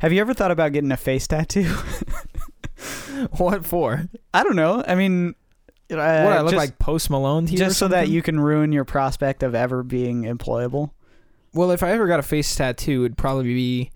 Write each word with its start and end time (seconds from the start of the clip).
Have 0.00 0.14
you 0.14 0.20
ever 0.22 0.32
thought 0.32 0.50
about 0.50 0.72
getting 0.72 0.90
a 0.92 0.96
face 0.96 1.26
tattoo? 1.26 1.64
what 3.36 3.66
for? 3.66 4.08
I 4.32 4.42
don't 4.42 4.56
know. 4.56 4.82
I 4.86 4.94
mean, 4.94 5.34
uh, 5.90 5.94
what 5.94 6.00
I 6.00 6.40
look 6.40 6.52
just, 6.52 6.56
like 6.56 6.78
Post 6.78 7.10
Malone 7.10 7.44
or 7.44 7.48
just 7.48 7.78
so 7.78 7.86
that 7.88 8.08
you 8.08 8.22
can 8.22 8.40
ruin 8.40 8.72
your 8.72 8.86
prospect 8.86 9.42
of 9.42 9.54
ever 9.54 9.82
being 9.82 10.22
employable. 10.22 10.92
Well, 11.52 11.70
if 11.70 11.82
I 11.82 11.90
ever 11.90 12.06
got 12.06 12.18
a 12.18 12.22
face 12.22 12.54
tattoo, 12.56 13.04
it'd 13.04 13.18
probably 13.18 13.44
be 13.44 13.90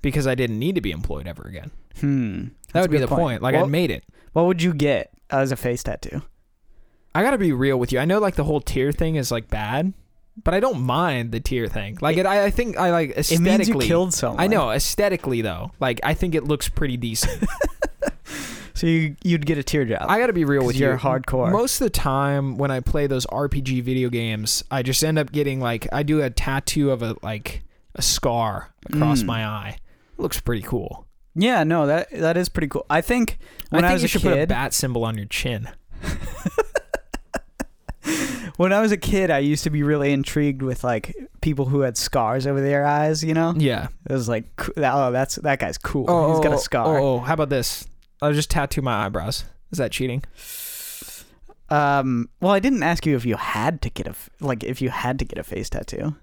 because 0.00 0.26
I 0.26 0.34
didn't 0.34 0.58
need 0.58 0.74
to 0.76 0.80
be 0.80 0.90
employed 0.90 1.26
ever 1.26 1.42
again. 1.42 1.70
Hmm. 2.00 2.40
That 2.40 2.50
That's 2.72 2.84
would 2.84 2.90
be 2.90 2.98
the 2.98 3.06
good 3.06 3.14
point. 3.14 3.42
Like 3.42 3.54
Well, 3.54 3.64
I 3.64 3.68
made 3.68 3.90
it. 3.90 4.04
What 4.32 4.46
would 4.46 4.62
you 4.62 4.72
get 4.72 5.10
as 5.28 5.52
a 5.52 5.56
face 5.56 5.82
tattoo? 5.82 6.22
I 7.14 7.22
gotta 7.22 7.36
be 7.36 7.52
real 7.52 7.76
with 7.76 7.92
you. 7.92 7.98
I 7.98 8.06
know 8.06 8.20
like 8.20 8.36
the 8.36 8.44
whole 8.44 8.62
tear 8.62 8.90
thing 8.90 9.16
is 9.16 9.30
like 9.30 9.48
bad, 9.48 9.92
but 10.42 10.54
I 10.54 10.60
don't 10.60 10.80
mind 10.82 11.32
the 11.32 11.40
tear 11.40 11.66
thing. 11.68 11.98
Like 12.00 12.16
it, 12.16 12.26
I, 12.26 12.44
I 12.44 12.50
think 12.50 12.76
I 12.78 12.90
like 12.90 13.10
aesthetically. 13.16 13.50
It 13.52 13.58
means 13.58 13.68
you 13.68 13.78
killed 13.78 14.14
someone. 14.14 14.40
I 14.42 14.46
know 14.46 14.70
aesthetically 14.70 15.42
though. 15.42 15.72
Like 15.80 16.00
I 16.02 16.14
think 16.14 16.34
it 16.34 16.44
looks 16.44 16.68
pretty 16.68 16.96
decent. 16.96 17.44
So 18.74 18.86
you 18.88 19.14
you'd 19.22 19.46
get 19.46 19.58
a 19.58 19.62
tear 19.62 19.84
teardrop. 19.84 20.10
I 20.10 20.18
gotta 20.18 20.32
be 20.32 20.44
real 20.44 20.64
with 20.64 20.74
you're 20.76 20.94
you. 20.94 20.98
hardcore. 20.98 21.52
Most 21.52 21.80
of 21.80 21.84
the 21.84 21.90
time 21.90 22.56
when 22.56 22.70
I 22.72 22.80
play 22.80 23.06
those 23.06 23.26
RPG 23.26 23.82
video 23.82 24.08
games, 24.08 24.64
I 24.72 24.82
just 24.82 25.04
end 25.04 25.18
up 25.20 25.30
getting 25.30 25.60
like 25.60 25.86
I 25.92 26.02
do 26.02 26.20
a 26.22 26.30
tattoo 26.30 26.90
of 26.90 27.00
a 27.02 27.14
like 27.22 27.62
a 27.94 28.02
scar 28.02 28.72
across 28.86 29.22
Mm. 29.22 29.26
my 29.26 29.46
eye. 29.46 29.76
It 30.18 30.22
looks 30.22 30.40
pretty 30.40 30.62
cool. 30.62 31.06
yeah, 31.36 31.62
no, 31.62 31.86
that 31.86 32.10
that 32.12 32.36
is 32.36 32.48
pretty 32.48 32.66
cool. 32.68 32.84
I 32.90 33.02
think 33.02 33.38
when 33.70 33.84
I 33.84 33.88
I, 33.88 33.90
think 33.90 34.02
was 34.02 34.02
you 34.02 34.06
a 34.06 34.20
should 34.20 34.22
put 34.22 34.38
a 34.42 34.46
bat 34.48 34.74
symbol 34.74 35.04
on 35.04 35.16
your 35.16 35.26
chin. 35.26 35.68
when 38.56 38.72
I 38.72 38.80
was 38.80 38.92
a 38.92 38.96
kid, 38.96 39.30
I 39.30 39.38
used 39.38 39.64
to 39.64 39.70
be 39.70 39.82
really 39.82 40.12
intrigued 40.12 40.62
with 40.62 40.84
like 40.84 41.14
people 41.40 41.66
who 41.66 41.80
had 41.80 41.96
scars 41.96 42.46
over 42.46 42.60
their 42.60 42.84
eyes. 42.84 43.22
You 43.24 43.34
know, 43.34 43.54
Yeah. 43.56 43.88
it 44.08 44.12
was 44.12 44.28
like, 44.28 44.44
oh, 44.76 45.12
that's 45.12 45.36
that 45.36 45.58
guy's 45.58 45.78
cool. 45.78 46.06
Oh, 46.08 46.30
He's 46.32 46.40
got 46.44 46.52
oh, 46.52 46.56
a 46.56 46.58
scar. 46.58 46.98
Oh, 46.98 47.04
oh, 47.14 47.18
how 47.20 47.34
about 47.34 47.48
this? 47.48 47.86
I'll 48.20 48.32
just 48.32 48.50
tattoo 48.50 48.82
my 48.82 49.04
eyebrows. 49.06 49.44
Is 49.70 49.78
that 49.78 49.90
cheating? 49.92 50.22
Um, 51.70 52.28
well, 52.40 52.52
I 52.52 52.60
didn't 52.60 52.82
ask 52.82 53.06
you 53.06 53.16
if 53.16 53.24
you 53.24 53.36
had 53.36 53.80
to 53.82 53.90
get 53.90 54.06
a 54.06 54.14
like 54.40 54.62
if 54.62 54.82
you 54.82 54.90
had 54.90 55.18
to 55.20 55.24
get 55.24 55.38
a 55.38 55.42
face 55.42 55.70
tattoo. 55.70 56.14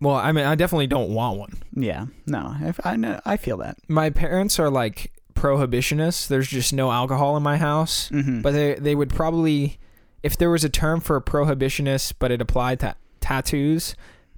Well, 0.00 0.16
I 0.16 0.32
mean, 0.32 0.44
I 0.44 0.56
definitely 0.56 0.88
don't 0.88 1.14
want 1.14 1.38
one. 1.38 1.52
Yeah, 1.76 2.06
no, 2.26 2.38
I, 2.38 2.74
I 2.82 2.96
know, 2.96 3.20
I 3.24 3.36
feel 3.36 3.56
that. 3.58 3.76
My 3.86 4.10
parents 4.10 4.58
are 4.58 4.68
like 4.68 5.12
prohibitionists. 5.34 6.26
There's 6.26 6.48
just 6.48 6.72
no 6.72 6.90
alcohol 6.90 7.36
in 7.36 7.44
my 7.44 7.56
house. 7.56 8.08
Mm-hmm. 8.10 8.40
But 8.40 8.52
they 8.52 8.74
they 8.74 8.94
would 8.96 9.10
probably, 9.10 9.78
if 10.22 10.36
there 10.36 10.50
was 10.50 10.64
a 10.64 10.68
term 10.68 11.00
for 11.00 11.16
a 11.16 11.22
prohibitionist, 11.22 12.14
but 12.18 12.30
it 12.30 12.40
applied 12.40 12.80
to 12.80 12.94
tattoos, 13.20 13.94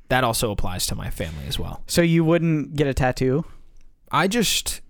that 0.09 0.25
also 0.25 0.51
applies 0.51 0.87
to 0.87 0.95
my 0.95 1.11
family 1.11 1.47
as 1.47 1.59
well. 1.59 1.83
so 1.87 2.03
you 2.03 2.25
wouldn't 2.25 2.77
get 2.77 2.87
a 2.87 2.95
tattoo? 2.95 3.45
I 4.11 4.29
just, 4.29 4.81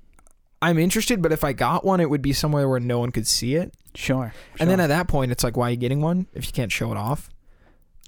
I'm 0.61 0.79
interested, 0.79 1.23
but 1.23 1.33
if 1.33 1.45
I 1.45 1.53
got 1.53 1.85
one, 1.85 2.01
it 2.01 2.11
would 2.11 2.23
be 2.23 2.33
somewhere 2.33 2.69
where 2.69 2.81
no 2.81 2.99
one 2.99 3.11
could 3.11 3.27
see 3.27 3.55
it. 3.55 3.73
Sure. 3.95 4.33
And 4.59 4.69
then 4.69 4.81
at 4.81 4.89
that 4.89 5.09
point, 5.09 5.31
it's 5.33 5.45
like, 5.45 5.57
why 5.57 5.69
are 5.69 5.71
you 5.71 5.77
getting 5.77 6.01
one 6.01 6.27
if 6.35 6.47
you 6.47 6.53
can't 6.53 6.71
show 6.73 6.91
it 6.91 6.97
off? 6.99 7.31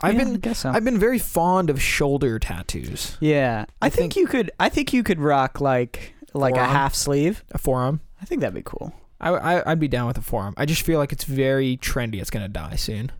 I've 0.02 0.14
Yeah, 0.16 0.24
been 0.36 0.54
so. 0.54 0.70
I've 0.70 0.84
been 0.84 0.98
very 0.98 1.18
fond 1.18 1.70
of 1.70 1.80
shoulder 1.80 2.38
tattoos. 2.38 3.16
yeah, 3.20 3.64
I, 3.80 3.86
I 3.86 3.88
think, 3.88 4.12
think- 4.12 4.16
you 4.16 4.26
could. 4.26 4.50
I 4.60 4.68
think 4.68 4.92
you 4.92 5.02
could 5.02 5.20
rock 5.20 5.58
like 5.60 6.12
like 6.34 6.56
a 6.56 6.64
half 6.66 6.94
sleeve. 6.94 7.42
A 7.52 7.58
forearm. 7.58 8.00
I 8.20 8.26
think 8.26 8.42
that'd 8.42 8.52
be 8.54 8.60
cool. 8.62 8.92
I, 9.20 9.30
I 9.30 9.70
I'd 9.70 9.80
be 9.80 9.88
down 9.88 10.06
with 10.06 10.18
a 10.18 10.22
forearm. 10.22 10.54
I 10.56 10.64
just 10.66 10.82
feel 10.82 10.98
like 10.98 11.12
it's 11.12 11.24
very 11.24 11.76
trendy. 11.78 12.20
It's 12.20 12.30
gonna 12.30 12.48
die 12.48 12.76
soon. 12.76 13.12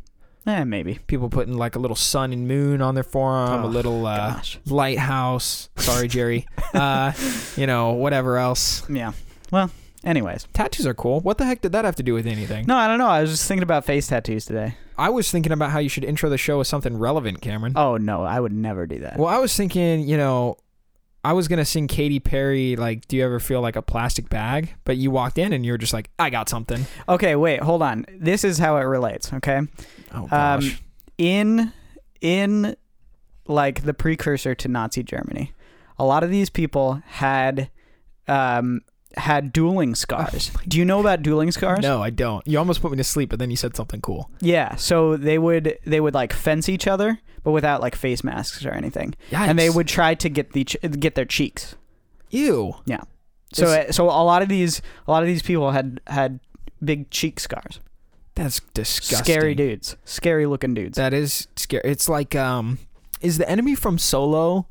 Eh, 0.47 0.63
maybe. 0.63 1.01
People 1.09 1.29
putting 1.29 1.55
like 1.59 1.75
a 1.75 1.79
little 1.81 1.97
sun 1.97 2.33
and 2.33 2.47
moon 2.47 2.81
on 2.81 2.95
their 2.95 3.03
forearm, 3.03 3.65
a 3.65 3.67
Oh, 3.67 3.69
little 3.71 4.07
uh, 4.07 4.41
lighthouse. 4.67 5.69
Sorry, 5.77 6.07
Jerry. 6.07 6.47
uh, 6.75 7.13
you 7.57 7.67
know, 7.67 7.93
whatever 7.93 8.37
else. 8.39 8.89
Yeah. 8.89 9.13
Well, 9.51 9.73
anyways. 10.05 10.47
Tattoos 10.53 10.87
are 10.87 10.95
cool. 10.95 11.21
What 11.21 11.39
the 11.39 11.45
heck 11.47 11.63
did 11.63 11.73
that 11.73 11.85
have 11.85 11.97
to 11.97 12.05
do 12.05 12.15
with 12.15 12.27
anything? 12.29 12.67
No, 12.67 12.77
I 12.77 12.87
don't 12.87 12.99
know. 12.99 13.09
I 13.09 13.23
was 13.23 13.31
just 13.31 13.49
thinking 13.49 13.65
about 13.65 13.85
face 13.85 14.07
tattoos 14.07 14.45
today. 14.45 14.77
I 14.97 15.09
was 15.09 15.31
thinking 15.33 15.51
about 15.51 15.73
how 15.73 15.81
you 15.81 15.89
should 15.89 16.05
intro 16.05 16.31
the 16.31 16.39
show 16.39 16.59
with 16.59 16.69
something 16.69 16.97
relevant, 16.97 17.41
Cameron. 17.41 17.73
Oh 17.75 17.97
no, 17.97 18.23
I 18.23 18.39
would 18.39 18.53
never 18.53 18.87
do 18.87 19.01
that. 19.01 19.19
Well, 19.19 19.29
I 19.29 19.39
was 19.39 19.55
thinking, 19.57 20.09
you 20.09 20.17
know, 20.17 20.59
I 21.27 21.33
was 21.33 21.49
gonna 21.49 21.65
sing 21.65 21.89
Katy 21.89 22.21
Perry 22.21 22.77
like, 22.77 23.09
"Do 23.09 23.17
you 23.17 23.25
ever 23.25 23.41
feel 23.41 23.61
like 23.61 23.75
a 23.75 23.83
plastic 23.83 24.29
bag?" 24.29 24.75
But 24.85 24.97
you 24.97 25.11
walked 25.11 25.39
in 25.39 25.53
and 25.53 25.67
you 25.67 25.73
were 25.73 25.79
just 25.79 25.93
like, 25.93 26.09
"I 26.21 26.31
got 26.31 26.49
something." 26.49 26.87
Okay, 27.09 27.35
wait, 27.35 27.61
hold 27.61 27.83
on. 27.83 28.07
This 28.17 28.45
is 28.45 28.59
how 28.59 28.77
it 28.77 28.83
relates. 28.83 29.33
Okay. 29.33 29.63
Oh 30.15 30.29
gosh. 30.29 30.81
in 31.19 31.73
in 32.21 32.77
like 33.49 33.83
the 33.83 33.93
precursor 33.93 34.55
to 34.55 34.69
Nazi 34.69 35.03
Germany, 35.03 35.53
a 35.99 36.05
lot 36.05 36.23
of 36.23 36.31
these 36.31 36.49
people 36.49 37.03
had 37.07 37.71
um 38.29 38.83
had 39.17 39.53
dueling 39.53 39.95
scars. 39.95 40.51
Do 40.69 40.79
you 40.79 40.85
know 40.85 41.01
about 41.01 41.23
dueling 41.23 41.51
scars? 41.53 41.81
no, 41.81 42.03
I 42.03 42.11
don't. 42.11 42.47
You 42.47 42.59
almost 42.59 42.83
put 42.83 42.91
me 42.91 42.97
to 42.99 43.05
sleep, 43.05 43.31
but 43.31 43.39
then 43.39 43.51
you 43.51 43.57
said 43.57 43.75
something 43.77 44.01
cool. 44.01 44.31
Yeah, 44.41 44.77
so 44.77 45.17
they 45.17 45.39
would 45.39 45.79
they 45.87 46.01
would 46.01 46.15
like 46.15 46.33
fence 46.33 46.69
each 46.69 46.87
other, 46.87 47.19
but 47.43 47.53
without 47.53 47.81
like 47.81 47.95
face 47.95 48.23
masks 48.23 48.65
or 48.65 48.73
anything, 48.73 49.15
and 49.33 49.59
they 49.59 49.71
would 49.71 49.89
try 49.89 50.15
to 50.15 50.29
get 50.29 50.53
the 50.53 50.65
ch- 50.65 50.77
get 51.01 51.15
their 51.15 51.25
cheeks. 51.25 51.77
Ew. 52.31 52.75
Yeah. 52.87 53.01
So 53.53 53.69
It's- 53.71 53.97
so 53.97 54.05
a 54.07 54.25
lot 54.25 54.43
of 54.43 54.49
these 54.49 54.83
a 55.07 55.11
lot 55.11 55.23
of 55.23 55.27
these 55.29 55.43
people 55.43 55.71
had 55.71 56.01
had 56.09 56.41
big 56.85 57.11
cheek 57.11 57.41
scars. 57.41 57.81
That's 58.35 58.61
disgusting. 58.75 59.25
Scary 59.25 59.55
dudes, 59.55 59.97
scary 60.05 60.45
looking 60.45 60.75
dudes. 60.75 60.97
That 60.99 61.15
is 61.15 61.49
scary. 61.57 61.83
It's 61.87 62.07
like 62.09 62.35
um, 62.35 62.79
is 63.23 63.39
the 63.39 63.49
enemy 63.49 63.75
from 63.75 63.97
Solo, 63.99 64.67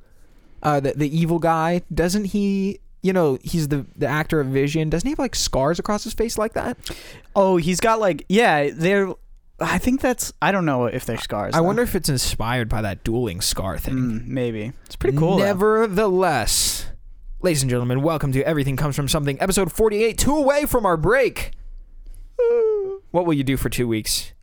uh, 0.62 0.80
the 0.82 0.94
the 0.94 1.18
evil 1.18 1.40
guy? 1.40 1.82
Doesn't 1.92 2.26
he? 2.26 2.80
You 3.06 3.14
know, 3.14 3.38
he's 3.44 3.68
the 3.68 3.86
the 3.96 4.08
actor 4.08 4.40
of 4.40 4.48
Vision. 4.48 4.90
Doesn't 4.90 5.06
he 5.06 5.12
have 5.12 5.20
like 5.20 5.36
scars 5.36 5.78
across 5.78 6.04
his 6.04 6.16
face 6.16 6.40
like 6.40 6.54
that? 6.54 6.76
Oh, 7.36 7.58
he's 7.58 7.80
got 7.80 8.00
like 8.00 8.26
yeah, 8.30 8.72
they're. 8.74 9.14
I 9.60 9.78
think 9.78 10.02
that's. 10.02 10.34
I 10.42 10.52
don't 10.52 10.66
know 10.66 10.86
if 10.86 11.06
they're 11.06 11.20
scars. 11.20 11.54
I 11.54 11.60
though. 11.60 11.66
wonder 11.66 11.84
if 11.84 11.94
it's 11.94 12.10
inspired 12.10 12.68
by 12.68 12.82
that 12.82 13.04
dueling 13.04 13.42
scar 13.42 13.78
thing. 13.78 13.94
Mm, 13.94 14.26
maybe 14.26 14.72
it's 14.88 14.96
pretty 14.96 15.16
cool. 15.20 15.38
though. 15.38 15.46
Nevertheless, 15.46 16.88
ladies 17.42 17.62
and 17.62 17.70
gentlemen, 17.70 18.02
welcome 18.02 18.32
to 18.32 18.42
Everything 18.42 18.76
Comes 18.76 18.96
From 18.96 19.08
Something, 19.08 19.40
episode 19.40 19.72
48, 19.72 20.18
two 20.18 20.36
away 20.36 20.66
from 20.66 20.84
our 20.84 20.98
break. 20.98 21.52
What 23.12 23.28
will 23.28 23.36
you 23.36 23.44
do 23.44 23.56
for 23.56 23.70
two 23.70 23.88
weeks? 23.88 24.34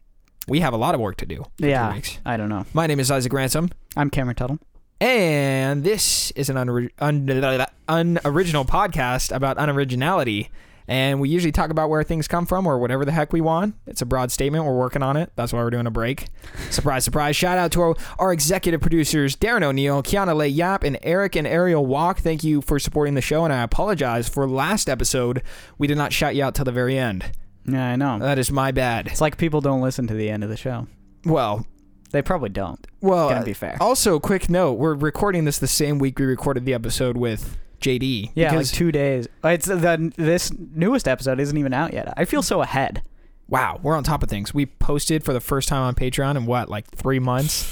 We 0.47 0.61
have 0.61 0.73
a 0.73 0.77
lot 0.77 0.95
of 0.95 1.01
work 1.01 1.17
to 1.17 1.27
do. 1.27 1.47
For 1.59 1.67
Yeah, 1.67 1.89
Two 1.89 1.95
weeks. 1.97 2.19
I 2.25 2.37
don't 2.37 2.49
know. 2.49 2.65
My 2.73 2.87
name 2.87 3.01
is 3.01 3.11
Isaac 3.11 3.33
Ransom, 3.33 3.71
I'm 3.97 4.09
Cameron 4.09 4.37
Tuttle. 4.37 4.61
And 5.03 5.83
this 5.83 6.31
is 6.33 6.49
an 6.49 6.55
unori- 6.55 6.91
un- 7.01 7.67
unoriginal 7.89 8.65
podcast 8.65 9.35
about 9.35 9.57
unoriginality. 9.57 10.49
And 10.87 11.21
we 11.21 11.29
usually 11.29 11.51
talk 11.51 11.71
about 11.71 11.91
where 11.91 12.05
things 12.05 12.29
come 12.29 12.47
from 12.47 12.69
or 12.69 12.79
whatever 12.79 13.05
the 13.05 13.11
heck 13.11 13.33
we 13.33 13.41
want. 13.41 13.75
It's 13.87 14.01
a 14.01 14.07
broad 14.07 14.31
statement. 14.31 14.65
We're 14.65 14.77
working 14.79 15.03
on 15.03 15.17
it. 15.17 15.33
That's 15.35 15.53
why 15.53 15.59
we're 15.59 15.71
doing 15.71 15.89
a 15.89 15.91
break. 15.91 16.27
surprise, 16.71 17.05
surprise. 17.05 17.35
Shout 17.35 17.59
out 17.59 17.73
to 17.73 17.81
our, 17.81 17.97
our 18.21 18.33
executive 18.33 18.81
producers, 18.81 19.35
Darren 19.35 19.65
O'Neill, 19.65 20.05
Kiana 20.05 20.37
Le 20.37 20.47
Yap, 20.47 20.85
and 20.85 20.97
Eric 21.03 21.35
and 21.35 21.49
Ariel 21.49 21.85
Walk. 21.85 22.21
Thank 22.21 22.45
you 22.45 22.61
for 22.63 22.79
supporting 22.79 23.15
the 23.15 23.21
show. 23.21 23.43
And 23.43 23.53
I 23.53 23.63
apologize 23.65 24.29
for 24.29 24.49
last 24.49 24.89
episode. 24.89 25.43
We 25.79 25.89
did 25.89 25.97
not 25.97 26.13
shout 26.13 26.37
you 26.37 26.45
out 26.45 26.55
till 26.55 26.65
the 26.65 26.71
very 26.73 26.97
end. 26.97 27.33
Yeah, 27.67 27.89
I 27.89 27.97
know. 27.97 28.21
That 28.21 28.39
is 28.39 28.53
my 28.53 28.71
bad. 28.71 29.09
it's 29.09 29.21
like 29.21 29.37
people 29.37 29.61
don't 29.61 29.81
listen 29.81 30.07
to 30.07 30.15
the 30.15 30.31
end 30.31 30.45
of 30.45 30.51
the 30.51 30.57
show. 30.57 30.87
Well, 31.25 31.67
They 32.13 32.23
probably 32.23 32.51
don't. 32.51 32.87
well. 33.01 33.29
Gonna 33.29 33.45
be 33.45 33.53
fair. 33.55 33.77
Also, 33.81 34.21
quick 34.21 34.49
note: 34.49 34.75
we're 34.75 34.95
recording 34.95 35.45
this 35.45 35.59
the 35.59 35.67
same 35.67 35.99
week 35.99 36.19
we 36.19 36.27
recorded 36.27 36.65
the 36.65 36.75
episode 36.75 37.17
with 37.17 37.59
JD. 37.81 38.33
Yeah, 38.35 38.55
like 38.55 38.67
two 38.67 38.93
days. 38.93 39.27
It's 39.43 39.67
the 39.67 40.13
this 40.17 40.53
newest 40.53 41.09
episode 41.09 41.41
isn't 41.41 41.57
even 41.57 41.73
out 41.75 41.93
yet. 41.93 42.13
I 42.17 42.25
feel 42.25 42.43
so 42.43 42.63
ahead. 42.63 43.03
wow, 43.49 43.81
we're 43.83 43.97
on 43.97 44.05
top 44.05 44.23
of 44.23 44.29
things. 44.31 44.55
We 44.55 44.67
posted 44.67 45.25
for 45.25 45.33
the 45.33 45.41
first 45.41 45.69
time 45.69 45.83
on 45.83 45.95
Patreon 45.95 46.37
in 46.37 46.47
what, 46.47 46.69
like 46.69 46.89
three 46.91 47.19
months? 47.19 47.65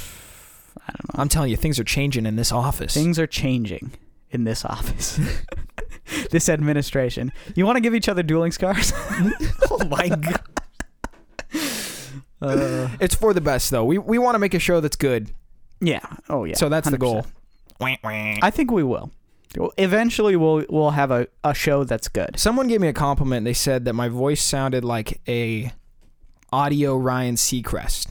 I 0.89 0.93
don't 0.93 1.15
know. 1.17 1.23
I'm 1.23 1.29
telling 1.29 1.51
you, 1.51 1.57
things 1.57 1.79
are 1.79 1.85
changing 1.85 2.27
in 2.27 2.37
this 2.37 2.51
office. 2.51 2.95
Things 2.95 3.19
are 3.19 3.27
changing 3.27 3.93
in 4.31 4.45
this 4.45 4.65
office. 4.65 5.21
this 6.31 6.49
administration. 6.49 7.33
You 7.55 7.67
want 7.67 7.77
to 7.77 7.81
give 7.81 7.95
each 7.95 8.09
other 8.09 8.23
dueling 8.23 8.53
scars? 8.53 8.93
oh 9.71 9.85
my 9.89 10.09
god! 10.17 10.41
Uh, 12.43 12.89
It's 13.01 13.15
for 13.15 13.35
the 13.35 13.41
best, 13.41 13.71
though. 13.71 13.85
We 13.85 13.99
we 13.99 14.19
want 14.19 14.35
to 14.35 14.39
make 14.39 14.55
a 14.55 14.59
show 14.59 14.81
that's 14.81 14.97
good. 14.97 15.31
yeah. 15.81 16.01
Oh 16.29 16.45
yeah. 16.45 16.55
so 16.57 16.69
that's 16.69 16.89
the 16.91 16.99
goal. 16.99 17.27
100%. 17.81 18.39
I 18.43 18.51
think 18.51 18.71
we 18.71 18.83
will. 18.83 19.11
Eventually, 19.79 20.37
we'll 20.37 20.65
we'll 20.69 20.91
have 20.91 21.11
a, 21.11 21.27
a 21.43 21.55
show 21.55 21.83
that's 21.85 22.09
good. 22.09 22.39
Someone 22.39 22.69
gave 22.69 22.81
me 22.81 22.89
a 22.89 22.93
compliment. 22.93 23.45
They 23.45 23.53
said 23.55 23.85
that 23.87 23.95
my 23.95 24.09
voice 24.09 24.43
sounded 24.43 24.85
like 24.85 25.21
a 25.27 25.73
audio 26.53 26.97
Ryan 26.97 27.35
Seacrest. 27.37 28.07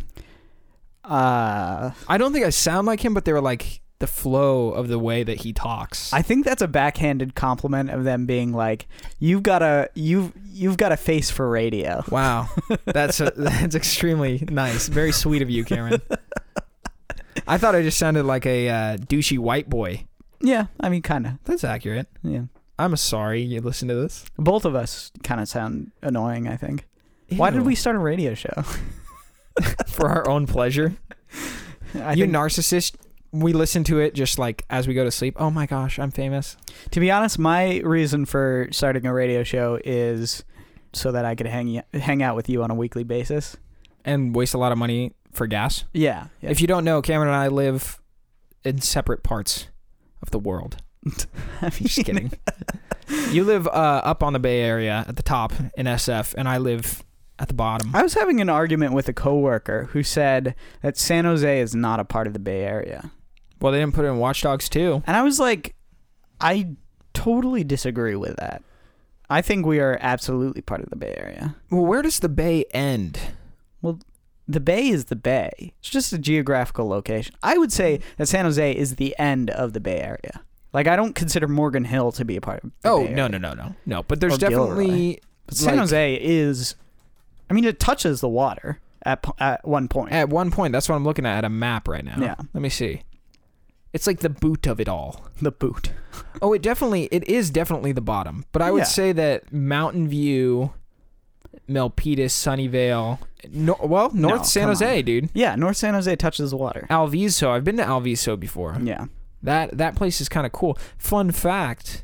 Uh, 1.03 1.91
I 2.07 2.17
don't 2.17 2.33
think 2.33 2.45
I 2.45 2.49
sound 2.49 2.87
like 2.87 3.03
him, 3.03 3.13
but 3.13 3.25
they 3.25 3.33
were 3.33 3.41
like 3.41 3.81
the 3.99 4.07
flow 4.07 4.71
of 4.71 4.87
the 4.87 4.97
way 4.97 5.23
that 5.23 5.41
he 5.41 5.53
talks. 5.53 6.11
I 6.13 6.21
think 6.21 6.45
that's 6.45 6.61
a 6.61 6.67
backhanded 6.67 7.35
compliment 7.35 7.89
of 7.89 8.03
them 8.05 8.25
being 8.25 8.53
like, 8.53 8.87
"You've 9.19 9.43
got 9.43 9.61
a 9.61 9.89
you've 9.93 10.31
you've 10.51 10.77
got 10.77 10.91
a 10.91 10.97
face 10.97 11.29
for 11.29 11.49
radio." 11.49 12.03
Wow, 12.09 12.49
that's 12.85 13.19
a, 13.19 13.31
that's 13.35 13.75
extremely 13.75 14.43
nice. 14.49 14.87
Very 14.87 15.11
sweet 15.11 15.41
of 15.41 15.49
you, 15.49 15.63
Cameron. 15.65 16.01
I 17.47 17.57
thought 17.57 17.75
I 17.75 17.81
just 17.81 17.97
sounded 17.97 18.23
like 18.23 18.45
a 18.45 18.69
uh, 18.69 18.97
douchey 18.97 19.37
white 19.37 19.69
boy. 19.69 20.05
Yeah, 20.41 20.67
I 20.79 20.89
mean, 20.89 21.01
kind 21.01 21.25
of. 21.25 21.33
That's 21.45 21.63
accurate. 21.63 22.07
Yeah. 22.23 22.43
I'm 22.77 22.95
sorry 22.95 23.41
you 23.41 23.59
listen 23.59 23.89
to 23.89 23.95
this. 23.95 24.25
Both 24.37 24.63
of 24.63 24.73
us 24.73 25.11
kind 25.23 25.41
of 25.41 25.49
sound 25.49 25.91
annoying. 26.01 26.47
I 26.47 26.55
think. 26.55 26.85
Why 27.35 27.51
did 27.51 27.61
we 27.61 27.75
start 27.75 27.95
a 27.95 27.99
radio 27.99 28.33
show? 28.33 28.63
for 29.87 30.07
our 30.07 30.27
own 30.29 30.47
pleasure? 30.47 30.95
I 31.95 32.13
you 32.13 32.23
think, 32.23 32.35
narcissist. 32.35 32.95
We 33.31 33.53
listen 33.53 33.83
to 33.85 33.99
it 33.99 34.15
just 34.15 34.39
like 34.39 34.65
as 34.69 34.87
we 34.87 34.93
go 34.93 35.03
to 35.03 35.11
sleep. 35.11 35.35
Oh 35.39 35.49
my 35.51 35.65
gosh, 35.65 35.99
I'm 35.99 36.11
famous. 36.11 36.57
to 36.91 36.99
be 36.99 37.11
honest, 37.11 37.37
my 37.37 37.77
reason 37.79 38.25
for 38.25 38.67
starting 38.71 39.05
a 39.05 39.13
radio 39.13 39.43
show 39.43 39.79
is 39.85 40.43
so 40.93 41.11
that 41.11 41.25
I 41.25 41.35
could 41.35 41.45
hang 41.47 41.83
hang 41.93 42.23
out 42.23 42.35
with 42.35 42.49
you 42.49 42.63
on 42.63 42.71
a 42.71 42.75
weekly 42.75 43.03
basis. 43.03 43.55
And 44.03 44.33
waste 44.35 44.53
a 44.53 44.57
lot 44.57 44.71
of 44.71 44.77
money 44.77 45.13
for 45.31 45.45
gas. 45.45 45.85
Yeah. 45.93 46.27
yeah. 46.41 46.49
If 46.49 46.61
you 46.61 46.67
don't 46.67 46.83
know, 46.83 47.01
Cameron 47.01 47.27
and 47.27 47.37
I 47.37 47.47
live 47.49 47.99
in 48.63 48.81
separate 48.81 49.21
parts 49.23 49.67
of 50.23 50.31
the 50.31 50.39
world. 50.39 50.77
I 51.05 51.09
mean, 51.61 51.71
Just 51.71 52.05
kidding. 52.05 52.31
you 53.29 53.43
live 53.43 53.67
uh, 53.67 54.01
up 54.03 54.23
on 54.23 54.33
the 54.33 54.39
Bay 54.39 54.61
Area 54.61 55.05
at 55.07 55.15
the 55.17 55.23
top 55.23 55.53
in 55.77 55.85
SF, 55.85 56.33
and 56.37 56.47
I 56.47 56.57
live 56.57 57.03
at 57.37 57.47
the 57.49 57.53
bottom. 57.53 57.91
I 57.93 58.01
was 58.01 58.15
having 58.15 58.41
an 58.41 58.49
argument 58.49 58.93
with 58.93 59.07
a 59.07 59.13
coworker 59.13 59.85
who 59.91 60.01
said 60.01 60.55
that 60.81 60.97
San 60.97 61.25
Jose 61.25 61.59
is 61.59 61.75
not 61.75 61.99
a 61.99 62.05
part 62.05 62.25
of 62.27 62.33
the 62.33 62.39
Bay 62.39 62.63
Area. 62.63 63.11
Well, 63.61 63.71
they 63.71 63.79
didn't 63.79 63.94
put 63.95 64.06
it 64.06 64.09
in 64.09 64.17
Watch 64.17 64.41
Dogs 64.41 64.69
2. 64.69 65.03
And 65.07 65.15
I 65.17 65.21
was 65.23 65.39
like, 65.39 65.75
I 66.39 66.69
totally 67.13 67.63
disagree 67.63 68.15
with 68.15 68.38
that. 68.38 68.63
I 69.29 69.41
think 69.41 69.65
we 69.65 69.79
are 69.79 69.97
absolutely 70.01 70.61
part 70.61 70.81
of 70.81 70.89
the 70.89 70.95
Bay 70.95 71.13
Area. 71.17 71.56
Well, 71.69 71.85
where 71.85 72.01
does 72.01 72.19
the 72.19 72.29
Bay 72.29 72.65
end? 72.71 73.19
Well, 73.81 74.00
the 74.47 74.59
Bay 74.59 74.88
is 74.88 75.06
the 75.06 75.15
Bay. 75.15 75.73
It's 75.79 75.89
just 75.89 76.11
a 76.13 76.17
geographical 76.17 76.88
location. 76.88 77.35
I 77.44 77.57
would 77.57 77.71
say 77.71 78.00
that 78.17 78.27
San 78.27 78.45
Jose 78.45 78.71
is 78.75 78.95
the 78.95 79.15
end 79.19 79.50
of 79.51 79.73
the 79.73 79.79
Bay 79.79 80.00
Area. 80.00 80.41
Like 80.73 80.88
I 80.88 80.95
don't 80.95 81.13
consider 81.13 81.47
Morgan 81.47 81.83
Hill 81.85 82.11
to 82.13 82.25
be 82.25 82.35
a 82.35 82.41
part 82.41 82.63
of. 82.63 82.71
The 82.81 82.89
Oh 82.89 83.06
Bay 83.06 83.13
no 83.13 83.27
no 83.27 83.38
no 83.39 83.53
no 83.53 83.75
no! 83.88 84.03
But 84.03 84.19
there's 84.19 84.38
definitely 84.38 85.19
But 85.47 85.56
San 85.57 85.73
like- 85.73 85.79
Jose 85.79 86.15
is. 86.21 86.75
I 87.50 87.53
mean, 87.53 87.65
it 87.65 87.79
touches 87.79 88.21
the 88.21 88.29
water 88.29 88.79
at 89.03 89.25
at 89.39 89.67
one 89.67 89.88
point. 89.88 90.11
at 90.11 90.29
one 90.29 90.51
point. 90.51 90.71
That's 90.73 90.88
what 90.88 90.95
I'm 90.95 91.03
looking 91.03 91.25
at 91.25 91.39
at 91.39 91.45
a 91.45 91.50
map 91.50 91.88
right 91.88 92.06
now. 92.06 92.17
Yeah. 92.19 92.35
Let 92.53 92.61
me 92.61 92.69
see. 92.69 93.01
It's 93.94 94.06
like 94.07 94.19
the 94.19 94.30
boot 94.30 94.68
of 94.68 94.80
it 94.80 94.88
all. 94.88 95.25
the 95.41 95.51
boot. 95.51 95.91
Oh, 96.41 96.53
it 96.53 96.62
definitely 96.62 97.07
it 97.12 97.27
is 97.27 97.50
definitely 97.50 97.91
the 97.91 98.01
bottom. 98.01 98.45
But 98.51 98.62
I 98.62 98.71
would 98.71 98.80
Yeah. 98.80 98.83
say 98.86 99.12
that 99.13 99.51
Mountain 99.53 100.07
View, 100.09 100.74
Milpitas, 101.68 102.31
Sunnyvale, 102.31 103.19
no, 103.51 103.77
well, 103.81 104.12
North 104.13 104.39
No, 104.39 104.44
San 104.44 104.63
come 104.63 104.69
Jose, 104.71 105.01
dude. 105.03 105.30
Yeah, 105.33 105.56
North 105.56 105.77
San 105.77 105.94
Jose 105.94 106.13
touches 106.18 106.51
the 106.51 106.57
water. 106.57 106.88
Alviso. 106.89 107.50
I've 107.51 107.63
been 107.63 107.77
to 107.77 107.83
Alviso 107.86 108.38
before. 108.39 108.77
Yeah. 108.83 109.06
That 109.41 109.77
that 109.77 109.95
place 109.95 110.19
is 110.19 110.27
kind 110.30 110.45
of 110.45 110.51
cool. 110.51 110.77
Fun 110.97 111.31
fact: 111.31 112.03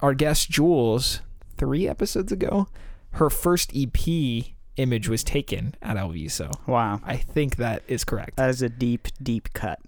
our 0.00 0.12
guest 0.14 0.50
Jules, 0.50 1.20
three 1.56 1.88
episodes 1.88 2.30
ago, 2.30 2.68
her 3.12 3.30
first 3.30 3.72
EP 3.74 4.54
image 4.76 5.08
was 5.08 5.24
taken 5.24 5.74
at 5.80 5.96
Alviso. 5.96 6.50
Wow. 6.66 7.00
I 7.02 7.16
think 7.16 7.56
that 7.56 7.82
is 7.88 8.04
correct. 8.04 8.36
That 8.36 8.50
is 8.50 8.60
a 8.60 8.68
deep, 8.68 9.08
deep 9.22 9.48
cut. 9.54 9.78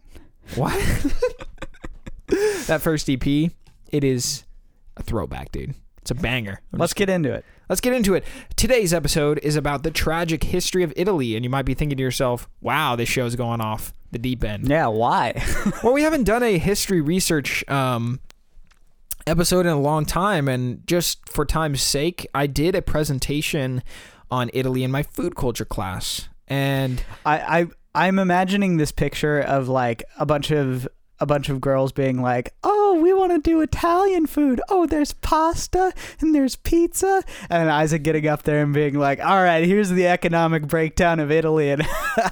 What? 0.55 0.73
that 2.67 2.81
first 2.83 3.09
EP, 3.09 3.27
it 3.27 4.05
is 4.05 4.45
a 4.97 5.03
throwback, 5.03 5.53
dude. 5.53 5.75
It's 6.03 6.11
a 6.11 6.15
banger. 6.15 6.61
I'm 6.73 6.79
Let's 6.79 6.91
just- 6.91 6.97
get 6.97 7.11
into 7.11 7.33
it. 7.33 7.45
let's 7.69 7.81
get 7.81 7.93
into 7.93 8.15
it. 8.15 8.25
Today's 8.57 8.95
episode 8.95 9.39
is 9.43 9.57
about 9.57 9.83
the 9.83 9.91
tragic 9.91 10.45
history 10.45 10.83
of 10.83 10.93
Italy, 10.97 11.37
and 11.37 11.45
you 11.45 11.51
might 11.51 11.65
be 11.67 11.75
thinking 11.75 11.97
to 11.99 12.03
yourself, 12.03 12.49
"Wow, 12.61 12.97
this 12.97 13.09
show's 13.09 13.37
going 13.37 13.61
off 13.61 13.93
the 14.11 14.19
deep 14.19 14.43
end." 14.43 14.69
Yeah, 14.69 14.87
why? 14.87 15.43
well, 15.83 15.93
we 15.93 16.03
haven't 16.03 16.25
done 16.25 16.43
a 16.43 16.57
history 16.59 17.01
research 17.03 17.63
um, 17.69 18.21
episode 19.27 19.67
in 19.67 19.73
a 19.73 19.81
long 19.81 20.07
time, 20.07 20.49
and 20.49 20.87
just 20.87 21.29
for 21.29 21.45
time's 21.45 21.83
sake, 21.83 22.27
I 22.35 22.47
did 22.47 22.75
a 22.75 22.81
presentation 22.83 23.83
on 24.31 24.51
Italy 24.55 24.83
in 24.83 24.91
my 24.91 25.03
food 25.03 25.37
culture 25.37 25.65
class, 25.67 26.29
and 26.47 27.03
I, 27.27 27.61
I 27.61 27.67
I'm 27.99 28.19
imagining 28.19 28.77
this 28.77 28.93
picture 28.93 29.41
of 29.41 29.69
like 29.69 30.05
a 30.19 30.25
bunch 30.27 30.51
of 30.51 30.87
a 31.21 31.27
bunch 31.27 31.49
of 31.49 31.61
girls 31.61 31.91
being 31.91 32.23
like, 32.23 32.55
"Oh, 32.63 33.01
we 33.03 33.13
want 33.13 33.33
to 33.33 33.41
do 33.41 33.61
Italian 33.61 34.27
food. 34.27 34.61
Oh, 34.69 34.87
there's 34.87 35.13
pasta 35.15 35.93
and 36.21 36.33
there's 36.35 36.55
pizza." 36.55 37.23
And 37.51 37.69
Isaac 37.69 38.05
getting 38.05 38.29
up 38.29 38.45
there 38.45 38.63
and 38.63 38.73
being 38.73 38.95
like, 38.95 39.19
"All 39.19 39.43
right, 39.43 39.65
here's 39.65 39.91
the 39.91 40.07
economic 40.07 40.69
breakdown 40.69 41.19
of 41.19 41.33
Italy." 41.33 41.71
And 41.71 41.83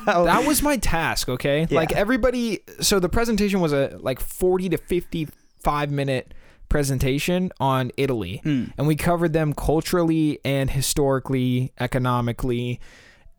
that 0.07 0.45
was 0.47 0.63
my 0.63 0.77
task. 0.77 1.29
Okay, 1.29 1.67
Yeah. 1.69 1.77
like 1.77 1.91
everybody. 1.93 2.61
So 2.81 3.01
the 3.01 3.09
presentation 3.09 3.59
was 3.61 3.73
a 3.73 3.97
like 4.01 4.21
forty 4.21 4.69
to 4.69 4.77
fifty-five 4.79 5.91
minute 5.91 6.33
presentation 6.69 7.51
on 7.61 7.91
Italy, 7.97 8.41
Mm. 8.45 8.73
and 8.79 8.87
we 8.87 8.95
covered 8.97 9.33
them 9.33 9.53
culturally 9.53 10.39
and 10.45 10.71
historically, 10.71 11.73
economically, 11.81 12.81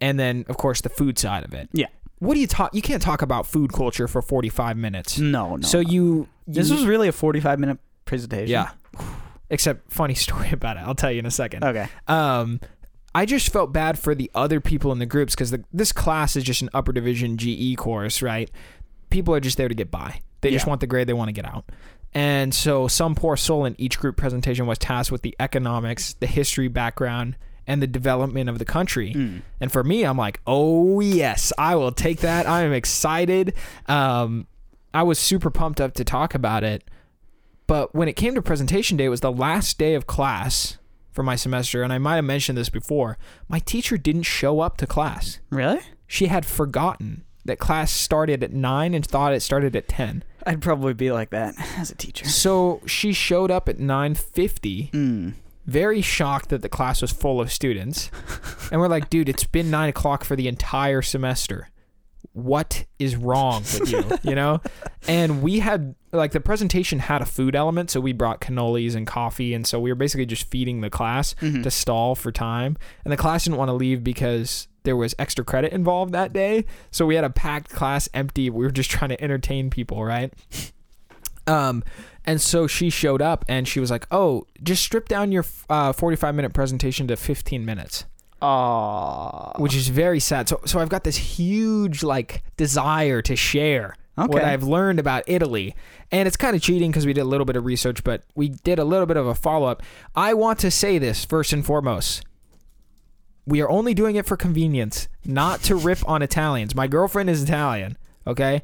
and 0.02 0.20
then 0.20 0.46
of 0.50 0.58
course 0.58 0.82
the 0.82 0.90
food 0.90 1.18
side 1.20 1.44
of 1.46 1.54
it. 1.54 1.70
Yeah. 1.74 1.88
What 2.20 2.34
do 2.34 2.40
you 2.40 2.48
talk? 2.48 2.74
You 2.74 2.82
can't 2.82 3.02
talk 3.02 3.22
about 3.22 3.46
food 3.46 3.72
culture 3.74 4.08
for 4.08 4.22
forty-five 4.22 4.78
minutes. 4.78 5.20
no, 5.20 5.56
no. 5.58 5.68
so 5.68 5.82
no. 5.82 5.90
you, 5.90 6.28
this 6.48 6.72
was 6.72 6.86
really 6.86 7.08
a 7.08 7.12
45 7.12 7.60
minute 7.60 7.78
presentation. 8.06 8.50
yeah. 8.50 8.72
Except 9.50 9.92
funny 9.92 10.14
story 10.26 10.50
about 10.52 10.78
it. 10.78 10.82
I'll 10.82 10.96
tell 10.96 11.12
you 11.12 11.20
in 11.20 11.26
a 11.26 11.32
second. 11.32 11.64
Okay. 11.64 11.88
Um, 12.08 12.60
I 13.16 13.26
just 13.26 13.52
felt 13.52 13.74
bad 13.74 13.98
for 13.98 14.14
the 14.14 14.30
other 14.36 14.60
people 14.60 14.92
in 14.92 15.00
the 15.00 15.06
groups 15.06 15.34
because 15.34 15.54
this 15.74 15.92
class 15.92 16.36
is 16.36 16.44
just 16.44 16.62
an 16.62 16.70
upper 16.74 16.92
division 16.92 17.38
GE 17.38 17.76
course, 17.78 18.22
right? 18.22 18.52
People 19.10 19.34
are 19.34 19.40
just 19.40 19.58
there 19.58 19.68
to 19.68 19.74
get 19.74 19.90
by. 19.90 20.22
They 20.42 20.52
just 20.52 20.68
want 20.68 20.82
the 20.82 20.88
grade. 20.88 21.08
They 21.08 21.14
want 21.14 21.30
to 21.30 21.34
get 21.34 21.46
out. 21.46 21.66
And 22.14 22.54
so 22.54 22.88
some 22.88 23.16
poor 23.16 23.36
soul 23.36 23.66
in 23.66 23.76
each 23.80 24.00
group 24.00 24.18
presentation 24.18 24.66
was 24.66 24.78
tasked 24.78 25.12
with 25.12 25.24
the 25.24 25.36
economics, 25.40 26.14
the 26.14 26.28
history 26.28 26.68
background, 26.68 27.38
and 27.68 27.82
the 27.82 27.88
development 27.88 28.50
of 28.50 28.58
the 28.58 28.66
country. 28.66 29.14
Mm. 29.14 29.42
And 29.60 29.72
for 29.72 29.84
me, 29.84 30.04
I'm 30.04 30.18
like, 30.18 30.40
oh 30.48 31.00
yes, 31.02 31.52
I 31.58 31.76
will 31.76 31.92
take 31.92 32.22
that. 32.22 32.48
I 32.48 32.64
am 32.64 32.74
excited. 32.74 33.54
Um, 33.88 34.48
I 34.94 35.04
was 35.04 35.20
super 35.20 35.52
pumped 35.52 35.82
up 35.82 35.94
to 35.96 36.04
talk 36.04 36.34
about 36.34 36.64
it. 36.64 36.84
But 37.68 37.94
when 37.94 38.08
it 38.08 38.14
came 38.14 38.34
to 38.36 38.42
presentation 38.42 38.96
day, 38.98 39.06
it 39.06 39.10
was 39.10 39.20
the 39.20 39.32
last 39.32 39.78
day 39.78 39.94
of 39.94 40.08
class 40.08 40.78
for 41.12 41.22
my 41.24 41.36
semester, 41.36 41.84
and 41.84 41.92
I 41.92 41.98
might 41.98 42.16
have 42.16 42.26
mentioned 42.26 42.58
this 42.58 42.70
before. 42.70 43.18
My 43.50 43.60
teacher 43.60 43.98
didn't 43.98 44.24
show 44.24 44.62
up 44.62 44.78
to 44.78 44.88
class. 44.88 45.40
Really? 45.50 45.82
She 46.06 46.28
had 46.28 46.46
forgotten 46.46 47.26
that 47.44 47.60
class 47.60 47.92
started 47.92 48.44
at 48.44 48.54
nine 48.54 48.94
and 48.94 49.06
thought 49.06 49.34
it 49.34 49.42
started 49.42 49.76
at 49.76 49.90
ten. 49.90 50.24
I'd 50.46 50.62
probably 50.62 50.94
be 50.94 51.12
like 51.12 51.32
that 51.32 51.56
as 51.78 51.92
a 51.92 51.96
teacher. 51.96 52.26
So 52.26 52.82
she 52.86 53.12
showed 53.12 53.52
up 53.52 53.68
at 53.68 53.80
nine 53.80 54.16
fifty 54.16 54.90
Mm. 54.94 55.34
Very 55.68 56.02
shocked 56.02 56.50
that 56.50 56.62
the 56.64 56.70
class 56.70 57.02
was 57.02 57.12
full 57.12 57.40
of 57.40 57.52
students. 57.52 58.10
and 58.72 58.80
we're 58.82 58.88
like, 58.88 59.10
dude, 59.12 59.30
it's 59.30 59.44
been 59.44 59.70
nine 59.70 59.90
o'clock 59.90 60.24
for 60.24 60.36
the 60.36 60.48
entire 60.48 61.02
semester. 61.02 61.70
What 62.34 62.86
is 63.00 63.16
wrong 63.16 63.62
with 63.62 63.92
you? 63.92 64.04
You 64.30 64.36
know? 64.36 64.62
And 65.08 65.42
we 65.42 65.60
had, 65.60 65.96
like, 66.12 66.32
the 66.34 66.40
presentation 66.40 67.00
had 67.00 67.22
a 67.22 67.26
food 67.26 67.56
element. 67.56 67.90
So 67.90 68.00
we 68.00 68.14
brought 68.14 68.42
cannolis 68.42 68.96
and 68.96 69.08
coffee. 69.08 69.54
And 69.54 69.66
so 69.66 69.80
we 69.80 69.92
were 69.92 69.96
basically 69.96 70.26
just 70.28 70.50
feeding 70.50 70.82
the 70.82 70.90
class 70.90 71.34
Mhm. 71.42 71.64
to 71.64 71.72
stall 71.72 72.14
for 72.16 72.32
time. 72.32 72.78
And 73.04 73.12
the 73.12 73.18
class 73.18 73.46
didn't 73.46 73.58
want 73.58 73.70
to 73.70 73.74
leave 73.74 74.04
because 74.04 74.68
there 74.84 74.96
was 74.96 75.16
extra 75.18 75.44
credit 75.44 75.74
involved 75.74 76.14
that 76.14 76.32
day. 76.32 76.66
So 76.92 77.06
we 77.06 77.16
had 77.16 77.24
a 77.24 77.30
packed 77.30 77.72
class 77.72 78.08
empty. 78.14 78.50
We 78.50 78.64
were 78.66 78.72
just 78.72 78.90
trying 78.92 79.10
to 79.10 79.22
entertain 79.22 79.70
people, 79.70 80.04
right? 80.06 80.32
Um, 81.48 81.84
and 82.28 82.42
so 82.42 82.68
she 82.68 82.90
showed 82.90 83.22
up 83.22 83.46
and 83.48 83.68
she 83.68 83.80
was 83.80 83.90
like, 83.90 84.06
"Oh, 84.12 84.46
just 84.62 84.84
strip 84.84 85.08
down 85.08 85.32
your 85.32 85.46
uh, 85.70 85.94
45 85.94 86.36
minute 86.36 86.54
presentation 86.54 87.08
to 87.08 87.16
15 87.16 87.66
minutes," 87.66 88.06
Aw. 88.42 89.54
which 89.58 89.74
is 89.74 89.88
very 89.88 90.20
sad. 90.20 90.48
So, 90.50 90.60
so 90.66 90.80
I've 90.80 90.90
got 90.90 91.06
this 91.06 91.18
huge 91.18 92.04
like 92.04 92.44
desire 92.58 93.22
to 93.24 93.36
share 93.36 93.96
what 94.16 94.44
I've 94.44 94.64
learned 94.64 95.00
about 95.00 95.24
Italy, 95.28 95.76
and 96.12 96.28
it's 96.28 96.38
kind 96.38 96.56
of 96.56 96.62
cheating 96.62 96.92
because 96.92 97.06
we 97.06 97.14
did 97.14 97.22
a 97.22 97.26
little 97.26 97.46
bit 97.46 97.56
of 97.56 97.66
research, 97.66 98.04
but 98.04 98.24
we 98.36 98.50
did 98.50 98.80
a 98.80 98.84
little 98.84 99.06
bit 99.06 99.16
of 99.16 99.28
a 99.28 99.36
follow 99.36 99.68
up. 99.68 99.84
I 100.16 100.34
want 100.34 100.60
to 100.60 100.72
say 100.72 100.98
this 100.98 101.24
first 101.24 101.54
and 101.54 101.66
foremost. 101.66 102.26
We 103.46 103.62
are 103.62 103.70
only 103.70 103.94
doing 103.94 104.18
it 104.18 104.26
for 104.26 104.36
convenience, 104.36 105.08
not 105.24 105.62
to 105.64 105.76
rip 105.76 106.00
on 106.10 106.22
Italians. 106.22 106.76
My 106.76 106.88
girlfriend 106.88 107.30
is 107.30 107.44
Italian, 107.44 107.96
okay? 108.26 108.62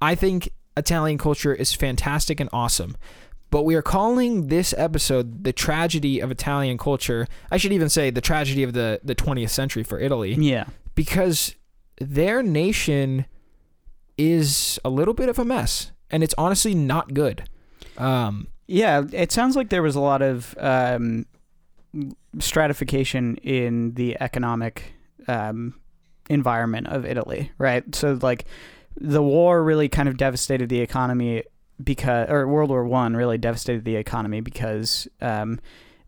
I 0.00 0.14
think 0.14 0.50
Italian 0.76 1.18
culture 1.18 1.54
is 1.54 1.72
fantastic 1.74 2.40
and 2.40 2.48
awesome. 2.52 2.96
But 3.50 3.64
we 3.64 3.74
are 3.74 3.82
calling 3.82 4.46
this 4.48 4.72
episode 4.78 5.44
the 5.44 5.52
tragedy 5.52 6.20
of 6.20 6.30
Italian 6.30 6.78
culture. 6.78 7.26
I 7.50 7.58
should 7.58 7.72
even 7.72 7.90
say 7.90 8.08
the 8.10 8.22
tragedy 8.22 8.62
of 8.62 8.72
the, 8.72 9.00
the 9.04 9.14
20th 9.14 9.50
century 9.50 9.82
for 9.82 9.98
Italy 10.00 10.32
Yeah. 10.34 10.64
because 10.94 11.54
their 12.00 12.42
nation 12.42 13.26
is 14.16 14.78
a 14.84 14.88
little 14.90 15.12
bit 15.14 15.28
of 15.28 15.38
a 15.38 15.44
mess 15.44 15.92
and 16.10 16.22
it's 16.22 16.34
honestly 16.38 16.74
not 16.74 17.12
good. 17.12 17.44
Um, 17.98 18.48
Yeah, 18.66 19.04
it 19.12 19.30
sounds 19.32 19.54
like 19.56 19.68
there 19.68 19.82
was 19.82 19.96
a 19.96 20.00
lot 20.00 20.22
of 20.22 20.54
um, 20.58 21.26
stratification 22.38 23.36
in 23.36 23.94
the 23.94 24.16
economic 24.20 24.94
um, 25.28 25.74
environment 26.30 26.86
of 26.88 27.04
Italy, 27.04 27.52
right? 27.58 27.94
So, 27.94 28.18
like, 28.22 28.46
the 28.96 29.22
war 29.22 29.62
really 29.62 29.88
kind 29.88 30.08
of 30.08 30.16
devastated 30.16 30.68
the 30.68 30.80
economy 30.80 31.44
because 31.82 32.28
or 32.28 32.46
World 32.46 32.70
War 32.70 32.84
One 32.84 33.16
really 33.16 33.38
devastated 33.38 33.84
the 33.84 33.96
economy 33.96 34.40
because 34.40 35.08
um, 35.20 35.60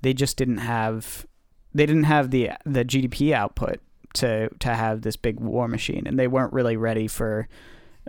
they 0.02 0.14
just 0.14 0.36
didn't 0.36 0.58
have 0.58 1.26
they 1.74 1.86
didn't 1.86 2.04
have 2.04 2.30
the 2.30 2.50
the 2.64 2.84
GDP 2.84 3.32
output 3.32 3.80
to 4.14 4.48
to 4.60 4.74
have 4.74 5.02
this 5.02 5.16
big 5.16 5.40
war 5.40 5.68
machine, 5.68 6.06
and 6.06 6.18
they 6.18 6.28
weren't 6.28 6.52
really 6.52 6.76
ready 6.76 7.08
for 7.08 7.48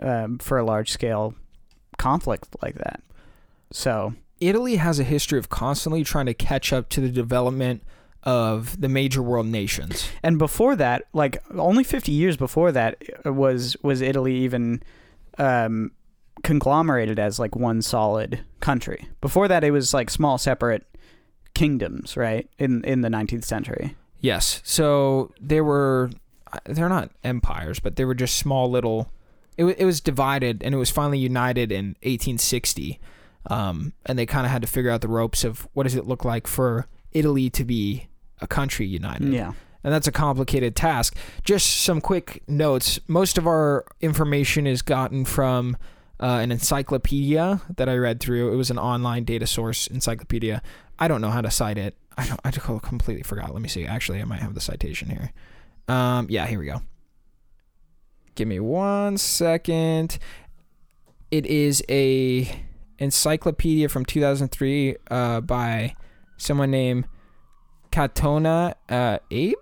um, 0.02 0.38
for 0.38 0.58
a 0.58 0.64
large 0.64 0.90
scale 0.90 1.34
conflict 1.98 2.56
like 2.62 2.76
that. 2.76 3.02
So 3.72 4.14
Italy 4.40 4.76
has 4.76 4.98
a 4.98 5.04
history 5.04 5.38
of 5.38 5.48
constantly 5.48 6.04
trying 6.04 6.26
to 6.26 6.34
catch 6.34 6.72
up 6.72 6.88
to 6.90 7.00
the 7.00 7.08
development 7.08 7.82
of 8.26 8.78
the 8.78 8.88
major 8.88 9.22
world 9.22 9.46
nations. 9.46 10.08
and 10.22 10.38
before 10.38 10.76
that, 10.76 11.04
like 11.14 11.42
only 11.56 11.84
fifty 11.84 12.12
years 12.12 12.36
before 12.36 12.72
that, 12.72 13.02
uh, 13.24 13.32
was 13.32 13.76
was 13.82 14.02
Italy 14.02 14.34
even 14.34 14.82
um, 15.38 15.92
conglomerated 16.42 17.18
as 17.18 17.38
like 17.38 17.56
one 17.56 17.80
solid 17.80 18.40
country. 18.60 19.08
Before 19.20 19.48
that, 19.48 19.64
it 19.64 19.70
was 19.70 19.94
like 19.94 20.10
small 20.10 20.36
separate 20.36 20.84
kingdoms, 21.54 22.16
right? 22.16 22.50
In 22.58 22.84
in 22.84 23.00
the 23.00 23.08
nineteenth 23.08 23.44
century. 23.44 23.96
Yes. 24.20 24.60
So 24.64 25.32
they 25.40 25.60
were 25.60 26.10
they're 26.64 26.88
not 26.88 27.12
empires, 27.22 27.78
but 27.78 27.96
they 27.96 28.04
were 28.04 28.14
just 28.14 28.36
small 28.36 28.68
little 28.68 29.10
it, 29.56 29.64
it 29.78 29.84
was 29.84 30.00
divided 30.00 30.62
and 30.62 30.74
it 30.74 30.78
was 30.78 30.90
finally 30.90 31.18
united 31.18 31.72
in 31.72 31.96
1860. 32.02 33.00
Um, 33.48 33.92
and 34.04 34.18
they 34.18 34.26
kind 34.26 34.44
of 34.44 34.50
had 34.50 34.62
to 34.62 34.68
figure 34.68 34.90
out 34.90 35.00
the 35.00 35.08
ropes 35.08 35.44
of 35.44 35.68
what 35.72 35.84
does 35.84 35.94
it 35.94 36.06
look 36.06 36.24
like 36.24 36.46
for 36.46 36.88
Italy 37.12 37.48
to 37.50 37.64
be 37.64 38.08
a 38.40 38.46
country 38.46 38.86
united. 38.86 39.32
Yeah. 39.32 39.52
and 39.84 39.92
that's 39.92 40.06
a 40.06 40.12
complicated 40.12 40.74
task. 40.74 41.16
Just 41.44 41.82
some 41.82 42.00
quick 42.00 42.42
notes. 42.48 42.98
Most 43.06 43.38
of 43.38 43.46
our 43.46 43.84
information 44.00 44.66
is 44.66 44.82
gotten 44.82 45.24
from 45.24 45.76
uh, 46.18 46.38
an 46.42 46.50
encyclopedia 46.50 47.60
that 47.76 47.88
I 47.88 47.96
read 47.96 48.20
through. 48.20 48.52
It 48.52 48.56
was 48.56 48.70
an 48.70 48.78
online 48.78 49.24
data 49.24 49.46
source 49.46 49.86
encyclopedia. 49.86 50.62
I 50.98 51.08
don't 51.08 51.20
know 51.20 51.30
how 51.30 51.40
to 51.40 51.50
cite 51.50 51.78
it. 51.78 51.96
I 52.18 52.26
don't. 52.26 52.40
I 52.44 52.50
completely 52.50 53.22
forgot. 53.22 53.52
Let 53.52 53.60
me 53.60 53.68
see. 53.68 53.84
Actually, 53.84 54.20
I 54.20 54.24
might 54.24 54.40
have 54.40 54.54
the 54.54 54.60
citation 54.60 55.10
here. 55.10 55.32
Um, 55.88 56.26
yeah, 56.30 56.46
here 56.46 56.58
we 56.58 56.66
go. 56.66 56.80
Give 58.34 58.48
me 58.48 58.58
one 58.60 59.18
second. 59.18 60.18
It 61.30 61.46
is 61.46 61.82
a 61.88 62.64
encyclopedia 62.98 63.88
from 63.88 64.04
2003 64.04 64.96
uh, 65.10 65.40
by 65.42 65.94
someone 66.38 66.70
named 66.70 67.06
Katona 67.96 68.74
uh, 68.90 69.18
Ape. 69.30 69.56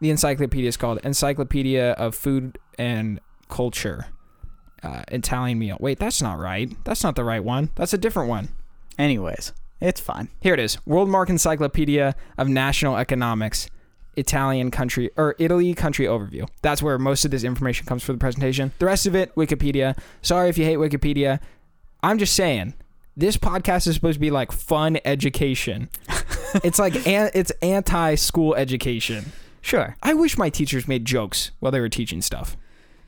The 0.00 0.10
encyclopedia 0.10 0.68
is 0.68 0.76
called 0.76 0.98
Encyclopedia 1.04 1.92
of 1.92 2.16
Food 2.16 2.58
and 2.80 3.20
Culture. 3.48 4.06
Uh, 4.82 5.02
Italian 5.08 5.60
meal. 5.60 5.76
Wait, 5.78 6.00
that's 6.00 6.20
not 6.20 6.36
right. 6.36 6.76
That's 6.84 7.04
not 7.04 7.14
the 7.14 7.22
right 7.22 7.44
one. 7.44 7.70
That's 7.76 7.94
a 7.94 7.98
different 7.98 8.28
one. 8.28 8.48
Anyways, 8.98 9.52
it's 9.80 10.00
fine. 10.00 10.30
Here 10.40 10.52
it 10.52 10.58
is. 10.58 10.78
Worldmark 10.78 11.30
Encyclopedia 11.30 12.16
of 12.36 12.48
National 12.48 12.96
Economics. 12.96 13.70
Italian 14.16 14.70
country 14.70 15.10
or 15.16 15.36
Italy 15.38 15.74
country 15.74 16.06
overview. 16.06 16.48
That's 16.62 16.82
where 16.82 16.98
most 16.98 17.24
of 17.26 17.30
this 17.30 17.44
information 17.44 17.86
comes 17.86 18.02
for 18.02 18.14
the 18.14 18.18
presentation. 18.18 18.72
The 18.78 18.86
rest 18.86 19.06
of 19.06 19.14
it, 19.14 19.32
Wikipedia. 19.34 19.96
Sorry 20.22 20.48
if 20.48 20.56
you 20.56 20.64
hate 20.64 20.78
Wikipedia. 20.78 21.38
I'm 22.02 22.18
just 22.18 22.34
saying, 22.34 22.72
this 23.16 23.36
podcast 23.36 23.86
is 23.86 23.94
supposed 23.94 24.16
to 24.16 24.20
be 24.20 24.30
like 24.30 24.52
fun 24.52 24.98
education. 25.04 25.88
it's 26.62 26.78
like 26.78 26.94
an, 27.06 27.30
it's 27.34 27.50
anti-school 27.62 28.54
education. 28.54 29.32
Sure. 29.62 29.96
I 30.02 30.14
wish 30.14 30.36
my 30.38 30.50
teachers 30.50 30.86
made 30.86 31.04
jokes 31.04 31.50
while 31.60 31.72
they 31.72 31.80
were 31.80 31.88
teaching 31.88 32.22
stuff. 32.22 32.56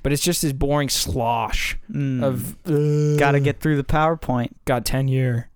But 0.03 0.13
it's 0.13 0.23
just 0.23 0.43
this 0.43 0.53
boring 0.53 0.89
slosh 0.89 1.77
Mm. 1.91 2.23
of 2.23 3.19
Got 3.19 3.33
to 3.33 3.41
get 3.41 3.61
through 3.61 3.77
the 3.77 3.85
PowerPoint. 3.85 4.51
got 4.65 4.85
tenure. 4.85 5.51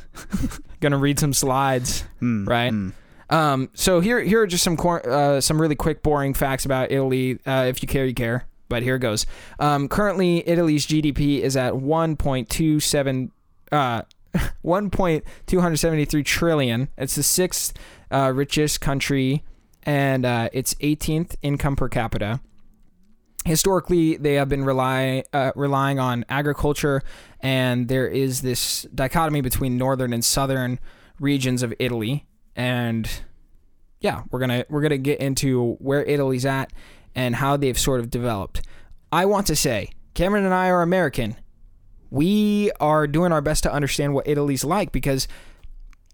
Gonna 0.80 0.98
read 0.98 1.18
some 1.18 1.32
slides. 1.32 2.04
Mm, 2.20 2.46
Right. 2.48 2.72
mm. 2.72 2.92
Um, 3.30 3.70
so 3.74 4.00
here, 4.00 4.20
here 4.20 4.42
are 4.42 4.46
just 4.46 4.64
some 4.64 4.76
cor- 4.76 5.08
uh, 5.08 5.40
some 5.40 5.60
really 5.60 5.76
quick, 5.76 6.02
boring 6.02 6.34
facts 6.34 6.64
about 6.64 6.90
Italy. 6.90 7.38
Uh, 7.46 7.66
if 7.68 7.80
you 7.82 7.86
care, 7.88 8.04
you 8.04 8.14
care. 8.14 8.46
But 8.68 8.82
here 8.82 8.96
it 8.96 9.00
goes. 9.00 9.24
Um, 9.58 9.88
currently, 9.88 10.46
Italy's 10.48 10.86
GDP 10.86 11.40
is 11.40 11.56
at 11.56 11.74
1.27, 11.74 13.30
uh, 13.72 14.02
1.273 14.64 16.24
trillion. 16.24 16.88
It's 16.96 17.16
the 17.16 17.22
sixth 17.22 17.72
uh, 18.10 18.32
richest 18.34 18.80
country, 18.80 19.44
and 19.82 20.24
uh, 20.24 20.48
it's 20.52 20.74
18th 20.74 21.36
income 21.42 21.76
per 21.76 21.88
capita. 21.88 22.40
Historically, 23.44 24.16
they 24.16 24.34
have 24.34 24.48
been 24.48 24.64
rely, 24.64 25.24
uh, 25.32 25.52
relying 25.56 25.98
on 25.98 26.24
agriculture, 26.28 27.02
and 27.40 27.88
there 27.88 28.06
is 28.06 28.42
this 28.42 28.82
dichotomy 28.94 29.40
between 29.40 29.78
northern 29.78 30.12
and 30.12 30.24
southern 30.24 30.78
regions 31.18 31.62
of 31.62 31.72
Italy 31.78 32.26
and 32.56 33.22
yeah, 34.00 34.22
we're 34.30 34.38
gonna 34.38 34.64
we're 34.68 34.82
gonna 34.82 34.98
get 34.98 35.20
into 35.20 35.74
where 35.74 36.04
Italy's 36.04 36.46
at 36.46 36.72
and 37.14 37.36
how 37.36 37.56
they've 37.56 37.78
sort 37.78 38.00
of 38.00 38.10
developed. 38.10 38.62
I 39.12 39.26
want 39.26 39.46
to 39.48 39.56
say, 39.56 39.90
Cameron 40.14 40.44
and 40.44 40.54
I 40.54 40.68
are 40.68 40.82
American. 40.82 41.36
We 42.10 42.70
are 42.80 43.06
doing 43.06 43.32
our 43.32 43.40
best 43.40 43.62
to 43.64 43.72
understand 43.72 44.14
what 44.14 44.26
Italy's 44.26 44.64
like 44.64 44.92
because 44.92 45.28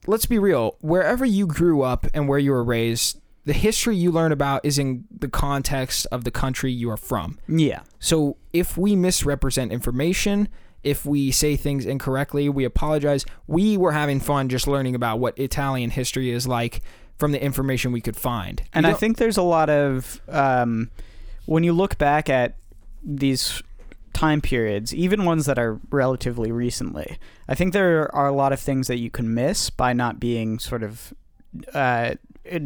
let's 0.07 0.27
be 0.27 0.39
real, 0.39 0.77
wherever 0.81 1.25
you 1.25 1.47
grew 1.47 1.83
up 1.83 2.07
and 2.15 2.29
where 2.29 2.39
you 2.39 2.53
were 2.53 2.65
raised, 2.65 3.21
the 3.45 3.53
history 3.53 3.97
you 3.97 4.11
learn 4.11 4.33
about 4.33 4.65
is 4.65 4.79
in 4.79 5.05
the 5.11 5.29
context 5.29 6.07
of 6.11 6.25
the 6.25 6.31
country 6.31 6.73
you 6.73 6.91
are 6.91 6.97
from. 6.97 7.39
Yeah. 7.49 7.83
So 8.01 8.37
if 8.53 8.77
we 8.77 8.97
misrepresent 8.97 9.73
information, 9.73 10.49
if 10.83 11.07
we 11.07 11.31
say 11.31 11.57
things 11.57 11.87
incorrectly, 11.87 12.49
we 12.49 12.65
apologize. 12.65 13.25
We 13.47 13.77
were 13.77 13.93
having 13.93 14.21
fun 14.21 14.49
just 14.49 14.67
learning 14.67 14.95
about 14.95 15.19
what 15.19 15.39
Italian 15.39 15.91
history 15.91 16.31
is 16.31 16.47
like 16.47 16.81
from 17.19 17.33
the 17.33 17.43
information 17.43 17.93
we 17.93 18.01
could 18.01 18.17
find. 18.17 18.63
And 18.73 18.87
I 18.87 18.93
think 18.93 19.17
there's 19.17 19.37
a 19.37 19.43
lot 19.43 19.71
of 19.71 20.21
um, 20.29 20.91
when 21.47 21.65
you 21.65 21.73
look 21.73 21.99
back 21.99 22.29
at 22.29 22.57
these 23.03 23.63
time 24.17 24.41
periods, 24.41 24.95
even 24.95 25.27
ones 25.27 25.45
that 25.45 25.59
are 25.59 25.79
relatively 25.91 26.51
recently, 26.51 27.19
I 27.49 27.55
think 27.55 27.75
there 27.75 28.13
are 28.15 28.27
a 28.27 28.33
lot 28.33 28.53
of 28.53 28.59
things 28.59 28.87
that 28.89 28.97
you 28.97 29.11
can 29.11 29.35
miss 29.35 29.69
by 29.69 29.93
not 29.93 30.19
being 30.19 30.59
sort 30.59 30.83
of 30.83 31.13
uh, 31.75 32.15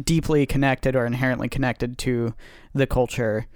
deeply 0.03 0.45
connected 0.45 0.95
or 0.95 1.05
inherently 1.05 1.49
connected 1.49 1.97
to 1.99 2.33
the 2.73 2.87
culture 2.87 3.47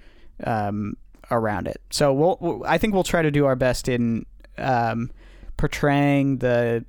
um, 0.44 0.98
around 1.30 1.66
it. 1.66 1.80
So 1.88 2.12
we'll, 2.12 2.62
I 2.66 2.76
think 2.76 2.92
we'll 2.92 3.02
try 3.02 3.22
to 3.22 3.30
do 3.30 3.46
our 3.46 3.56
best 3.56 3.88
in 3.88 4.26
um, 4.58 5.10
portraying 5.56 6.38
the 6.38 6.84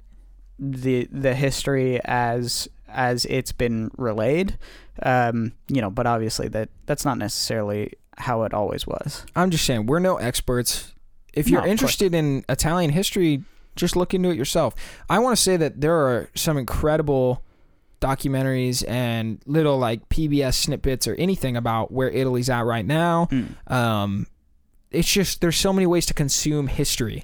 the 0.59 1.07
the 1.11 1.35
history 1.35 2.01
as 2.03 2.67
as 2.89 3.25
it's 3.25 3.53
been 3.53 3.91
relayed. 3.97 4.57
Um, 5.03 5.53
you 5.69 5.81
know, 5.81 5.89
but 5.89 6.05
obviously 6.05 6.49
that 6.49 6.69
that's 6.85 7.05
not 7.05 7.17
necessarily 7.17 7.93
how 8.17 8.43
it 8.43 8.53
always 8.53 8.85
was. 8.85 9.25
I'm 9.35 9.51
just 9.51 9.65
saying, 9.65 9.85
we're 9.85 9.99
no 9.99 10.17
experts. 10.17 10.93
If 11.37 11.49
you're 11.49 11.61
course. 11.61 11.71
interested 11.71 12.13
in 12.13 12.43
Italian 12.49 12.91
history, 12.91 13.43
just 13.75 13.95
look 13.95 14.13
into 14.13 14.29
it 14.29 14.37
yourself. 14.37 14.73
I 15.09 15.19
want 15.19 15.35
to 15.37 15.41
say 15.41 15.55
that 15.57 15.81
there 15.81 15.95
are 15.95 16.29
some 16.35 16.57
incredible 16.57 17.43
documentaries 18.01 18.87
and 18.87 19.39
little 19.45 19.77
like 19.77 20.07
PBS 20.09 20.53
snippets 20.55 21.07
or 21.07 21.15
anything 21.15 21.55
about 21.57 21.91
where 21.91 22.09
Italy's 22.09 22.49
at 22.49 22.61
right 22.65 22.85
now. 22.85 23.27
Um, 23.67 24.27
it's 24.91 25.11
just 25.11 25.41
there's 25.41 25.57
so 25.57 25.73
many 25.73 25.85
ways 25.87 26.05
to 26.07 26.13
consume 26.13 26.67
history. 26.67 27.23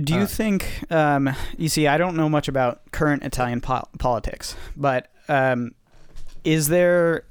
Do 0.00 0.14
you 0.14 0.20
Uh, 0.20 0.26
think? 0.26 0.84
Um, 0.90 1.30
you 1.58 1.68
see, 1.68 1.86
I 1.86 1.98
don't 1.98 2.16
know 2.16 2.28
much 2.28 2.48
about 2.48 2.90
current 2.92 3.22
Italian 3.24 3.60
po- 3.60 3.86
politics, 3.98 4.56
but 4.76 5.08
um, 5.28 5.72
is 6.44 6.68
there 6.68 7.24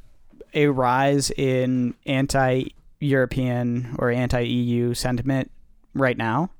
a 0.54 0.68
rise 0.68 1.32
in 1.32 1.96
anti-European 2.06 3.96
or 3.98 4.12
anti-EU 4.12 4.94
sentiment 4.94 5.50
right 5.94 6.18
now? 6.18 6.52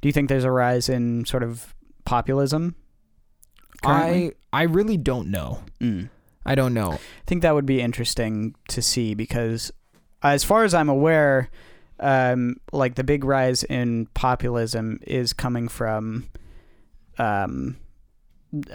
Do 0.00 0.08
you 0.08 0.12
think 0.12 0.28
there's 0.28 0.44
a 0.44 0.50
rise 0.50 0.88
in 0.88 1.24
sort 1.24 1.42
of 1.42 1.74
populism? 2.04 2.76
currently? 3.82 4.32
I 4.52 4.60
I 4.60 4.62
really 4.64 4.96
don't 4.96 5.30
know. 5.30 5.60
Mm. 5.80 6.08
I 6.44 6.54
don't 6.54 6.74
know. 6.74 6.92
I 6.92 6.98
think 7.26 7.42
that 7.42 7.54
would 7.54 7.66
be 7.66 7.80
interesting 7.80 8.54
to 8.68 8.80
see 8.80 9.14
because, 9.14 9.72
as 10.22 10.44
far 10.44 10.64
as 10.64 10.74
I'm 10.74 10.88
aware, 10.88 11.50
um, 11.98 12.56
like 12.72 12.94
the 12.94 13.04
big 13.04 13.24
rise 13.24 13.64
in 13.64 14.06
populism 14.14 15.00
is 15.02 15.32
coming 15.32 15.66
from, 15.66 16.28
um, 17.18 17.76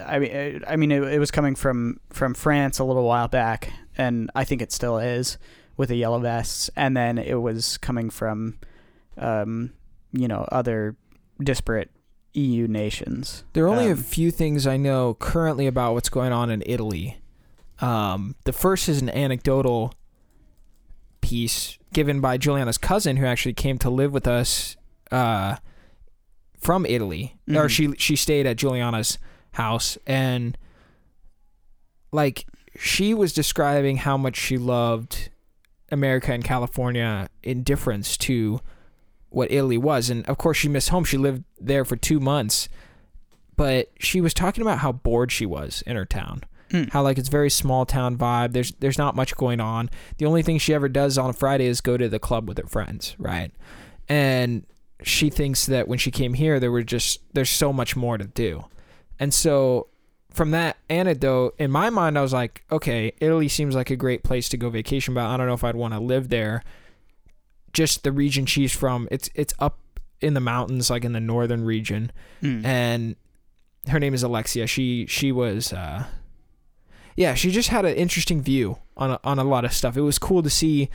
I 0.04 0.18
mean, 0.18 0.62
I 0.68 0.76
mean, 0.76 0.92
it, 0.92 1.02
it 1.14 1.18
was 1.18 1.30
coming 1.30 1.54
from 1.54 1.98
from 2.10 2.34
France 2.34 2.78
a 2.78 2.84
little 2.84 3.04
while 3.04 3.28
back, 3.28 3.72
and 3.96 4.30
I 4.34 4.44
think 4.44 4.60
it 4.60 4.70
still 4.70 4.98
is 4.98 5.38
with 5.76 5.88
the 5.88 5.96
yellow 5.96 6.20
vests, 6.20 6.68
and 6.76 6.96
then 6.96 7.16
it 7.16 7.40
was 7.40 7.78
coming 7.78 8.10
from, 8.10 8.58
um, 9.16 9.72
you 10.12 10.28
know, 10.28 10.46
other 10.52 10.96
disparate 11.42 11.90
EU 12.34 12.66
nations. 12.66 13.44
There 13.52 13.64
are 13.64 13.68
only 13.68 13.88
a 13.88 13.92
Um, 13.92 13.96
few 13.98 14.30
things 14.30 14.66
I 14.66 14.76
know 14.76 15.14
currently 15.14 15.66
about 15.66 15.94
what's 15.94 16.08
going 16.08 16.32
on 16.32 16.50
in 16.50 16.62
Italy. 16.66 17.18
Um, 17.80 18.36
the 18.44 18.52
first 18.52 18.88
is 18.88 19.02
an 19.02 19.10
anecdotal 19.10 19.92
piece 21.20 21.78
given 21.92 22.20
by 22.20 22.36
Juliana's 22.38 22.78
cousin, 22.78 23.16
who 23.16 23.26
actually 23.26 23.52
came 23.54 23.78
to 23.78 23.90
live 23.90 24.12
with 24.12 24.26
us 24.26 24.76
uh, 25.10 25.56
from 26.58 26.86
Italy, 26.86 27.36
or 27.48 27.66
Mhm. 27.66 27.70
she 27.70 27.92
she 27.98 28.16
stayed 28.16 28.46
at 28.46 28.56
Juliana's 28.56 29.18
house, 29.52 29.98
and 30.06 30.56
like 32.12 32.46
she 32.78 33.12
was 33.14 33.32
describing 33.32 33.98
how 33.98 34.16
much 34.16 34.36
she 34.36 34.56
loved 34.56 35.28
America 35.90 36.32
and 36.32 36.42
California 36.44 37.28
in 37.42 37.62
difference 37.62 38.16
to 38.16 38.60
what 39.34 39.50
Italy 39.50 39.78
was, 39.78 40.10
and 40.10 40.26
of 40.28 40.38
course 40.38 40.56
she 40.56 40.68
missed 40.68 40.88
home. 40.90 41.04
She 41.04 41.16
lived 41.18 41.44
there 41.60 41.84
for 41.84 41.96
two 41.96 42.20
months, 42.20 42.68
but 43.56 43.90
she 43.98 44.20
was 44.20 44.34
talking 44.34 44.62
about 44.62 44.78
how 44.78 44.92
bored 44.92 45.30
she 45.32 45.46
was 45.46 45.82
in 45.86 45.96
her 45.96 46.06
town 46.06 46.44
Mm. 46.70 46.90
how 46.90 47.02
like 47.02 47.18
it's 47.18 47.28
very 47.28 47.50
small 47.50 47.84
town 47.84 48.16
vibe. 48.16 48.52
There's 48.54 48.72
there's 48.80 48.96
not 48.96 49.14
much 49.14 49.36
going 49.36 49.60
on. 49.60 49.90
The 50.16 50.24
only 50.24 50.40
thing 50.42 50.56
she 50.56 50.72
ever 50.72 50.88
does 50.88 51.18
on 51.18 51.28
a 51.28 51.34
Friday 51.34 51.66
is 51.66 51.82
go 51.82 51.98
to 51.98 52.08
the 52.08 52.18
club 52.18 52.48
with 52.48 52.56
her 52.56 52.66
friends, 52.66 53.14
right? 53.18 53.50
And 54.08 54.64
she 55.02 55.28
thinks 55.28 55.66
that 55.66 55.86
when 55.86 55.98
she 55.98 56.10
came 56.10 56.32
here, 56.32 56.58
there 56.58 56.72
were 56.72 56.82
just 56.82 57.20
there's 57.34 57.50
so 57.50 57.74
much 57.74 57.94
more 57.94 58.16
to 58.16 58.24
do, 58.24 58.64
and 59.20 59.34
so 59.34 59.88
from 60.30 60.52
that 60.52 60.78
anecdote, 60.88 61.54
in 61.58 61.70
my 61.70 61.90
mind, 61.90 62.16
I 62.18 62.22
was 62.22 62.32
like, 62.32 62.64
okay, 62.72 63.12
Italy 63.20 63.48
seems 63.48 63.74
like 63.74 63.90
a 63.90 63.96
great 63.96 64.22
place 64.24 64.48
to 64.48 64.56
go 64.56 64.70
vacation, 64.70 65.12
but 65.12 65.26
I 65.26 65.36
don't 65.36 65.46
know 65.46 65.52
if 65.52 65.64
I'd 65.64 65.76
want 65.76 65.92
to 65.92 66.00
live 66.00 66.30
there. 66.30 66.62
Just 67.72 68.04
the 68.04 68.12
region 68.12 68.46
she's 68.46 68.72
from, 68.72 69.08
it's 69.10 69.30
it's 69.34 69.54
up 69.58 69.78
in 70.20 70.34
the 70.34 70.40
mountains, 70.40 70.90
like 70.90 71.04
in 71.04 71.12
the 71.12 71.20
northern 71.20 71.64
region, 71.64 72.12
Mm. 72.42 72.64
and 72.64 73.16
her 73.88 73.98
name 73.98 74.14
is 74.14 74.22
Alexia. 74.22 74.66
She 74.66 75.06
she 75.06 75.32
was 75.32 75.72
uh 75.72 76.04
yeah, 77.16 77.34
she 77.34 77.50
just 77.50 77.68
had 77.68 77.84
an 77.84 77.94
interesting 77.94 78.40
view 78.42 78.78
on 78.96 79.10
a, 79.12 79.20
on 79.24 79.38
a 79.38 79.44
lot 79.44 79.64
of 79.64 79.72
stuff. 79.72 79.96
It 79.96 80.00
was 80.02 80.18
cool 80.18 80.42
to 80.42 80.48
see 80.50 80.88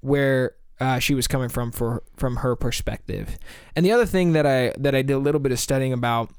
where 0.00 0.54
uh, 0.78 0.98
she 1.00 1.14
was 1.14 1.26
coming 1.26 1.48
from 1.48 1.72
for 1.72 2.02
from 2.16 2.36
her 2.36 2.54
perspective. 2.54 3.38
And 3.74 3.84
the 3.84 3.90
other 3.92 4.06
thing 4.06 4.32
that 4.32 4.46
I 4.46 4.72
that 4.78 4.94
I 4.94 5.02
did 5.02 5.14
a 5.14 5.18
little 5.18 5.40
bit 5.40 5.50
of 5.52 5.58
studying 5.58 5.92
about 5.92 6.30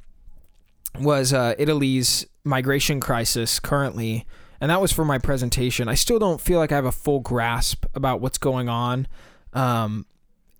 was 0.99 1.33
uh, 1.33 1.55
Italy's 1.57 2.25
migration 2.43 2.99
crisis 2.99 3.59
currently, 3.59 4.25
and 4.61 4.71
that 4.71 4.81
was 4.81 4.91
for 4.91 5.03
my 5.05 5.17
presentation. 5.17 5.87
I 5.87 5.95
still 5.95 6.19
don't 6.19 6.39
feel 6.41 6.59
like 6.59 6.71
I 6.71 6.75
have 6.75 6.85
a 6.85 6.91
full 6.91 7.19
grasp 7.19 7.85
about 7.93 8.21
what's 8.21 8.37
going 8.37 8.69
on. 8.69 9.07
Um, 9.53 10.05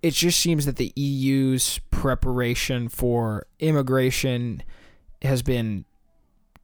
it 0.02 0.14
just 0.14 0.38
seems 0.38 0.66
that 0.66 0.76
the 0.76 0.92
EU's 0.94 1.80
preparation 1.90 2.88
for 2.88 3.46
immigration 3.58 4.62
has 5.22 5.42
been 5.42 5.84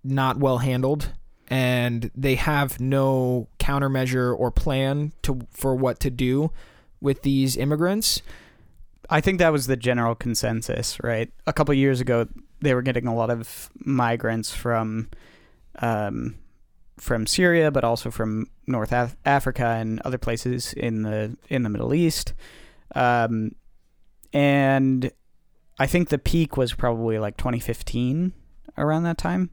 not 0.02 0.38
well 0.38 0.59
handled 0.59 1.12
and 1.49 2.11
they 2.14 2.37
have 2.37 2.81
no 2.81 3.49
countermeasure 3.59 4.37
or 4.38 4.50
plan 4.50 5.12
to 5.23 5.47
for 5.50 5.75
what 5.75 6.00
to 6.00 6.11
do 6.11 6.50
with 7.00 7.23
these 7.23 7.57
immigrants. 7.57 8.23
I 9.11 9.21
think 9.21 9.38
that 9.38 9.52
was 9.52 9.66
the 9.66 9.76
general 9.76 10.14
consensus, 10.14 10.99
right? 11.02 11.31
A 11.47 11.52
couple 11.52 11.75
years 11.75 12.00
ago, 12.00 12.26
they 12.61 12.75
were 12.75 12.83
getting 12.83 13.07
a 13.07 13.14
lot 13.14 13.31
of 13.31 13.69
migrants 13.76 14.54
from, 14.54 15.11
um, 15.81 16.37
from 16.98 17.26
Syria, 17.26 17.70
but 17.70 17.84
also 17.84 18.10
from 18.10 18.46
North 18.66 18.92
Af- 18.92 19.16
Africa 19.24 19.66
and 19.66 20.00
other 20.02 20.18
places 20.18 20.72
in 20.72 21.02
the 21.02 21.36
in 21.48 21.62
the 21.62 21.68
Middle 21.68 21.94
East, 21.94 22.34
um, 22.94 23.54
and 24.32 25.10
I 25.78 25.86
think 25.86 26.08
the 26.08 26.18
peak 26.18 26.56
was 26.56 26.72
probably 26.72 27.18
like 27.18 27.36
2015 27.36 28.32
around 28.78 29.02
that 29.04 29.18
time. 29.18 29.50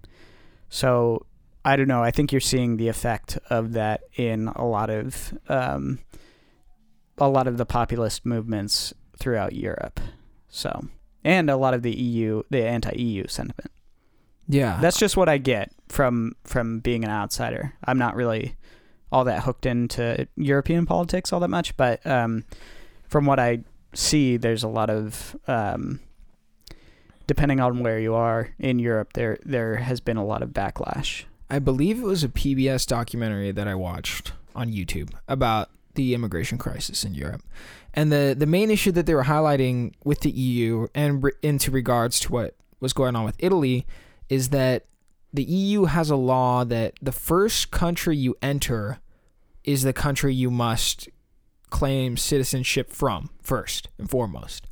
So 0.70 1.26
I 1.64 1.76
don't 1.76 1.88
know. 1.88 2.04
I 2.04 2.12
think 2.12 2.32
you're 2.32 2.42
seeing 2.42 2.78
the 2.78 2.88
effect 2.88 3.38
of 3.50 3.74
that 3.74 4.02
in 4.16 4.48
a 4.50 4.66
lot 4.66 4.90
of 4.90 5.38
um, 5.50 6.00
a 7.18 7.30
lot 7.30 7.48
of 7.48 7.58
the 7.58 7.66
populist 7.66 8.26
movements 8.26 8.94
throughout 9.18 9.54
Europe. 9.54 10.00
So, 10.48 10.88
and 11.24 11.50
a 11.50 11.58
lot 11.58 11.74
of 11.74 11.84
the 11.84 11.96
EU, 11.96 12.44
the 12.50 12.66
anti-EU 12.66 13.28
sentiment. 13.28 13.72
Yeah. 14.52 14.80
That's 14.82 15.00
just 15.00 15.16
what 15.16 15.30
I 15.30 15.38
get 15.38 15.72
from 15.88 16.34
from 16.44 16.80
being 16.80 17.04
an 17.04 17.10
outsider. 17.10 17.74
I'm 17.86 17.98
not 17.98 18.16
really 18.16 18.56
all 19.12 19.24
that 19.26 19.44
hooked 19.44 19.66
into 19.66 20.28
European 20.36 20.86
politics 20.86 21.34
all 21.34 21.40
that 21.40 21.50
much, 21.50 21.76
but 21.78 22.06
um, 22.06 22.44
from 23.08 23.26
what 23.26 23.40
I 23.40 23.60
see, 23.94 24.38
there's 24.38 24.64
a 24.64 24.68
lot 24.68 24.90
of 24.90 25.36
um, 25.48 26.00
depending 27.28 27.62
on 27.62 27.80
where 27.80 27.98
you 28.00 28.14
are 28.14 28.50
in 28.60 28.78
Europe, 28.78 29.14
there 29.14 29.38
there 29.46 29.78
has 29.78 30.02
been 30.02 30.18
a 30.18 30.26
lot 30.26 30.42
of 30.42 30.50
backlash. 30.50 31.24
I 31.50 31.60
believe 31.60 32.00
it 32.00 32.06
was 32.06 32.24
a 32.24 32.30
PBS 32.30 32.86
documentary 32.86 33.52
that 33.52 33.68
I 33.68 33.76
watched 33.76 34.34
on 34.54 34.72
YouTube 34.72 35.14
about 35.30 35.70
the 35.96 36.14
immigration 36.14 36.58
crisis 36.58 37.04
in 37.06 37.14
Europe. 37.14 37.42
And 37.94 38.12
the, 38.12 38.34
the 38.38 38.46
main 38.46 38.72
issue 38.72 38.92
that 38.94 39.06
they 39.06 39.14
were 39.14 39.26
highlighting 39.26 39.94
with 40.06 40.22
the 40.22 40.32
EU 40.32 40.88
and 40.96 41.22
re- 41.24 41.34
into 41.42 41.72
regards 41.72 42.22
to 42.22 42.32
what 42.32 42.56
was 42.80 42.94
going 42.94 43.18
on 43.18 43.26
with 43.26 43.36
Italy 43.40 43.86
is 44.32 44.48
that 44.50 44.86
the 45.34 45.44
EU 45.44 45.84
has 45.84 46.10
a 46.10 46.16
law 46.16 46.64
that 46.64 46.94
the 47.02 47.12
first 47.12 47.70
country 47.70 48.16
you 48.16 48.34
enter 48.42 49.00
is 49.66 49.84
the 49.84 49.92
country 49.92 50.34
you 50.34 50.50
must 50.50 51.10
claim 51.70 52.16
citizenship 52.16 52.94
from 52.94 53.30
first 53.44 53.90
and 53.98 54.10
foremost. 54.10 54.68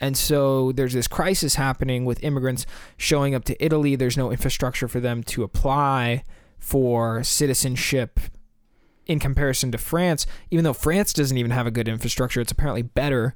And 0.00 0.18
so 0.18 0.72
there's 0.72 0.92
this 0.92 1.08
crisis 1.08 1.54
happening 1.54 2.04
with 2.04 2.22
immigrants 2.22 2.66
showing 2.98 3.34
up 3.34 3.44
to 3.44 3.64
Italy. 3.64 3.96
There's 3.96 4.18
no 4.18 4.30
infrastructure 4.30 4.86
for 4.86 5.00
them 5.00 5.22
to 5.24 5.44
apply 5.44 6.22
for 6.58 7.24
citizenship 7.24 8.20
in 9.06 9.18
comparison 9.18 9.72
to 9.72 9.78
France, 9.78 10.26
even 10.50 10.64
though 10.64 10.74
France 10.74 11.14
doesn't 11.14 11.38
even 11.38 11.52
have 11.52 11.66
a 11.66 11.70
good 11.70 11.88
infrastructure. 11.88 12.42
It's 12.42 12.52
apparently 12.52 12.82
better 12.82 13.34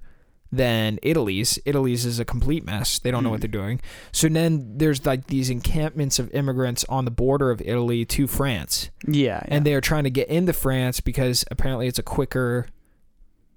than 0.57 0.99
Italy's. 1.03 1.59
Italy's 1.65 2.05
is 2.05 2.19
a 2.19 2.25
complete 2.25 2.65
mess. 2.65 2.99
They 2.99 3.11
don't 3.11 3.23
know 3.25 3.31
what 3.31 3.39
Mm. 3.41 3.43
they're 3.43 3.61
doing. 3.63 3.81
So 4.13 4.29
then 4.29 4.79
there's 4.79 5.05
like 5.05 5.27
these 5.27 5.51
encampments 5.51 6.19
of 6.19 6.31
immigrants 6.33 6.85
on 6.89 7.05
the 7.05 7.11
border 7.11 7.51
of 7.51 7.61
Italy 7.63 8.05
to 8.07 8.27
France 8.27 8.91
Yeah, 9.07 9.43
and 9.49 9.65
they 9.67 9.75
are 9.75 9.81
trying 9.81 10.05
to 10.05 10.11
get 10.11 10.29
into 10.29 10.53
France 10.53 11.01
because 11.01 11.45
apparently 11.51 11.87
it's 11.89 11.99
a 11.99 12.03
quicker 12.03 12.67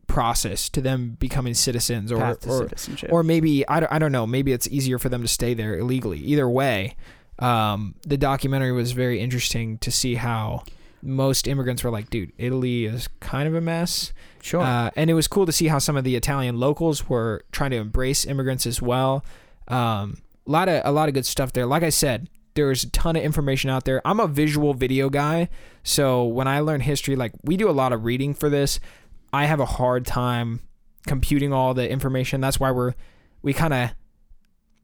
process 0.08 0.70
to 0.70 0.82
them 0.82 1.18
becoming 1.20 1.54
citizens 1.54 2.12
or 2.12 2.18
path 2.18 2.40
to 2.42 2.50
or, 2.50 2.64
citizenship. 2.64 3.10
or 3.12 3.24
maybe 3.24 3.68
I 3.68 3.82
don't, 3.82 3.92
I 3.92 4.00
don't 4.00 4.12
know 4.14 4.26
maybe 4.26 4.54
it's 4.54 4.68
easier 4.70 4.98
for 5.00 5.10
them 5.10 5.22
to 5.22 5.28
stay 5.28 5.54
there 5.54 5.78
illegally 5.78 6.20
either 6.20 6.50
way 6.50 6.96
um, 7.40 7.94
the 8.08 8.18
documentary 8.18 8.72
was 8.72 8.94
very 8.94 9.20
interesting 9.20 9.78
to 9.80 9.92
see 9.92 10.16
how 10.16 10.64
most 11.02 11.48
immigrants 11.48 11.84
were 11.84 11.92
like 11.92 12.10
dude 12.10 12.32
italy 12.38 12.86
is 12.86 13.08
kind 13.20 13.48
of 13.48 13.54
a 13.54 13.62
mess 13.62 14.14
sure. 14.48 14.62
uh, 14.62 14.90
and 14.96 15.10
it 15.10 15.14
was 15.14 15.28
cool 15.28 15.46
to 15.46 15.52
see 15.52 15.68
how 15.68 15.80
some 15.80 15.98
of 15.98 16.04
the 16.04 16.16
Italian 16.16 16.60
locals 16.60 17.10
were 17.10 17.44
trying 17.52 17.72
to 17.72 17.78
embrace 17.78 18.26
immigrants 18.26 18.66
as 18.66 18.82
well. 18.82 19.24
Um, 19.68 20.22
a 20.48 20.52
lot 20.52 20.70
of 20.70 20.82
a 20.86 20.92
lot 20.92 21.10
of 21.10 21.14
good 21.14 21.26
stuff 21.26 21.54
there. 21.54 21.66
Like 21.66 21.84
I 21.84 21.90
said, 21.90 22.30
there's 22.54 22.84
a 22.84 22.90
ton 22.90 23.16
of 23.16 23.24
information 23.24 23.70
out 23.70 23.86
there. 23.86 24.02
I'm 24.06 24.20
a 24.20 24.28
visual 24.28 24.74
video 24.74 25.10
guy, 25.10 25.50
so 25.84 26.24
when 26.24 26.48
I 26.48 26.62
learn 26.62 26.82
history, 26.82 27.16
like 27.16 27.34
we 27.44 27.58
do 27.58 27.70
a 27.70 27.72
lot 27.72 27.94
of 27.94 28.06
reading 28.06 28.34
for 28.34 28.50
this, 28.50 28.80
I 29.34 29.46
have 29.46 29.60
a 29.60 29.66
hard 29.66 30.06
time 30.06 30.62
computing 31.06 31.54
all 31.54 31.74
the 31.74 31.90
information. 31.90 32.42
That's 32.42 32.60
why 32.60 32.72
we're 32.72 32.94
we 33.42 33.54
kind 33.54 33.74
of 33.74 33.90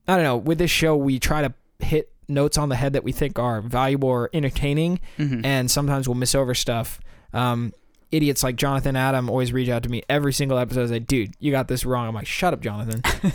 I 0.08 0.16
don't 0.16 0.24
know 0.24 0.38
with 0.38 0.58
this 0.58 0.72
show 0.72 0.96
we 0.96 1.20
try 1.20 1.42
to 1.42 1.54
hit 1.80 2.13
notes 2.28 2.58
on 2.58 2.70
the 2.70 2.76
head 2.76 2.94
that 2.94 3.04
we 3.04 3.12
think 3.12 3.38
are 3.40 3.62
valuable 3.62 4.10
or 4.10 4.30
entertaining 4.34 5.00
Mhm. 5.18 5.46
and 5.46 5.70
sometimes 5.72 6.08
we'll 6.08 6.16
miss 6.16 6.36
over 6.36 6.54
stuff. 6.54 7.00
Um, 7.34 7.74
idiots 8.12 8.44
like 8.44 8.56
Jonathan 8.56 8.96
Adam 8.96 9.30
always 9.30 9.52
reach 9.52 9.70
out 9.70 9.84
to 9.84 9.90
me 9.90 10.04
every 10.08 10.34
single 10.34 10.58
episode. 10.60 10.90
Like, 10.92 11.08
dude, 11.08 11.34
you 11.40 11.52
got 11.52 11.68
this 11.68 11.84
wrong. 11.86 12.08
I'm 12.08 12.14
like, 12.16 12.28
shut 12.28 12.54
up, 12.54 12.62
Jonathan. 12.62 13.02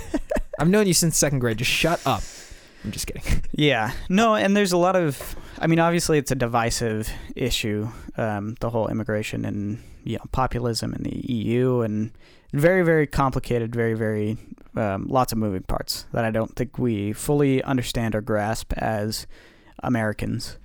I've 0.59 0.69
known 0.69 0.87
you 0.87 0.95
since 0.95 1.17
second 1.17 1.39
grade. 1.41 1.59
Just 1.59 1.71
shut 1.71 2.01
up. 2.07 2.23
I'm 2.85 2.93
just 2.93 3.07
kidding. 3.07 3.43
Yeah. 3.53 3.91
No, 4.09 4.37
and 4.37 4.57
there's 4.57 4.71
a 4.73 4.77
lot 4.77 4.95
of 4.97 5.35
I 5.61 5.67
mean, 5.67 5.81
obviously 5.81 6.19
it's 6.19 6.31
a 6.31 6.37
divisive 6.37 7.11
issue, 7.35 7.89
um, 8.17 8.55
the 8.61 8.71
whole 8.71 8.87
immigration 8.87 9.45
and 9.45 9.83
you 10.05 10.17
know, 10.17 10.25
populism 10.31 10.95
in 10.95 11.03
the 11.03 11.33
EU 11.33 11.81
and 11.81 12.13
very, 12.53 12.83
very 12.83 13.07
complicated, 13.07 13.75
very, 13.75 13.95
very 13.95 14.37
um, 14.77 15.07
lots 15.09 15.33
of 15.33 15.39
moving 15.39 15.63
parts 15.63 16.07
that 16.13 16.25
I 16.25 16.31
don't 16.31 16.55
think 16.57 16.79
we 16.79 17.13
fully 17.13 17.63
understand 17.63 18.15
or 18.15 18.21
grasp 18.21 18.73
as 18.75 19.27
Americans. 19.83 20.59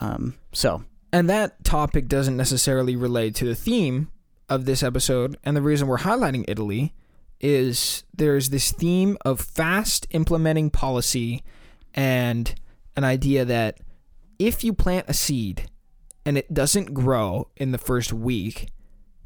Um, 0.00 0.36
so 0.52 0.84
And 1.12 1.28
that 1.28 1.64
topic 1.64 2.08
doesn't 2.08 2.36
necessarily 2.36 2.96
relate 2.96 3.34
to 3.36 3.44
the 3.44 3.54
theme 3.54 4.10
of 4.48 4.64
this 4.64 4.82
episode. 4.82 5.36
And 5.44 5.56
the 5.56 5.62
reason 5.62 5.88
we're 5.88 5.98
highlighting 5.98 6.44
Italy 6.48 6.94
is 7.40 8.04
there's 8.14 8.50
this 8.50 8.70
theme 8.72 9.16
of 9.24 9.40
fast 9.40 10.06
implementing 10.10 10.70
policy 10.70 11.42
and 11.94 12.54
an 12.96 13.04
idea 13.04 13.44
that 13.44 13.78
if 14.38 14.62
you 14.62 14.72
plant 14.72 15.06
a 15.08 15.14
seed 15.14 15.68
and 16.24 16.36
it 16.36 16.52
doesn't 16.52 16.94
grow 16.94 17.48
in 17.56 17.72
the 17.72 17.78
first 17.78 18.12
week, 18.12 18.68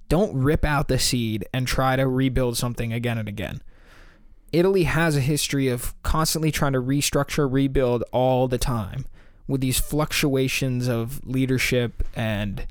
don't 0.08 0.34
rip 0.36 0.64
out 0.64 0.88
the 0.88 0.98
seed 0.98 1.46
and 1.52 1.66
try 1.66 1.96
to 1.96 2.06
rebuild 2.06 2.56
something 2.56 2.92
again 2.92 3.18
and 3.18 3.28
again. 3.28 3.62
Italy 4.52 4.84
has 4.84 5.16
a 5.16 5.20
history 5.20 5.68
of 5.68 6.00
constantly 6.02 6.52
trying 6.52 6.74
to 6.74 6.80
restructure, 6.80 7.50
rebuild 7.50 8.04
all 8.12 8.46
the 8.46 8.58
time 8.58 9.06
with 9.48 9.60
these 9.60 9.78
fluctuations 9.80 10.88
of 10.88 11.24
leadership 11.26 12.06
and 12.14 12.66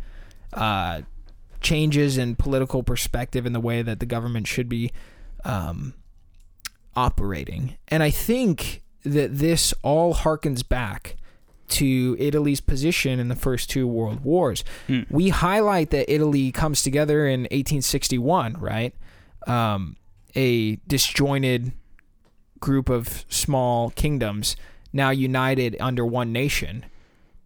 uh, 0.53 1.01
changes 1.61 2.17
in 2.17 2.35
political 2.35 2.83
perspective 2.83 3.45
in 3.45 3.53
the 3.53 3.59
way 3.59 3.81
that 3.81 3.99
the 3.99 4.05
government 4.05 4.47
should 4.47 4.69
be 4.69 4.91
um, 5.43 5.93
operating. 6.95 7.75
And 7.89 8.01
I 8.01 8.09
think 8.09 8.81
that 9.03 9.37
this 9.37 9.73
all 9.81 10.13
harkens 10.13 10.67
back 10.67 11.17
to 11.73 12.15
Italy's 12.19 12.61
position 12.61 13.19
in 13.19 13.27
the 13.27 13.35
first 13.35 13.69
two 13.69 13.87
world 13.87 14.23
wars. 14.23 14.63
Hmm. 14.87 15.01
We 15.09 15.29
highlight 15.29 15.89
that 15.91 16.11
Italy 16.11 16.51
comes 16.51 16.83
together 16.83 17.27
in 17.27 17.41
1861, 17.41 18.57
right? 18.59 18.95
Um, 19.47 19.97
a 20.35 20.77
disjointed 20.87 21.73
group 22.59 22.89
of 22.89 23.25
small 23.27 23.89
kingdoms 23.91 24.55
now 24.93 25.09
united 25.09 25.75
under 25.79 26.05
one 26.05 26.31
nation 26.31 26.85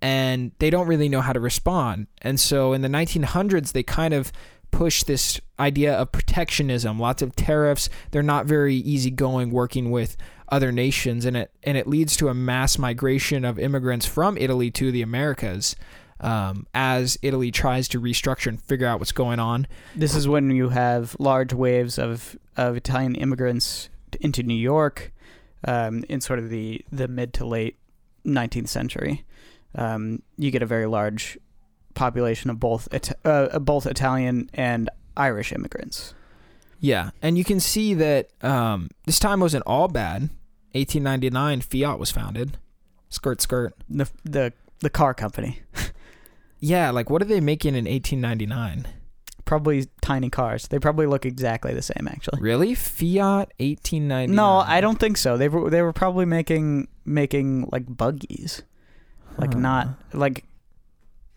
and 0.01 0.51
they 0.59 0.69
don't 0.69 0.87
really 0.87 1.09
know 1.09 1.21
how 1.21 1.33
to 1.33 1.39
respond. 1.39 2.07
And 2.21 2.39
so 2.39 2.73
in 2.73 2.81
the 2.81 2.87
1900s, 2.87 3.71
they 3.71 3.83
kind 3.83 4.13
of 4.13 4.31
push 4.71 5.03
this 5.03 5.39
idea 5.59 5.93
of 5.93 6.11
protectionism, 6.11 6.99
lots 6.99 7.21
of 7.21 7.35
tariffs. 7.35 7.89
They're 8.11 8.21
not 8.21 8.45
very 8.45 8.75
easygoing 8.75 9.51
working 9.51 9.91
with 9.91 10.17
other 10.49 10.71
nations, 10.71 11.25
and 11.25 11.37
it 11.37 11.51
and 11.63 11.77
it 11.77 11.87
leads 11.87 12.15
to 12.17 12.29
a 12.29 12.33
mass 12.33 12.77
migration 12.77 13.45
of 13.45 13.59
immigrants 13.59 14.05
from 14.05 14.37
Italy 14.37 14.71
to 14.71 14.91
the 14.91 15.01
Americas. 15.01 15.75
Um, 16.19 16.65
as 16.73 17.19
Italy 17.21 17.51
tries 17.51 17.87
to 17.89 18.01
restructure 18.01 18.47
and 18.47 18.59
figure 18.59 18.87
out 18.87 18.97
what's 18.97 19.11
going 19.11 19.37
on, 19.39 19.67
This 19.95 20.15
is 20.15 20.27
when 20.27 20.49
you 20.49 20.69
have 20.69 21.15
large 21.19 21.53
waves 21.53 21.99
of, 21.99 22.35
of 22.55 22.75
Italian 22.75 23.13
immigrants 23.13 23.89
into 24.19 24.41
New 24.41 24.55
York 24.55 25.13
um, 25.65 26.03
in 26.09 26.19
sort 26.19 26.39
of 26.39 26.49
the, 26.49 26.83
the 26.91 27.07
mid 27.07 27.33
to 27.33 27.45
late 27.45 27.77
19th 28.25 28.67
century. 28.67 29.25
Um, 29.75 30.23
you 30.37 30.49
get 30.49 30.63
a 30.63 30.65
very 30.65 30.87
large 30.87 31.37
population 31.93 32.49
of 32.49 32.59
both 32.59 32.87
uh, 33.25 33.59
both 33.59 33.85
Italian 33.85 34.49
and 34.53 34.89
Irish 35.15 35.51
immigrants. 35.51 36.13
Yeah, 36.79 37.09
and 37.21 37.37
you 37.37 37.43
can 37.43 37.59
see 37.59 37.93
that 37.95 38.29
um, 38.43 38.89
this 39.05 39.19
time 39.19 39.39
wasn't 39.39 39.63
all 39.65 39.87
bad. 39.87 40.29
1899, 40.77 41.61
Fiat 41.61 41.99
was 41.99 42.11
founded. 42.11 42.57
Skirt, 43.09 43.41
skirt. 43.41 43.73
The 43.89 44.09
the 44.23 44.53
the 44.79 44.89
car 44.89 45.13
company, 45.13 45.61
Yeah, 46.59 46.89
like 46.91 47.09
what 47.09 47.21
are 47.21 47.25
they 47.25 47.39
making 47.41 47.75
in 47.75 47.85
1899? 47.85 48.87
probably 49.45 49.87
tiny 50.01 50.29
cars. 50.29 50.67
They 50.67 50.77
probably 50.77 51.05
look 51.05 51.25
exactly 51.25 51.73
the 51.73 51.81
same, 51.81 52.05
actually. 52.09 52.41
Really, 52.41 52.75
Fiat 52.75 53.53
1899? 53.61 54.35
No, 54.35 54.57
I 54.57 54.81
don't 54.81 54.99
think 54.99 55.15
so. 55.15 55.37
They 55.37 55.47
were 55.47 55.69
they 55.69 55.81
were 55.81 55.93
probably 55.93 56.25
making 56.25 56.89
making 57.05 57.69
like 57.71 57.85
buggies, 57.87 58.63
like 59.37 59.53
Huh. 59.53 59.59
not 59.59 59.87
like 60.13 60.43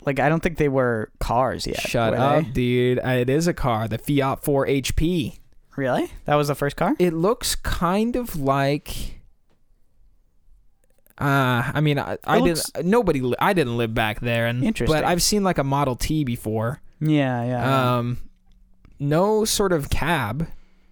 like 0.05 0.18
I 0.18 0.29
don't 0.29 0.42
think 0.42 0.59
they 0.59 0.68
were 0.68 1.12
cars 1.20 1.66
yet. 1.68 1.81
Shut 1.81 2.14
up, 2.14 2.44
they? 2.46 2.50
dude. 2.50 2.98
Uh, 2.98 3.11
It 3.11 3.31
is 3.31 3.46
a 3.46 3.55
car, 3.55 3.87
the 3.87 3.98
Fiat 3.98 4.42
4 4.42 4.66
HP. 4.66 5.38
Really? 5.76 6.11
That 6.24 6.35
was 6.35 6.48
the 6.48 6.55
first 6.57 6.76
car? 6.76 6.94
It 6.98 7.12
looks 7.14 7.55
kind 7.55 8.16
of 8.16 8.35
like. 8.35 9.19
Uh, 11.20 11.70
I 11.74 11.80
mean, 11.80 11.98
I, 11.98 12.16
I 12.24 12.38
looks- 12.38 12.70
didn't. 12.70 12.88
Nobody. 12.88 13.20
li- 13.20 13.37
I 13.40 13.52
didn't 13.52 13.76
live 13.76 13.92
back 13.94 14.20
there, 14.20 14.46
and 14.46 14.64
Interesting. 14.64 14.94
but 14.96 15.04
I've 15.04 15.22
seen 15.22 15.44
like 15.44 15.59
a 15.59 15.64
Model 15.64 15.96
T 15.96 16.24
before. 16.24 16.80
Yeah, 17.00 17.44
yeah. 17.44 17.96
Um, 17.98 18.18
no 18.98 19.44
sort 19.44 19.72
of 19.72 19.90
cab. 19.90 20.48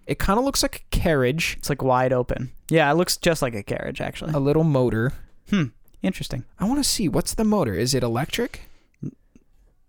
It 0.06 0.18
kind 0.18 0.38
of 0.38 0.44
looks 0.44 0.62
like 0.62 0.84
a 0.90 0.96
carriage, 0.96 1.56
it's 1.58 1.68
like 1.68 1.82
wide 1.82 2.12
open. 2.12 2.50
Yeah, 2.70 2.90
it 2.90 2.94
looks 2.94 3.16
just 3.18 3.42
like 3.42 3.54
a 3.54 3.62
carriage 3.62 4.00
actually. 4.00 4.32
a 4.32 4.38
little 4.38 4.64
motor. 4.64 5.12
Hmm. 5.50 5.64
Interesting. 6.02 6.44
I 6.58 6.64
want 6.64 6.78
to 6.78 6.84
see 6.88 7.08
what's 7.08 7.34
the 7.34 7.44
motor. 7.44 7.74
Is 7.74 7.92
it 7.94 8.02
electric? 8.02 8.62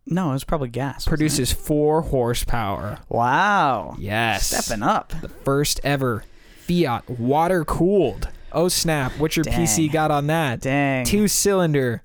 No, 0.05 0.29
it 0.29 0.33
was 0.33 0.43
probably 0.43 0.69
gas. 0.69 1.05
Produces 1.05 1.51
four 1.51 2.01
horsepower. 2.01 2.97
Wow. 3.09 3.95
Yes, 3.99 4.47
Stepping 4.47 4.81
up. 4.83 5.13
the 5.21 5.29
first 5.29 5.79
ever 5.83 6.23
Fiat 6.67 7.07
water 7.09 7.63
cooled. 7.63 8.29
Oh 8.51 8.67
snap! 8.67 9.11
What's 9.17 9.35
your 9.35 9.45
PC 9.45 9.91
got 9.91 10.11
on 10.11 10.27
that? 10.27 10.61
Dang. 10.61 11.05
Two 11.05 11.27
cylinder, 11.27 12.03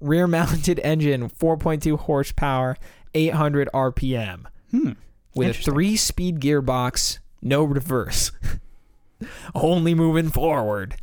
rear 0.00 0.26
mounted 0.26 0.78
engine, 0.84 1.28
4.2 1.28 1.98
horsepower, 1.98 2.76
800 3.14 3.68
RPM, 3.74 4.44
Hmm. 4.70 4.92
with 5.34 5.50
a 5.58 5.62
three 5.62 5.96
speed 5.96 6.40
gearbox, 6.40 7.18
no 7.42 7.64
reverse, 7.64 8.30
only 9.54 9.94
moving 9.94 10.30
forward. 10.30 10.96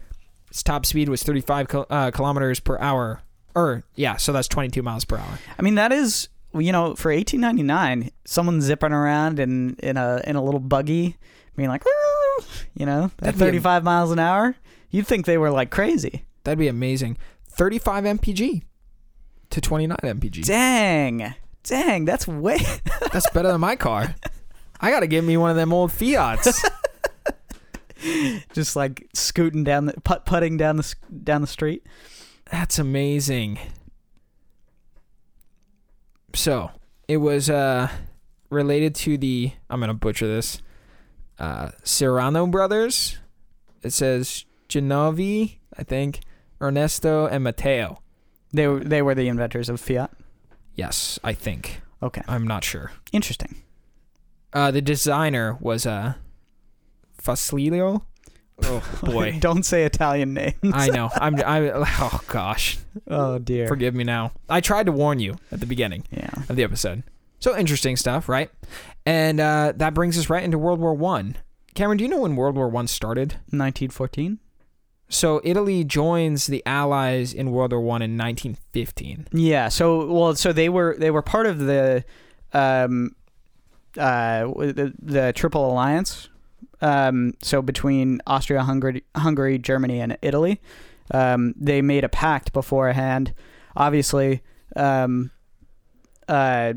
Its 0.50 0.63
top 0.63 0.86
speed 0.86 1.10
was 1.10 1.23
35 1.23 1.67
uh, 1.89 2.12
kilometers 2.12 2.60
per 2.60 2.78
hour. 2.80 3.21
Or, 3.54 3.84
yeah, 3.95 4.17
so 4.17 4.32
that's 4.32 4.47
22 4.47 4.82
miles 4.84 5.04
per 5.04 5.17
hour. 5.17 5.39
I 5.58 5.62
mean 5.62 5.76
that 5.76 5.91
is 5.91 6.30
you 6.54 6.71
know, 6.71 6.95
for 6.95 7.12
1899, 7.13 8.10
someone 8.26 8.62
zipping 8.62 8.93
around 8.93 9.39
in 9.39 9.76
in 9.80 9.97
a 9.97 10.21
in 10.26 10.36
a 10.36 10.43
little 10.43 10.60
buggy 10.62 11.17
being 11.56 11.69
like 11.69 11.84
you 12.76 12.86
know, 12.86 13.06
at 13.21 13.36
That'd 13.36 13.39
35 13.39 13.84
miles 13.84 14.12
an 14.12 14.19
hour, 14.19 14.56
you'd 14.89 15.08
think 15.08 15.26
they 15.26 15.38
were 15.38 15.52
like 15.52 15.69
crazy. 15.69 16.26
That'd 16.43 16.60
be 16.60 16.67
amazing. 16.67 17.17
35 17.50 18.04
mpg 18.04 18.62
to 19.50 19.62
29 19.62 19.97
mpg. 19.97 20.45
Dang. 20.45 21.34
Dang, 21.63 22.06
that's 22.06 22.28
way 22.28 22.60
That's 23.12 23.30
better 23.32 23.50
than 23.50 23.60
my 23.60 23.76
car. 23.76 24.15
I 24.80 24.89
got 24.91 25.02
to 25.02 25.08
get 25.08 25.23
me 25.23 25.36
one 25.36 25.50
of 25.50 25.56
them 25.58 25.73
old 25.73 25.91
Fiats. 25.91 26.63
just 28.54 28.76
like 28.76 29.08
scooting 29.13 29.63
down 29.63 29.88
the 29.88 29.93
put 30.02 30.26
putting 30.26 30.56
down 30.58 30.78
the 30.78 30.95
down 31.23 31.41
the 31.41 31.47
street. 31.47 31.84
That's 32.52 32.80
amazing. 32.80 33.60
So 36.34 36.71
it 37.08 37.17
was 37.17 37.50
uh, 37.50 37.89
related 38.50 38.95
to 38.95 39.17
the 39.17 39.52
I'm 39.69 39.80
gonna 39.80 39.93
butcher 39.93 40.28
this. 40.28 40.62
Uh, 41.39 41.69
Ceirano 41.84 42.50
brothers. 42.50 43.17
It 43.84 43.93
says 43.93 44.45
Genovi, 44.70 45.58
I 45.78 45.84
think, 45.84 46.22
Ernesto 46.62 47.28
and 47.28 47.44
Matteo. 47.44 48.02
They 48.52 48.68
were 48.68 48.80
they 48.80 49.02
were 49.02 49.16
the 49.16 49.28
inventors 49.28 49.70
of 49.70 49.80
Fiat. 49.80 50.12
Yes, 50.76 51.20
I 51.24 51.34
think. 51.34 51.82
Okay. 52.02 52.22
I'm 52.28 52.46
not 52.48 52.64
sure. 52.64 52.92
Interesting. 53.12 53.64
Uh, 54.54 54.72
the 54.72 54.82
designer 54.82 55.58
was 55.60 55.86
uh, 55.86 56.14
Fasilio. 57.18 58.06
Oh 58.64 58.84
boy, 59.04 59.38
Don't 59.40 59.64
say 59.64 59.84
Italian 59.84 60.34
names. 60.34 60.56
I 60.74 60.88
know. 60.90 61.10
I'm. 61.14 61.36
I. 61.46 61.70
Oh 62.00 62.22
gosh, 62.28 62.78
oh 63.08 63.38
dear. 63.40 63.68
forgive 63.68 63.94
me 63.94 64.04
now. 64.04 64.32
I 64.50 64.62
tried 64.62 64.88
to 64.88 64.92
warn 64.92 65.20
you 65.20 65.36
at 65.52 65.60
the 65.60 65.66
beginning. 65.68 66.06
yeah. 66.12 66.32
of 66.50 66.56
the 66.56 66.64
episode. 66.64 67.04
So 67.40 67.56
interesting 67.56 67.96
stuff, 67.98 68.28
right? 68.28 68.50
And 69.06 69.40
uh, 69.40 69.74
that 69.76 69.94
brings 69.94 70.18
us 70.18 70.30
right 70.30 70.44
into 70.44 70.58
World 70.58 70.80
War 70.80 70.94
One. 70.94 71.38
Cameron, 71.76 71.98
do 72.00 72.04
you 72.04 72.10
know 72.10 72.22
when 72.22 72.36
World 72.36 72.56
War 72.56 72.68
One 72.68 72.88
started? 72.88 73.34
1914. 73.52 74.40
So 75.10 75.39
Italy 75.43 75.84
joins 75.84 76.48
the 76.48 76.62
Allies 76.65 77.34
in 77.34 77.52
World 77.52 77.72
War 77.72 77.82
One 77.82 78.02
in 78.02 78.17
1915. 78.17 79.28
Yeah. 79.32 79.70
So 79.70 80.06
well, 80.12 80.36
so 80.36 80.52
they 80.52 80.70
were 80.70 80.96
they 80.98 81.12
were 81.12 81.22
part 81.22 81.46
of 81.46 81.60
the 81.60 82.04
um 82.54 83.15
uh 83.98 84.48
the, 84.48 84.93
the 85.02 85.34
Triple 85.34 85.72
Alliance. 85.72 86.30
Um, 86.82 87.34
so 87.41 87.62
between 87.62 88.22
Austria, 88.28 88.63
Hungary, 88.63 89.04
Hungary, 89.15 89.58
Germany, 89.58 90.00
and 90.00 90.17
Italy, 90.22 90.62
um, 91.12 91.56
they 91.58 91.82
made 91.82 92.04
a 92.04 92.10
pact 92.10 92.54
beforehand. 92.54 93.34
Obviously, 93.76 94.41
um, 94.76 95.32
uh, 96.28 96.74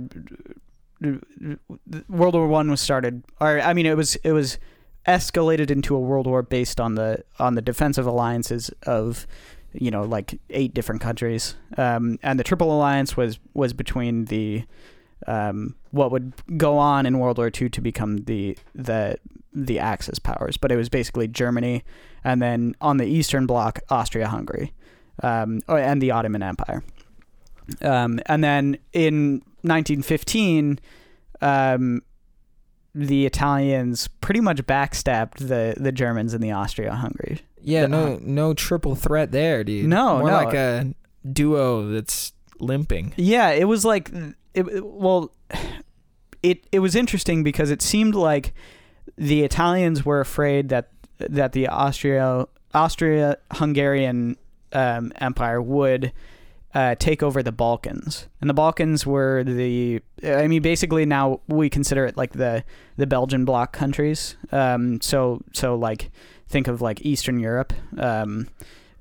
World 2.09 2.35
War 2.35 2.47
One 2.47 2.71
was 2.71 2.81
started, 2.81 3.25
or 3.41 3.61
I 3.61 3.75
mean, 3.75 3.87
it 3.87 3.97
was 3.97 4.17
it 4.17 4.33
was 4.33 4.59
escalated 5.07 5.71
into 5.71 5.95
a 5.95 6.01
world 6.01 6.27
war 6.27 6.43
based 6.43 6.81
on 6.81 6.95
the 6.95 7.25
on 7.39 7.55
the 7.55 7.63
defensive 7.63 8.07
alliances 8.07 8.71
of 8.87 9.27
you 9.73 9.91
know 9.91 10.03
like 10.03 10.39
eight 10.51 10.75
different 10.75 11.01
countries. 11.01 11.57
Um, 11.77 12.19
and 12.23 12.39
the 12.39 12.45
triple 12.45 12.73
alliance 12.73 13.17
was 13.17 13.39
was 13.55 13.73
between 13.73 14.27
the 14.27 14.65
um, 15.27 15.75
what 15.91 16.11
would 16.11 16.33
go 16.57 16.79
on 16.79 17.07
in 17.07 17.19
world 17.19 17.39
war 17.39 17.51
ii 17.61 17.69
to 17.69 17.81
become 17.81 18.19
the 18.25 18.57
the 18.75 19.19
the 19.53 19.79
axis 19.79 20.19
powers. 20.19 20.57
But 20.57 20.73
it 20.73 20.77
was 20.77 20.89
basically 20.89 21.29
germany 21.29 21.85
and 22.23 22.41
then 22.41 22.75
on 22.81 22.99
the 22.99 23.07
eastern 23.07 23.47
bloc 23.47 23.81
austria 23.89 24.29
hungary 24.29 24.73
um, 25.23 25.61
oh, 25.69 25.77
and 25.77 26.01
the 26.01 26.11
ottoman 26.11 26.43
empire. 26.43 26.83
Um, 27.83 28.21
and 28.27 28.43
then 28.43 28.79
in 28.93 29.43
1915 29.63 30.81
um, 31.41 32.03
the 32.95 33.27
Italians 33.27 34.09
pretty 34.21 34.41
much 34.41 34.59
backstabbed 34.67 35.37
the, 35.39 35.75
the 35.77 35.93
Germans 35.93 36.35
and 36.35 36.43
the 36.43 36.53
Austria-Hungary. 36.53 37.41
Yeah, 37.63 37.87
no, 37.87 38.19
no 38.23 38.55
triple 38.55 38.95
threat 38.95 39.33
there, 39.33 39.63
dude. 39.65 39.87
No, 39.87 40.19
more 40.19 40.31
no. 40.31 40.37
like 40.37 40.55
a 40.55 40.95
duo 41.31 41.89
that's 41.91 42.33
limping. 42.59 43.13
Yeah, 43.17 43.51
it 43.51 43.65
was 43.65 43.85
like 43.85 44.11
it, 44.55 44.67
it- 44.69 44.85
well 44.85 45.33
it 46.43 46.67
it 46.73 46.79
was 46.79 46.95
interesting 46.97 47.43
because 47.43 47.71
it 47.71 47.83
seemed 47.83 48.15
like 48.15 48.55
the 49.17 49.43
Italians 49.43 50.05
were 50.05 50.21
afraid 50.21 50.71
that 50.71 50.89
that 51.19 51.53
the 51.53 51.69
Austria 51.69 52.47
Austria 52.73 53.37
Hungarian 53.53 54.37
um, 54.73 55.13
Empire 55.17 55.61
would 55.61 56.13
uh, 56.75 56.95
take 56.95 57.23
over 57.23 57.43
the 57.43 57.53
Balkans, 57.53 58.29
and 58.41 58.49
the 58.49 58.55
Balkans 58.55 59.05
were 59.05 59.43
the 59.43 60.01
I 60.25 60.47
mean 60.47 60.63
basically 60.63 61.05
now 61.05 61.41
we 61.49 61.69
consider 61.69 62.07
it 62.07 62.17
like 62.17 62.33
the 62.33 62.65
the 62.97 63.07
Belgian 63.07 63.45
bloc 63.45 63.73
countries. 63.73 64.37
Um, 64.53 65.01
so 65.01 65.43
so 65.53 65.75
like 65.75 66.11
think 66.49 66.69
of 66.69 66.81
like 66.81 67.05
Eastern 67.05 67.41
Europe, 67.41 67.73
um, 67.99 68.49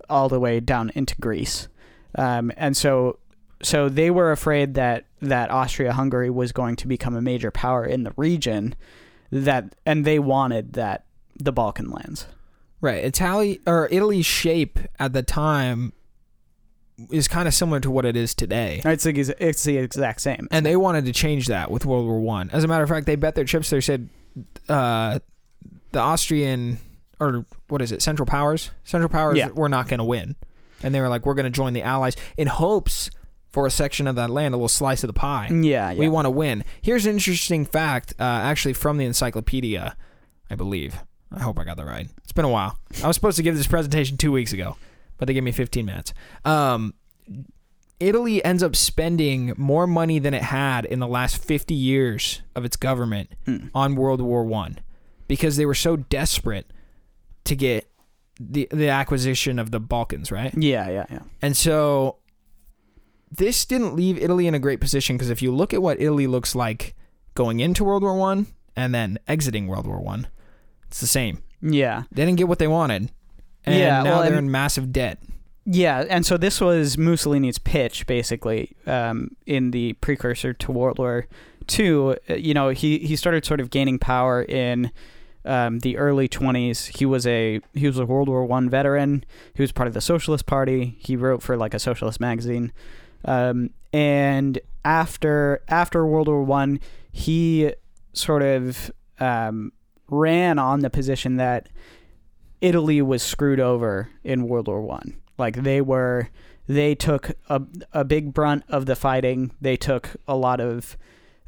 all 0.10 0.30
the 0.30 0.40
way 0.40 0.60
down 0.60 0.92
into 0.96 1.16
Greece, 1.22 1.68
um, 2.16 2.52
and 2.58 2.76
so 2.76 3.20
so 3.62 3.90
they 3.90 4.10
were 4.10 4.32
afraid 4.32 4.74
that 4.76 5.06
that 5.22 5.52
Austria-Hungary 5.52 6.30
was 6.30 6.52
going 6.52 6.76
to 6.78 6.88
become 6.88 7.16
a 7.16 7.22
major 7.22 7.52
power 7.52 7.86
in 7.86 8.04
the 8.04 8.14
region, 8.16 8.74
that 9.32 9.76
and 9.86 10.06
they 10.06 10.18
wanted 10.18 10.74
that 10.74 11.06
the 11.36 11.52
Balkan 11.52 11.90
lands. 11.92 12.26
Right. 12.82 13.04
Italy 13.04 13.60
or 13.68 13.90
Italy's 13.92 14.26
shape 14.26 14.80
at 15.00 15.14
the 15.14 15.24
time 15.24 15.94
is 17.12 17.28
kind 17.28 17.48
of 17.48 17.54
similar 17.54 17.80
to 17.82 17.92
what 17.92 18.06
it 18.06 18.16
is 18.16 18.34
today. 18.36 18.82
It's 18.86 19.04
the, 19.04 19.12
ex- 19.18 19.32
it's 19.40 19.64
the 19.64 19.78
exact 19.78 20.22
same. 20.22 20.48
And 20.52 20.66
they 20.66 20.76
wanted 20.76 21.06
to 21.06 21.12
change 21.14 21.48
that 21.48 21.72
with 21.72 21.86
World 21.86 22.06
War 22.06 22.20
One. 22.20 22.50
As 22.52 22.64
a 22.64 22.68
matter 22.68 22.84
of 22.84 22.90
fact, 22.90 23.06
they 23.06 23.16
bet 23.16 23.36
their 23.36 23.46
chips. 23.46 23.70
They 23.70 23.82
said 23.82 24.10
uh, 24.68 25.20
the 25.92 26.00
Austrian 26.00 26.78
or 27.20 27.46
what 27.68 27.82
is 27.82 27.92
it, 27.92 28.02
Central 28.02 28.26
Powers? 28.26 28.72
Central 28.84 29.10
Powers 29.10 29.38
Yeah. 29.38 29.50
were 29.50 29.70
not 29.70 29.88
going 29.90 29.98
to 29.98 30.04
win, 30.06 30.36
and 30.82 30.96
they 30.96 31.02
were 31.02 31.10
like, 31.10 31.26
"We're 31.26 31.34
going 31.34 31.44
to 31.46 31.50
join 31.50 31.74
the 31.74 31.82
Allies 31.82 32.16
in 32.38 32.48
hopes 32.48 33.10
for 33.50 33.66
a 33.66 33.72
section 33.72 34.08
of 34.08 34.16
that 34.16 34.30
land, 34.30 34.54
a 34.54 34.58
little 34.58 34.68
slice 34.70 35.04
of 35.04 35.08
the 35.08 35.14
pie. 35.14 35.50
Yeah, 35.52 35.92
yeah. 35.92 36.00
We 36.00 36.08
want 36.08 36.26
to 36.28 36.30
win." 36.30 36.64
Here's 36.82 37.06
an 37.06 37.14
interesting 37.14 37.66
fact, 37.66 38.14
uh, 38.20 38.24
actually 38.24 38.74
from 38.74 38.98
the 38.98 39.06
encyclopedia, 39.06 39.96
I 40.50 40.56
believe. 40.56 40.96
I 41.32 41.42
hope 41.42 41.60
I 41.60 41.64
got 41.66 41.78
that 41.78 41.86
right. 41.86 42.08
It's 42.24 42.32
been 42.32 42.46
a 42.46 42.50
while. 42.50 42.80
I 43.04 43.08
was 43.08 43.16
supposed 43.16 43.38
to 43.38 43.44
give 43.44 43.56
this 43.58 43.68
presentation 43.68 44.16
two 44.18 44.32
weeks 44.32 44.54
ago, 44.54 44.78
but 45.20 45.28
they 45.28 45.34
gave 45.36 45.44
me 45.44 45.52
15 45.52 45.86
minutes. 45.86 46.14
Um, 46.46 46.96
Italy 48.00 48.44
ends 48.44 48.64
up 48.64 48.76
spending 48.76 49.54
more 49.58 49.86
money 49.86 50.20
than 50.20 50.34
it 50.34 50.42
had 50.44 50.86
in 50.86 51.00
the 51.00 51.08
last 51.08 51.44
50 51.44 51.74
years 51.76 52.42
of 52.56 52.64
its 52.66 52.78
government 52.78 53.30
Hmm. 53.46 53.68
on 53.76 53.96
World 53.96 54.22
War 54.22 54.44
One, 54.46 54.80
because 55.28 55.58
they 55.58 55.66
were 55.66 55.76
so 55.76 55.98
desperate 55.98 56.72
to 57.44 57.56
get 57.56 57.92
the 58.40 58.68
the 58.72 58.88
acquisition 58.88 59.60
of 59.60 59.72
the 59.72 59.80
Balkans, 59.82 60.32
right? 60.32 60.54
yeah, 60.58 60.90
yeah, 60.90 61.06
yeah. 61.12 61.20
And 61.42 61.58
so 61.58 62.16
this 63.32 63.66
didn't 63.66 63.96
leave 63.96 64.18
Italy 64.18 64.48
in 64.48 64.56
a 64.56 64.60
great 64.60 64.80
position 64.80 65.16
because 65.18 65.30
if 65.30 65.42
you 65.42 65.54
look 65.54 65.74
at 65.74 65.82
what 65.82 66.00
Italy 66.02 66.26
looks 66.26 66.56
like 66.56 66.96
going 67.36 67.60
into 67.60 67.84
World 67.84 68.02
War 68.02 68.16
One 68.16 68.48
and 68.78 68.96
then 68.96 69.20
exiting 69.28 69.68
World 69.68 69.86
War 69.86 70.00
One, 70.00 70.28
it's 70.88 71.02
the 71.02 71.06
same. 71.08 71.44
Yeah. 71.62 72.04
They 72.12 72.26
didn't 72.26 72.38
get 72.38 72.48
what 72.48 72.60
they 72.60 72.68
wanted, 72.68 73.12
and 73.70 73.80
Yeah, 73.80 74.04
now 74.04 74.12
well, 74.12 74.20
they're 74.24 74.34
and- 74.38 74.46
in 74.48 74.52
massive 74.52 74.92
debt. 74.92 75.20
Yeah, 75.66 76.06
and 76.10 76.26
so 76.26 76.36
this 76.38 76.60
was 76.60 76.98
Mussolini's 76.98 77.60
pitch, 77.60 78.08
basically, 78.08 78.76
um, 78.88 79.36
in 79.46 79.70
the 79.72 79.94
precursor 79.94 80.52
to 80.54 80.72
World 80.72 80.98
War 80.98 81.28
II. 81.78 82.16
Uh, 82.30 82.34
You 82.36 82.54
know, 82.56 82.70
he, 82.70 82.98
he 83.00 83.16
started 83.16 83.46
sort 83.46 83.60
of 83.60 83.70
gaining 83.70 84.00
power 84.00 84.42
in 84.42 84.90
um, 85.46 85.80
the 85.80 85.96
early 85.98 86.28
20s. 86.28 86.98
He 86.98 87.06
was 87.06 87.28
a 87.28 87.60
he 87.76 87.86
was 87.86 88.00
a 88.00 88.06
World 88.06 88.30
War 88.30 88.46
One 88.46 88.68
veteran. 88.70 89.24
He 89.54 89.62
was 89.62 89.72
part 89.72 89.88
of 89.88 89.94
the 89.94 90.02
Socialist 90.02 90.46
Party. 90.48 90.98
He 91.00 91.16
wrote 91.16 91.44
for 91.44 91.56
like 91.56 91.74
a 91.76 91.80
socialist 91.80 92.20
magazine. 92.20 92.72
Um, 93.26 93.70
and 93.94 94.60
after 94.84 95.62
after 95.68 96.06
World 96.06 96.28
War 96.28 96.42
One, 96.44 96.80
he 97.12 97.74
sort 98.14 98.42
of 98.42 98.92
um, 99.20 99.72
ran 100.10 100.58
on 100.58 100.80
the 100.80 100.90
position 100.90 101.38
that 101.38 101.70
Italy 102.62 103.02
was 103.02 103.24
screwed 103.24 103.60
over 103.60 104.10
in 104.24 104.48
World 104.48 104.68
War 104.68 104.82
One. 104.82 105.16
Like 105.38 105.64
they 105.64 105.82
were, 105.82 106.30
they 106.68 106.96
took 106.96 107.32
a 107.48 107.62
a 107.94 108.04
big 108.04 108.34
brunt 108.34 108.64
of 108.70 108.86
the 108.86 108.96
fighting. 108.96 109.52
They 109.62 109.78
took 109.78 110.10
a 110.28 110.36
lot 110.36 110.60
of 110.60 110.98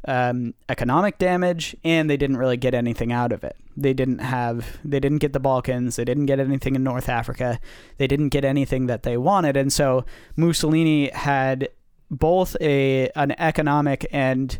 um, 0.08 0.54
economic 0.68 1.18
damage, 1.18 1.76
and 1.84 2.08
they 2.08 2.16
didn't 2.16 2.38
really 2.38 2.56
get 2.56 2.74
anything 2.74 3.12
out 3.12 3.32
of 3.32 3.44
it. 3.44 3.56
They 3.76 3.94
didn't 3.94 4.18
have, 4.18 4.78
they 4.84 5.00
didn't 5.00 5.18
get 5.18 5.32
the 5.32 5.40
Balkans. 5.40 5.96
They 5.96 6.04
didn't 6.04 6.26
get 6.26 6.40
anything 6.40 6.74
in 6.74 6.82
North 6.82 7.08
Africa. 7.08 7.60
They 7.98 8.06
didn't 8.06 8.30
get 8.30 8.44
anything 8.44 8.86
that 8.86 9.02
they 9.02 9.16
wanted, 9.16 9.56
and 9.56 9.72
so 9.72 10.04
Mussolini 10.36 11.10
had 11.10 11.68
both 12.10 12.56
a 12.60 13.10
an 13.10 13.32
economic 13.38 14.06
and 14.10 14.58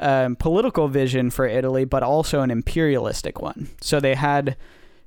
um, 0.00 0.36
political 0.36 0.88
vision 0.88 1.30
for 1.30 1.46
Italy, 1.46 1.84
but 1.84 2.02
also 2.02 2.40
an 2.40 2.50
imperialistic 2.50 3.40
one. 3.42 3.68
So 3.80 4.00
they 4.00 4.14
had. 4.14 4.56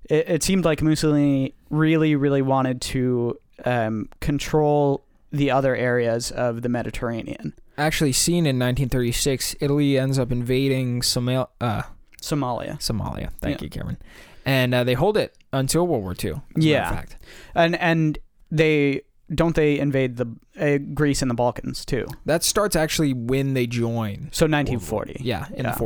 It, 0.09 0.29
it 0.29 0.43
seemed 0.43 0.65
like 0.65 0.81
Mussolini 0.81 1.53
really, 1.69 2.15
really 2.15 2.41
wanted 2.41 2.81
to 2.81 3.37
um, 3.65 4.09
control 4.19 5.05
the 5.31 5.51
other 5.51 5.75
areas 5.75 6.31
of 6.31 6.61
the 6.61 6.69
Mediterranean. 6.69 7.53
Actually, 7.77 8.11
seen 8.11 8.45
in 8.45 8.57
1936, 8.59 9.55
Italy 9.61 9.97
ends 9.97 10.19
up 10.19 10.31
invading 10.31 11.01
Somal- 11.01 11.49
uh, 11.61 11.83
Somalia. 12.21 12.77
Somalia. 12.79 13.31
Thank 13.39 13.61
Yeah. 13.61 13.65
you, 13.65 13.69
Cameron. 13.69 13.97
And 14.45 14.73
uh, 14.73 14.83
they 14.83 14.93
hold 14.93 15.17
it 15.17 15.37
until 15.53 15.87
World 15.87 16.03
War 16.03 16.11
II. 16.13 16.15
as 16.15 16.25
a 16.25 16.29
matter 16.31 16.41
of 16.57 16.63
Yeah. 16.63 16.89
fact. 16.89 17.15
And 17.55 17.75
and 17.79 18.17
they 18.51 19.01
don't 19.33 19.55
they 19.55 19.79
invade 19.79 20.17
the 20.17 20.25
uh, 20.59 20.77
Greece 20.93 21.21
and 21.21 21.31
the 21.31 21.35
Balkans 21.35 21.85
too. 21.85 22.05
That 22.25 22.43
starts 22.43 22.75
actually 22.75 23.13
when 23.13 23.53
they 23.53 23.65
join. 23.67 24.29
So 24.33 24.45
1940. 24.45 25.21
Yeah, 25.23 25.45
in 25.53 25.57
Yeah, 25.57 25.61
the 25.63 25.69
okay. 25.69 25.77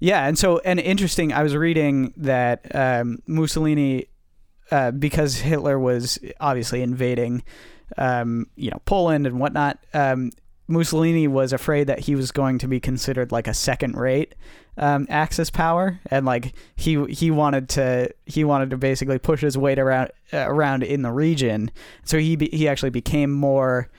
40s. 0.00 0.06
Yeah, 0.06 0.26
and 0.26 0.38
so 0.38 0.58
and 0.58 0.80
interesting. 0.80 1.32
I 1.32 1.42
was 1.42 1.56
reading 1.56 2.12
that 2.16 2.74
um, 2.74 3.18
Mussolini, 3.26 4.06
uh, 4.70 4.90
because 4.92 5.36
Hitler 5.36 5.78
was 5.78 6.18
obviously 6.40 6.82
invading, 6.82 7.42
um, 7.96 8.46
you 8.56 8.70
know, 8.70 8.80
Poland 8.84 9.26
and 9.26 9.40
whatnot. 9.40 9.78
Um, 9.94 10.30
Mussolini 10.70 11.26
was 11.26 11.54
afraid 11.54 11.86
that 11.86 12.00
he 12.00 12.14
was 12.14 12.30
going 12.30 12.58
to 12.58 12.68
be 12.68 12.78
considered 12.78 13.32
like 13.32 13.48
a 13.48 13.54
second-rate 13.54 14.34
um, 14.76 15.06
Axis 15.08 15.50
power, 15.50 15.98
and 16.10 16.24
like 16.24 16.54
he 16.76 17.04
he 17.06 17.30
wanted 17.30 17.68
to 17.70 18.10
he 18.26 18.44
wanted 18.44 18.70
to 18.70 18.76
basically 18.76 19.18
push 19.18 19.40
his 19.40 19.58
weight 19.58 19.78
around 19.78 20.10
uh, 20.32 20.44
around 20.46 20.82
in 20.82 21.02
the 21.02 21.10
region. 21.10 21.70
So 22.04 22.18
he 22.18 22.36
be, 22.36 22.48
he 22.52 22.68
actually 22.68 22.90
became 22.90 23.32
more 23.32 23.90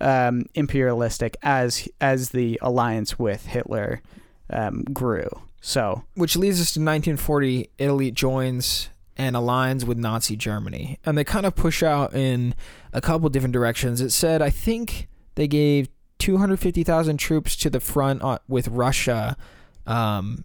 um, 0.00 0.46
imperialistic 0.54 1.36
as 1.42 1.88
as 2.00 2.30
the 2.30 2.58
alliance 2.62 3.18
with 3.18 3.46
Hitler 3.46 4.02
um, 4.50 4.84
grew. 4.84 5.28
So 5.60 6.04
Which 6.14 6.36
leads 6.36 6.60
us 6.60 6.74
to 6.74 6.80
1940. 6.80 7.70
Italy 7.78 8.10
joins 8.10 8.90
and 9.16 9.36
aligns 9.36 9.84
with 9.84 9.96
Nazi 9.96 10.36
Germany. 10.36 10.98
And 11.04 11.16
they 11.16 11.24
kind 11.24 11.46
of 11.46 11.54
push 11.54 11.82
out 11.82 12.14
in 12.14 12.54
a 12.92 13.00
couple 13.00 13.28
different 13.28 13.52
directions. 13.52 14.00
It 14.00 14.10
said, 14.10 14.42
I 14.42 14.50
think 14.50 15.08
they 15.36 15.48
gave 15.48 15.88
250,000 16.18 17.16
troops 17.16 17.56
to 17.56 17.70
the 17.70 17.80
front 17.80 18.22
uh, 18.22 18.38
with 18.48 18.68
Russia 18.68 19.36
um, 19.86 20.44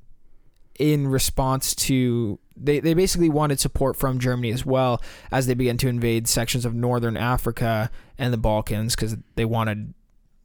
in 0.78 1.08
response 1.08 1.76
to. 1.76 2.40
They, 2.56 2.80
they 2.80 2.94
basically 2.94 3.30
wanted 3.30 3.60
support 3.60 3.96
from 3.96 4.20
Germany 4.20 4.52
as 4.52 4.66
well 4.66 5.02
as 5.32 5.48
they 5.48 5.54
began 5.54 5.78
to 5.78 5.88
invade 5.88 6.28
sections 6.28 6.66
of 6.66 6.76
northern 6.76 7.16
Africa 7.16 7.90
and 8.18 8.34
the 8.34 8.38
Balkans 8.38 8.96
because 8.96 9.16
they 9.36 9.46
wanted 9.46 9.94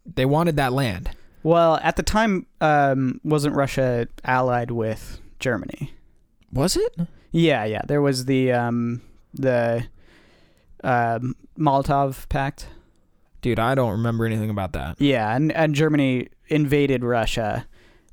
they 0.06 0.24
wanted 0.24 0.56
that 0.56 0.72
land. 0.72 1.10
Well, 1.44 1.78
at 1.82 1.94
the 1.94 2.02
time, 2.02 2.46
um, 2.60 3.20
wasn't 3.22 3.54
Russia 3.54 4.08
allied 4.24 4.72
with 4.72 5.20
Germany? 5.38 5.94
Was 6.52 6.76
it? 6.76 6.96
Yeah, 7.30 7.64
yeah. 7.64 7.82
There 7.86 8.02
was 8.02 8.24
the 8.24 8.52
um, 8.52 9.02
the 9.32 9.86
um, 10.82 11.36
Molotov 11.58 12.28
Pact. 12.28 12.68
Dude, 13.42 13.58
I 13.58 13.74
don't 13.74 13.92
remember 13.92 14.24
anything 14.24 14.50
about 14.50 14.72
that. 14.72 15.00
Yeah, 15.00 15.36
and, 15.36 15.52
and 15.52 15.74
Germany 15.74 16.28
invaded 16.48 17.04
Russia, 17.04 17.66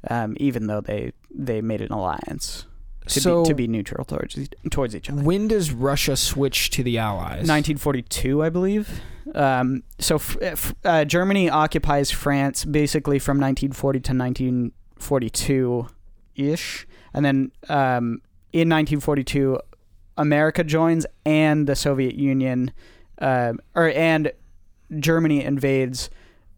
um, 0.09 0.35
even 0.39 0.67
though 0.67 0.81
they 0.81 1.13
they 1.33 1.61
made 1.61 1.81
an 1.81 1.91
alliance 1.91 2.65
to 3.11 3.21
so 3.21 3.43
be 3.43 3.47
to 3.49 3.53
be 3.55 3.67
neutral 3.67 4.05
towards 4.05 4.37
towards 4.69 4.95
each 4.95 5.09
other. 5.09 5.21
when 5.21 5.47
does 5.47 5.71
Russia 5.71 6.15
switch 6.17 6.69
to 6.71 6.83
the 6.83 6.97
Allies? 6.97 7.47
1942, 7.47 8.43
I 8.43 8.49
believe. 8.49 9.01
Um, 9.35 9.83
so 9.99 10.15
f- 10.15 10.37
f- 10.41 10.75
uh, 10.83 11.05
Germany 11.05 11.49
occupies 11.49 12.11
France 12.11 12.65
basically 12.65 13.19
from 13.19 13.37
1940 13.37 13.99
to 13.99 14.13
1942 14.13 15.87
ish, 16.35 16.87
and 17.13 17.25
then 17.25 17.51
um, 17.69 18.21
in 18.51 18.67
1942, 18.69 19.59
America 20.17 20.63
joins 20.63 21.05
and 21.25 21.67
the 21.67 21.75
Soviet 21.75 22.15
Union, 22.15 22.71
um, 23.19 23.59
or 23.75 23.89
and 23.89 24.31
Germany 24.99 25.43
invades 25.43 26.09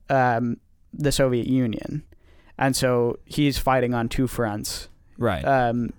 um, 0.10 0.58
the 0.94 1.12
Soviet 1.12 1.48
Union, 1.48 2.04
and 2.58 2.76
so 2.76 3.20
he's 3.26 3.58
fighting 3.58 3.94
on 3.94 4.10
two 4.10 4.28
fronts. 4.28 4.90
Right. 5.18 5.44
Um, 5.46 5.92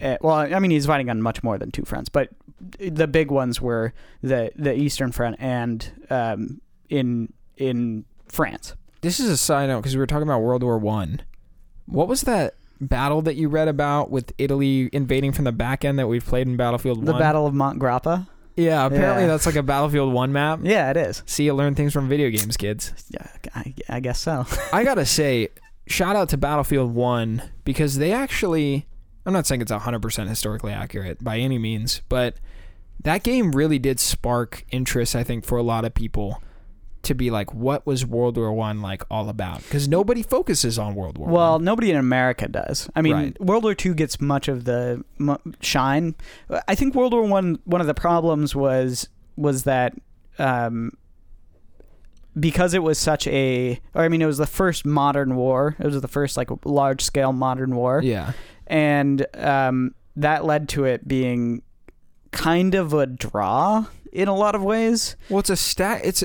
eh, 0.00 0.16
well, 0.20 0.34
I 0.36 0.58
mean, 0.58 0.70
he's 0.70 0.86
fighting 0.86 1.10
on 1.10 1.20
much 1.22 1.42
more 1.42 1.58
than 1.58 1.70
two 1.70 1.82
fronts, 1.84 2.08
but 2.08 2.30
the 2.78 3.06
big 3.06 3.30
ones 3.30 3.60
were 3.60 3.92
the 4.22 4.50
the 4.56 4.74
Eastern 4.74 5.12
Front 5.12 5.36
and 5.38 5.90
um, 6.10 6.60
in 6.88 7.32
in 7.56 8.04
France. 8.26 8.74
this 9.00 9.20
is 9.20 9.28
a 9.30 9.36
side 9.36 9.68
note 9.68 9.80
because 9.80 9.94
we 9.94 10.00
were 10.00 10.06
talking 10.06 10.24
about 10.24 10.40
World 10.42 10.62
War 10.62 10.78
One. 10.78 11.22
What 11.86 12.08
was 12.08 12.22
that 12.22 12.54
battle 12.80 13.22
that 13.22 13.34
you 13.36 13.48
read 13.48 13.68
about 13.68 14.10
with 14.10 14.32
Italy 14.38 14.88
invading 14.92 15.32
from 15.32 15.44
the 15.44 15.52
back 15.52 15.84
end 15.84 15.98
that 15.98 16.06
we've 16.08 16.24
played 16.24 16.46
in 16.46 16.56
Battlefield 16.56 17.04
The? 17.06 17.12
Battle 17.14 17.46
of 17.46 17.54
Mont 17.54 17.78
Grappa. 17.80 18.26
Yeah, 18.56 18.84
apparently 18.86 19.22
Yeah. 19.22 19.28
that's 19.28 19.46
like 19.46 19.54
a 19.56 19.62
Battlefield 19.62 20.12
One 20.12 20.32
map. 20.32 20.60
Yeah, 20.64 20.90
it 20.90 20.96
is. 20.96 21.22
See, 21.26 21.44
you 21.44 21.54
learn 21.54 21.76
things 21.76 21.92
from 21.92 22.08
video 22.08 22.28
games, 22.28 22.56
kids. 22.56 22.92
Yeah, 23.10 23.26
I, 23.54 23.74
I 23.88 24.00
guess 24.00 24.18
so. 24.18 24.46
I 24.72 24.82
gotta 24.82 25.06
say, 25.06 25.48
shout 25.86 26.16
out 26.16 26.28
to 26.30 26.36
Battlefield 26.36 26.92
One 26.92 27.40
because 27.64 27.98
they 27.98 28.12
actually, 28.12 28.86
I'm 29.28 29.34
not 29.34 29.46
saying 29.46 29.60
it's 29.60 29.70
100% 29.70 30.26
historically 30.26 30.72
accurate 30.72 31.22
by 31.22 31.36
any 31.36 31.58
means, 31.58 32.00
but 32.08 32.36
that 33.04 33.22
game 33.22 33.52
really 33.52 33.78
did 33.78 34.00
spark 34.00 34.64
interest, 34.70 35.14
I 35.14 35.22
think, 35.22 35.44
for 35.44 35.58
a 35.58 35.62
lot 35.62 35.84
of 35.84 35.92
people 35.92 36.42
to 37.02 37.14
be 37.14 37.30
like, 37.30 37.52
what 37.52 37.86
was 37.86 38.06
World 38.06 38.38
War 38.38 38.50
One 38.54 38.80
like 38.80 39.02
all 39.10 39.28
about? 39.28 39.58
Because 39.64 39.86
nobody 39.86 40.22
focuses 40.22 40.78
on 40.78 40.94
World 40.94 41.18
War. 41.18 41.28
Well, 41.28 41.52
One. 41.52 41.64
nobody 41.64 41.90
in 41.90 41.98
America 41.98 42.48
does. 42.48 42.88
I 42.96 43.02
mean, 43.02 43.12
Right. 43.12 43.38
World 43.38 43.64
War 43.64 43.76
II 43.78 43.92
gets 43.92 44.18
much 44.18 44.48
of 44.48 44.64
the 44.64 45.04
shine. 45.60 46.14
I 46.66 46.74
think 46.74 46.94
World 46.94 47.12
War 47.12 47.24
One. 47.24 47.58
One 47.64 47.82
of 47.82 47.86
the 47.86 47.92
problems 47.92 48.56
was 48.56 49.10
was 49.36 49.64
that 49.64 49.92
um, 50.38 50.92
because 52.38 52.74
it 52.74 52.82
was 52.82 52.98
such 52.98 53.26
a, 53.26 53.80
or 53.94 54.02
I 54.02 54.08
mean, 54.08 54.22
it 54.22 54.26
was 54.26 54.38
the 54.38 54.46
first 54.46 54.86
modern 54.86 55.36
war. 55.36 55.76
It 55.78 55.86
was 55.86 56.00
the 56.00 56.08
first 56.08 56.36
like 56.36 56.48
large 56.64 57.02
scale 57.02 57.32
modern 57.32 57.74
war, 57.74 58.00
yeah, 58.02 58.32
and 58.68 59.26
um, 59.34 59.94
that 60.16 60.44
led 60.44 60.68
to 60.70 60.84
it 60.84 61.06
being 61.08 61.62
kind 62.30 62.74
of 62.74 62.92
a 62.94 63.06
draw 63.06 63.86
in 64.12 64.28
a 64.28 64.34
lot 64.34 64.54
of 64.54 64.62
ways. 64.62 65.16
well, 65.28 65.40
it's 65.40 65.50
a 65.50 65.56
stat. 65.56 66.02
It's 66.04 66.22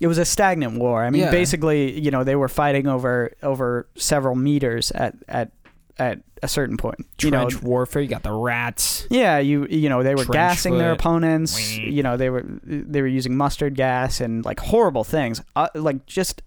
It 0.00 0.06
was 0.06 0.18
a 0.18 0.24
stagnant 0.24 0.78
war. 0.78 1.04
I 1.04 1.10
mean, 1.10 1.22
Yeah. 1.22 1.30
basically, 1.30 1.98
you 2.00 2.10
know, 2.10 2.22
they 2.24 2.36
were 2.36 2.48
fighting 2.48 2.86
over 2.86 3.32
over 3.42 3.86
several 3.96 4.34
meters 4.36 4.90
at 4.92 5.14
at 5.28 5.50
at 5.98 6.20
a 6.42 6.48
certain 6.48 6.76
point. 6.76 7.06
You 7.20 7.30
know, 7.30 7.48
trench 7.48 7.62
warfare. 7.62 8.02
You 8.02 8.08
got 8.08 8.22
the 8.22 8.32
rats. 8.32 9.06
yeah, 9.10 9.38
you 9.38 9.66
you 9.70 9.88
know 9.88 10.02
they 10.02 10.14
were 10.14 10.24
Trench 10.24 10.32
gassing 10.32 10.78
their 10.78 10.92
foot. 10.92 11.00
opponents. 11.00 11.76
You 11.78 12.02
know 12.02 12.16
they 12.16 12.30
were 12.30 12.44
they 12.64 13.00
were 13.02 13.08
using 13.08 13.36
mustard 13.36 13.74
gas 13.74 14.20
and 14.20 14.44
like 14.44 14.58
horrible 14.60 15.04
things, 15.04 15.40
uh, 15.56 15.68
like 15.74 16.06
just 16.06 16.42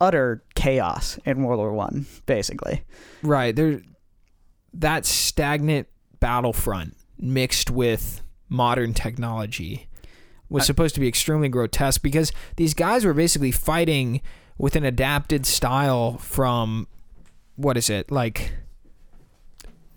utter 0.00 0.42
chaos 0.54 1.18
in 1.24 1.42
World 1.44 1.58
War 1.60 1.72
One, 1.72 2.06
basically. 2.26 2.82
Right. 3.22 3.54
There 3.54 3.80
that 4.74 5.06
stagnant 5.06 5.88
battlefront 6.20 6.96
mixed 7.18 7.70
with 7.70 8.22
modern 8.48 8.94
technology 8.94 9.88
was 10.48 10.66
supposed 10.66 10.94
to 10.96 11.00
be 11.00 11.06
extremely 11.06 11.48
grotesque 11.48 12.02
because 12.02 12.32
these 12.56 12.74
guys 12.74 13.04
were 13.04 13.14
basically 13.14 13.52
fighting 13.52 14.20
with 14.58 14.74
an 14.76 14.84
adapted 14.84 15.46
style 15.46 16.18
from 16.18 16.88
what 17.56 17.76
is 17.76 17.88
it? 17.88 18.10
Like 18.10 18.52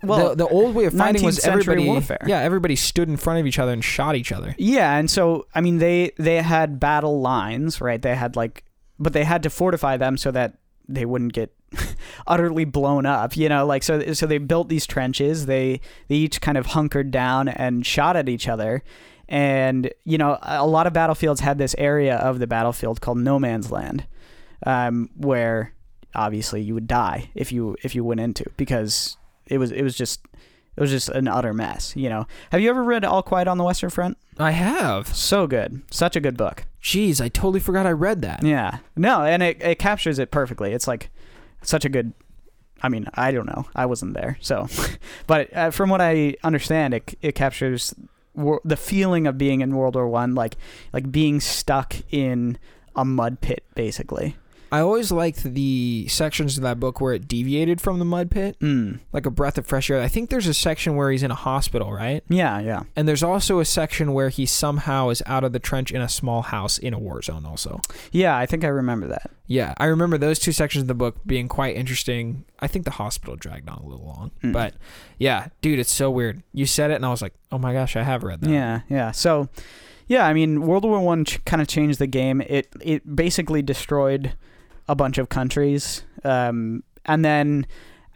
Well, 0.02 0.30
the, 0.30 0.34
the 0.36 0.48
old 0.48 0.74
way 0.74 0.84
of 0.84 0.94
fighting 0.94 1.24
was 1.24 1.44
everybody 1.44 1.84
warfare. 1.84 2.22
Yeah, 2.26 2.40
everybody 2.40 2.76
stood 2.76 3.08
in 3.08 3.16
front 3.16 3.40
of 3.40 3.46
each 3.46 3.58
other 3.58 3.72
and 3.72 3.84
shot 3.84 4.16
each 4.16 4.32
other. 4.32 4.54
Yeah, 4.56 4.96
and 4.96 5.10
so 5.10 5.46
I 5.54 5.60
mean 5.60 5.78
they 5.78 6.12
they 6.18 6.40
had 6.40 6.78
battle 6.78 7.20
lines, 7.20 7.80
right? 7.80 8.00
They 8.00 8.14
had 8.14 8.36
like 8.36 8.64
but 8.98 9.12
they 9.12 9.24
had 9.24 9.42
to 9.42 9.50
fortify 9.50 9.96
them 9.96 10.16
so 10.16 10.30
that 10.30 10.58
they 10.88 11.04
wouldn't 11.04 11.32
get 11.32 11.52
utterly 12.26 12.64
blown 12.64 13.06
up, 13.06 13.36
you 13.36 13.48
know, 13.48 13.66
like 13.66 13.82
so 13.82 14.12
so 14.12 14.26
they 14.26 14.38
built 14.38 14.68
these 14.68 14.86
trenches. 14.86 15.46
They 15.46 15.80
they 16.08 16.16
each 16.16 16.40
kind 16.40 16.58
of 16.58 16.66
hunkered 16.66 17.10
down 17.10 17.48
and 17.48 17.84
shot 17.84 18.16
at 18.16 18.28
each 18.28 18.48
other. 18.48 18.82
And 19.28 19.92
you 20.04 20.18
know, 20.18 20.38
a 20.42 20.66
lot 20.66 20.86
of 20.86 20.92
battlefields 20.92 21.40
had 21.40 21.58
this 21.58 21.74
area 21.78 22.16
of 22.16 22.38
the 22.38 22.46
battlefield 22.46 23.00
called 23.00 23.18
no 23.18 23.38
man's 23.38 23.70
land. 23.70 24.06
Um, 24.66 25.10
where 25.16 25.74
obviously 26.14 26.62
you 26.62 26.74
would 26.74 26.86
die 26.86 27.30
if 27.34 27.52
you 27.52 27.76
if 27.82 27.94
you 27.94 28.04
went 28.04 28.20
into 28.20 28.44
because 28.56 29.16
it 29.46 29.58
was 29.58 29.72
it 29.72 29.82
was 29.82 29.96
just 29.96 30.20
it 30.76 30.80
was 30.80 30.90
just 30.90 31.08
an 31.08 31.28
utter 31.28 31.52
mess, 31.54 31.94
you 31.96 32.08
know. 32.08 32.26
Have 32.50 32.60
you 32.60 32.70
ever 32.70 32.82
read 32.82 33.04
All 33.04 33.22
Quiet 33.22 33.46
on 33.48 33.58
the 33.58 33.64
Western 33.64 33.90
Front? 33.90 34.18
I 34.38 34.50
have. 34.50 35.14
So 35.14 35.46
good. 35.46 35.82
Such 35.90 36.16
a 36.16 36.20
good 36.20 36.36
book. 36.36 36.64
Jeez, 36.82 37.20
I 37.20 37.28
totally 37.28 37.60
forgot 37.60 37.86
I 37.86 37.92
read 37.92 38.22
that. 38.22 38.42
Yeah. 38.42 38.78
No, 38.96 39.22
and 39.22 39.42
it, 39.42 39.62
it 39.62 39.78
captures 39.78 40.18
it 40.18 40.30
perfectly. 40.30 40.72
It's 40.72 40.88
like 40.88 41.10
such 41.62 41.84
a 41.84 41.88
good. 41.88 42.12
I 42.82 42.88
mean, 42.88 43.06
I 43.14 43.30
don't 43.30 43.46
know. 43.46 43.66
I 43.74 43.86
wasn't 43.86 44.14
there. 44.14 44.36
So, 44.40 44.66
but 45.26 45.54
uh, 45.56 45.70
from 45.70 45.90
what 45.90 46.00
I 46.00 46.34
understand, 46.42 46.92
it, 46.92 47.14
it 47.22 47.34
captures 47.34 47.94
wor- 48.34 48.60
the 48.64 48.76
feeling 48.76 49.26
of 49.26 49.38
being 49.38 49.60
in 49.60 49.76
World 49.76 49.94
War 49.94 50.08
One, 50.08 50.34
like 50.34 50.56
like 50.92 51.10
being 51.10 51.40
stuck 51.40 51.94
in 52.10 52.58
a 52.96 53.04
mud 53.04 53.40
pit, 53.40 53.64
basically. 53.74 54.36
I 54.74 54.80
always 54.80 55.12
liked 55.12 55.44
the 55.44 56.06
sections 56.08 56.56
of 56.56 56.62
that 56.64 56.80
book 56.80 57.00
where 57.00 57.14
it 57.14 57.28
deviated 57.28 57.80
from 57.80 57.98
the 58.00 58.04
mud 58.04 58.30
pit, 58.30 58.58
Mm. 58.60 58.98
like 59.12 59.24
a 59.26 59.30
breath 59.30 59.56
of 59.58 59.66
fresh 59.66 59.88
air. 59.90 60.00
I 60.00 60.08
think 60.08 60.30
there's 60.30 60.46
a 60.48 60.54
section 60.54 60.96
where 60.96 61.10
he's 61.12 61.22
in 61.22 61.30
a 61.30 61.34
hospital, 61.36 61.92
right? 61.92 62.24
Yeah, 62.28 62.58
yeah. 62.58 62.82
And 62.96 63.06
there's 63.06 63.22
also 63.22 63.60
a 63.60 63.64
section 63.64 64.12
where 64.12 64.30
he 64.30 64.46
somehow 64.46 65.10
is 65.10 65.22
out 65.26 65.44
of 65.44 65.52
the 65.52 65.58
trench 65.58 65.92
in 65.92 66.00
a 66.00 66.08
small 66.08 66.42
house 66.42 66.76
in 66.78 66.92
a 66.92 66.98
war 66.98 67.22
zone, 67.22 67.46
also. 67.46 67.80
Yeah, 68.10 68.36
I 68.36 68.46
think 68.46 68.64
I 68.64 68.68
remember 68.68 69.06
that. 69.06 69.30
Yeah, 69.46 69.74
I 69.76 69.84
remember 69.86 70.18
those 70.18 70.38
two 70.38 70.52
sections 70.52 70.82
of 70.82 70.88
the 70.88 70.94
book 70.94 71.16
being 71.26 71.48
quite 71.48 71.76
interesting. 71.76 72.44
I 72.58 72.66
think 72.66 72.84
the 72.84 72.90
hospital 72.92 73.36
dragged 73.36 73.68
on 73.68 73.78
a 73.78 73.86
little 73.86 74.06
long. 74.06 74.30
Mm. 74.42 74.52
But 74.52 74.74
yeah, 75.18 75.48
dude, 75.60 75.78
it's 75.78 75.92
so 75.92 76.10
weird. 76.10 76.42
You 76.52 76.66
said 76.66 76.90
it, 76.90 76.94
and 76.94 77.06
I 77.06 77.10
was 77.10 77.22
like, 77.22 77.34
oh 77.52 77.58
my 77.58 77.72
gosh, 77.72 77.94
I 77.94 78.02
have 78.02 78.24
read 78.24 78.40
that. 78.40 78.50
Yeah, 78.50 78.80
yeah. 78.88 79.10
So, 79.12 79.48
yeah, 80.08 80.26
I 80.26 80.32
mean, 80.32 80.62
World 80.66 80.84
War 80.84 80.98
One 81.00 81.24
ch- 81.24 81.44
kind 81.44 81.62
of 81.62 81.68
changed 81.68 81.98
the 81.98 82.06
game. 82.06 82.40
It 82.40 82.68
it 82.80 83.14
basically 83.14 83.62
destroyed 83.62 84.34
a 84.88 84.94
bunch 84.94 85.18
of 85.18 85.28
countries, 85.28 86.02
um, 86.24 86.82
and 87.04 87.24
then 87.24 87.66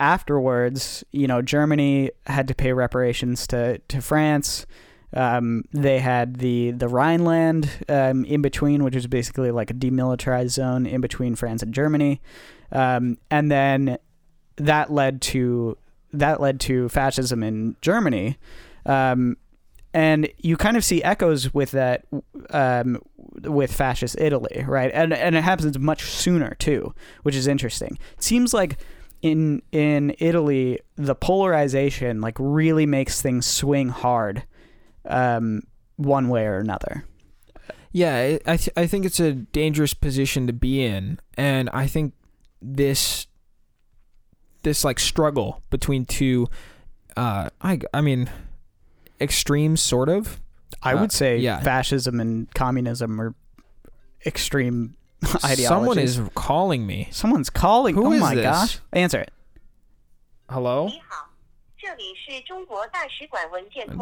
afterwards, 0.00 1.04
you 1.12 1.26
know, 1.26 1.42
Germany 1.42 2.11
had 2.26 2.48
to 2.48 2.54
pay 2.54 2.72
reparations 2.72 3.46
to 3.48 3.78
to 3.88 4.00
France. 4.00 4.66
Um, 5.14 5.64
they 5.72 6.00
had 6.00 6.37
the 6.37 6.72
the 6.72 6.88
Rhineland 6.88 7.70
um, 7.88 8.24
in 8.24 8.42
between, 8.42 8.85
which 8.85 8.94
was 8.94 9.07
basically 9.07 9.50
like 9.50 9.70
a 9.70 9.74
demilitarized 9.74 10.50
zone 10.50 10.87
in 10.87 11.00
between 11.00 11.35
France 11.35 11.62
and 11.62 11.72
Germany, 11.72 12.20
um, 12.72 13.18
and 13.31 13.50
then 13.50 13.98
that 14.57 14.92
led 14.92 15.22
to 15.22 15.76
that 16.12 16.40
led 16.40 16.61
to 16.61 16.88
fascism 16.88 17.42
in 17.42 17.76
Germany. 17.81 18.37
Um, 18.87 19.37
and 19.94 20.29
you 20.38 20.57
kind 20.57 20.77
of 20.77 20.85
see 20.85 21.03
echoes 21.03 21.53
with 21.55 21.70
that 21.72 22.05
um, 22.51 23.01
with 23.42 23.72
fascist 23.72 24.16
Italy, 24.18 24.64
right? 24.66 24.90
And 24.92 25.12
and 25.12 25.35
it 25.37 25.42
happens 25.42 25.79
much 25.79 26.03
sooner 26.03 26.55
too, 26.59 26.94
which 27.22 27.35
is 27.35 27.46
interesting. 27.46 27.98
It 28.16 28.22
seems 28.22 28.53
like 28.53 28.79
in 29.22 29.62
in 29.72 30.14
Italy, 30.18 30.81
the 30.96 31.14
polarization 31.14 32.20
like 32.20 32.37
really 32.38 32.87
makes 32.87 33.22
things 33.22 33.46
swing 33.46 33.88
hard, 33.88 34.44
um, 35.07 35.62
one 35.96 36.29
way 36.29 36.46
or 36.46 36.59
another. 36.59 37.05
Yeah, 37.90 38.38
I 38.46 38.57
th- 38.57 38.70
I 38.77 38.87
think 38.87 39.07
it's 39.07 39.20
a 39.20 39.33
dangerous 39.33 39.94
position 39.94 40.46
to 40.46 40.53
be 40.53 40.85
in, 40.85 41.18
and 41.37 41.70
I 41.72 41.87
think 41.87 42.12
this 42.61 43.27
this 44.62 44.85
like 44.85 44.98
struggle 44.98 45.62
between 45.70 46.05
two, 46.05 46.48
uh, 47.16 47.48
I 47.62 47.81
I 47.94 48.03
mean, 48.03 48.29
Extreme, 49.20 49.76
sort 49.76 50.09
of. 50.09 50.40
I 50.83 50.94
uh, 50.94 51.00
would 51.00 51.12
say 51.12 51.38
yeah. 51.38 51.61
fascism 51.61 52.20
and 52.20 52.52
communism 52.54 53.20
are 53.20 53.35
extreme 54.24 54.96
ideologies. 55.44 55.66
Someone 55.66 55.98
is 55.98 56.20
calling 56.35 56.87
me. 56.87 57.09
Someone's 57.11 57.50
calling. 57.50 57.94
Who 57.94 58.07
oh 58.07 58.12
is 58.12 58.20
my 58.20 58.35
this? 58.35 58.44
gosh. 58.44 58.78
Answer 58.92 59.20
it. 59.20 59.31
Hello? 60.48 60.90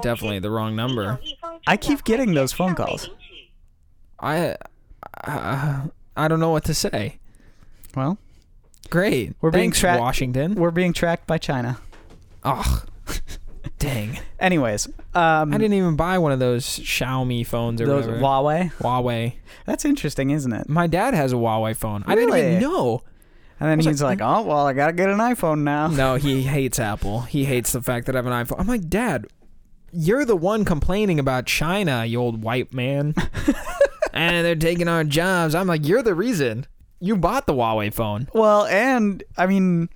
Definitely 0.02 0.38
the 0.40 0.50
wrong 0.50 0.76
number. 0.76 1.18
I 1.66 1.76
keep 1.76 2.04
getting 2.04 2.34
those 2.34 2.52
phone 2.52 2.74
calls. 2.74 3.08
I 4.18 4.56
uh, 5.24 5.86
I 6.16 6.28
don't 6.28 6.40
know 6.40 6.50
what 6.50 6.64
to 6.64 6.74
say. 6.74 7.18
Well, 7.94 8.18
great. 8.90 9.34
We're 9.40 9.50
Thanks, 9.50 9.62
being 9.62 9.72
tracked. 9.72 10.00
Washington. 10.00 10.54
We're 10.54 10.70
being 10.70 10.92
tracked 10.92 11.26
by 11.26 11.38
China. 11.38 11.78
Ugh. 12.44 12.88
Dang. 13.86 14.18
Anyways, 14.40 14.86
um, 15.14 15.54
I 15.54 15.58
didn't 15.58 15.74
even 15.74 15.96
buy 15.96 16.18
one 16.18 16.32
of 16.32 16.38
those 16.38 16.64
Xiaomi 16.64 17.46
phones 17.46 17.80
or 17.80 17.86
those 17.86 18.06
whatever. 18.06 18.22
Huawei. 18.22 18.72
Huawei. 18.74 19.34
That's 19.64 19.84
interesting, 19.84 20.30
isn't 20.30 20.52
it? 20.52 20.68
My 20.68 20.86
dad 20.86 21.14
has 21.14 21.32
a 21.32 21.36
Huawei 21.36 21.76
phone. 21.76 22.04
I 22.06 22.14
didn't 22.14 22.36
even 22.36 22.60
know. 22.60 23.02
And 23.58 23.70
then 23.70 23.78
was 23.78 23.86
he's 23.86 24.02
like, 24.02 24.20
"Oh 24.20 24.42
well, 24.42 24.66
I 24.66 24.72
gotta 24.72 24.92
get 24.92 25.08
an 25.08 25.18
iPhone 25.18 25.60
now." 25.62 25.86
No, 25.86 26.16
he 26.16 26.42
hates 26.42 26.78
Apple. 26.78 27.22
He 27.22 27.44
hates 27.44 27.72
the 27.72 27.80
fact 27.80 28.06
that 28.06 28.14
I 28.14 28.18
have 28.18 28.26
an 28.26 28.32
iPhone. 28.32 28.60
I'm 28.60 28.66
like, 28.66 28.88
Dad, 28.88 29.28
you're 29.92 30.24
the 30.24 30.36
one 30.36 30.64
complaining 30.64 31.18
about 31.18 31.46
China, 31.46 32.04
you 32.04 32.20
old 32.20 32.42
white 32.42 32.74
man. 32.74 33.14
and 34.12 34.44
they're 34.44 34.56
taking 34.56 34.88
our 34.88 35.04
jobs. 35.04 35.54
I'm 35.54 35.66
like, 35.66 35.86
you're 35.86 36.02
the 36.02 36.14
reason. 36.14 36.66
You 37.00 37.16
bought 37.16 37.46
the 37.46 37.54
Huawei 37.54 37.92
phone. 37.92 38.28
Well, 38.34 38.66
and 38.66 39.22
I 39.38 39.46
mean, 39.46 39.88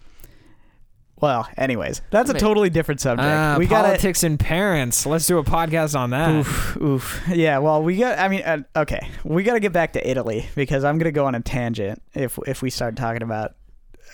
well, 1.21 1.49
anyways, 1.57 2.03
that's 2.11 2.31
a 2.31 2.35
totally 2.35 2.71
different 2.71 3.01
subject. 3.01 3.29
Ah, 3.29 3.57
we 3.59 3.67
gotta. 3.67 3.89
politics 3.89 4.23
and 4.23 4.39
parents. 4.39 5.07
Let's 5.07 5.27
do 5.27 5.39
a 5.39 5.45
podcast 5.45 5.99
on 5.99 6.11
that. 6.11 6.31
Oof, 6.31 6.77
oof. 6.81 7.23
Yeah, 7.29 7.59
well, 7.59 7.83
we 7.83 7.97
got. 7.99 8.19
I 8.19 8.29
mean, 8.29 8.43
uh, 8.43 8.63
okay, 8.77 9.11
we 9.25 9.43
got 9.43 9.55
to 9.55 9.61
get 9.61 9.73
back 9.73 9.93
to 9.95 10.11
Italy 10.11 10.49
because 10.55 10.85
I'm 10.85 10.99
gonna 10.99 11.13
go 11.13 11.27
on 11.27 11.35
a 11.35 11.41
tangent 11.41 12.03
if 12.15 12.39
if 12.47 12.63
we 12.63 12.71
start 12.71 12.97
talking 12.97 13.23
about 13.23 13.55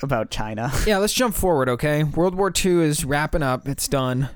about 0.03 0.31
China. 0.31 0.73
Yeah, 0.87 0.99
let's 0.99 1.15
jump 1.15 1.35
forward, 1.35 1.69
okay? 1.69 2.05
World 2.05 2.35
War 2.35 2.53
II 2.55 2.83
is 2.83 3.05
wrapping 3.05 3.43
up. 3.43 3.67
It's 3.67 3.89
done. 3.89 4.29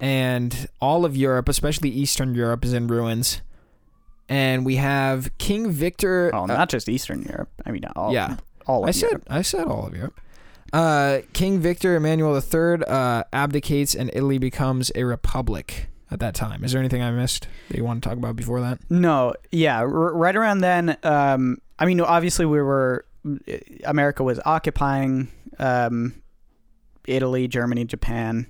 And 0.00 0.68
all 0.80 1.04
of 1.04 1.16
Europe, 1.16 1.48
especially 1.48 1.88
Eastern 1.88 2.34
Europe, 2.34 2.64
is 2.64 2.72
in 2.72 2.86
ruins. 2.88 3.40
And 4.28 4.66
we 4.66 4.76
have 4.76 5.36
King 5.38 5.70
Victor. 5.70 6.30
Oh, 6.34 6.42
uh, 6.42 6.46
not 6.46 6.68
just 6.68 6.88
Eastern 6.88 7.22
Europe. 7.22 7.48
I 7.64 7.70
mean, 7.70 7.84
all. 7.96 8.12
Yeah. 8.12 8.36
all 8.66 8.82
of 8.82 8.88
I 8.88 8.92
said 8.92 9.10
Europe. 9.10 9.26
I 9.30 9.42
said 9.42 9.66
all 9.66 9.86
of 9.86 9.96
Europe. 9.96 10.20
Uh, 10.72 11.20
King 11.32 11.60
Victor 11.60 11.96
Emmanuel 11.96 12.34
III 12.36 12.84
uh, 12.86 13.24
abdicates 13.32 13.94
and 13.94 14.10
Italy 14.12 14.38
becomes 14.38 14.92
a 14.94 15.04
republic 15.04 15.88
at 16.10 16.20
that 16.20 16.34
time. 16.34 16.64
Is 16.64 16.72
there 16.72 16.80
anything 16.80 17.02
I 17.02 17.10
missed 17.10 17.48
that 17.68 17.76
you 17.76 17.84
want 17.84 18.02
to 18.02 18.08
talk 18.08 18.18
about 18.18 18.36
before 18.36 18.60
that? 18.60 18.78
No, 18.90 19.34
yeah, 19.50 19.78
r- 19.78 19.86
right 19.88 20.36
around 20.36 20.58
then. 20.58 20.96
Um, 21.02 21.58
I 21.78 21.86
mean, 21.86 22.00
obviously, 22.00 22.46
we 22.46 22.60
were 22.60 23.04
America 23.84 24.22
was 24.22 24.40
occupying 24.44 25.28
um, 25.58 26.22
Italy, 27.06 27.48
Germany, 27.48 27.84
Japan. 27.84 28.46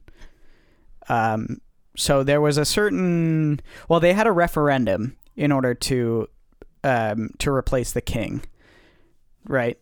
Um, 1.08 1.60
so 1.96 2.22
there 2.22 2.40
was 2.40 2.58
a 2.58 2.64
certain. 2.64 3.60
Well, 3.88 4.00
they 4.00 4.12
had 4.12 4.26
a 4.26 4.32
referendum 4.32 5.16
in 5.36 5.52
order 5.52 5.74
to 5.74 6.28
um, 6.84 7.30
to 7.38 7.50
replace 7.50 7.92
the 7.92 8.00
king, 8.00 8.42
right? 9.46 9.78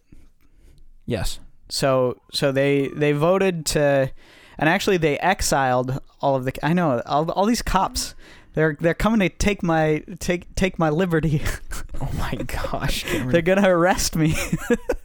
Yes. 1.04 1.40
So 1.68 2.20
so 2.32 2.52
they 2.52 2.88
they 2.88 3.12
voted 3.12 3.66
to, 3.66 4.10
and 4.58 4.68
actually 4.68 4.96
they 4.96 5.18
exiled 5.18 6.00
all 6.20 6.36
of 6.36 6.44
the. 6.44 6.52
I 6.64 6.72
know 6.72 7.02
all, 7.06 7.30
all 7.32 7.46
these 7.46 7.62
cops. 7.62 8.14
They're 8.54 8.76
they're 8.80 8.94
coming 8.94 9.20
to 9.20 9.28
take 9.28 9.62
my 9.62 10.02
take 10.18 10.54
take 10.54 10.78
my 10.78 10.90
liberty. 10.90 11.42
Oh 11.98 12.10
my 12.18 12.34
gosh. 12.34 13.04
Cameron. 13.10 13.30
they're 13.30 13.40
gonna 13.40 13.70
arrest 13.70 14.16
me. 14.16 14.34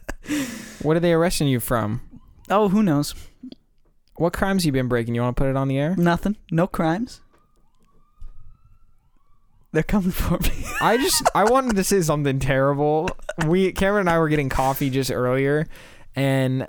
what 0.82 0.94
are 0.94 1.00
they 1.00 1.14
arresting 1.14 1.48
you 1.48 1.58
from? 1.58 2.02
oh, 2.50 2.68
who 2.68 2.82
knows? 2.82 3.14
What 4.16 4.34
crimes 4.34 4.66
you 4.66 4.72
been 4.72 4.88
breaking? 4.88 5.14
You 5.14 5.22
want 5.22 5.36
to 5.36 5.42
put 5.42 5.48
it 5.48 5.56
on 5.56 5.68
the 5.68 5.78
air? 5.78 5.96
Nothing. 5.96 6.36
No 6.50 6.66
crimes. 6.66 7.22
They're 9.72 9.82
coming 9.82 10.10
for 10.10 10.38
me. 10.38 10.64
I 10.82 10.98
just 10.98 11.22
I 11.34 11.44
wanted 11.44 11.76
to 11.76 11.84
say 11.84 12.02
something 12.02 12.38
terrible. 12.38 13.08
We 13.46 13.72
Cameron 13.72 14.02
and 14.02 14.10
I 14.10 14.18
were 14.18 14.28
getting 14.28 14.50
coffee 14.50 14.90
just 14.90 15.10
earlier, 15.10 15.66
and 16.16 16.68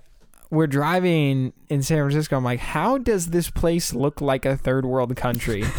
we're 0.49 0.67
driving 0.67 1.53
in 1.69 1.81
San 1.81 1.97
Francisco. 1.97 2.37
I'm 2.37 2.43
like, 2.43 2.59
how 2.59 2.97
does 2.97 3.27
this 3.27 3.49
place 3.49 3.93
look 3.93 4.21
like 4.21 4.45
a 4.45 4.55
third 4.57 4.85
world 4.85 5.15
country? 5.15 5.63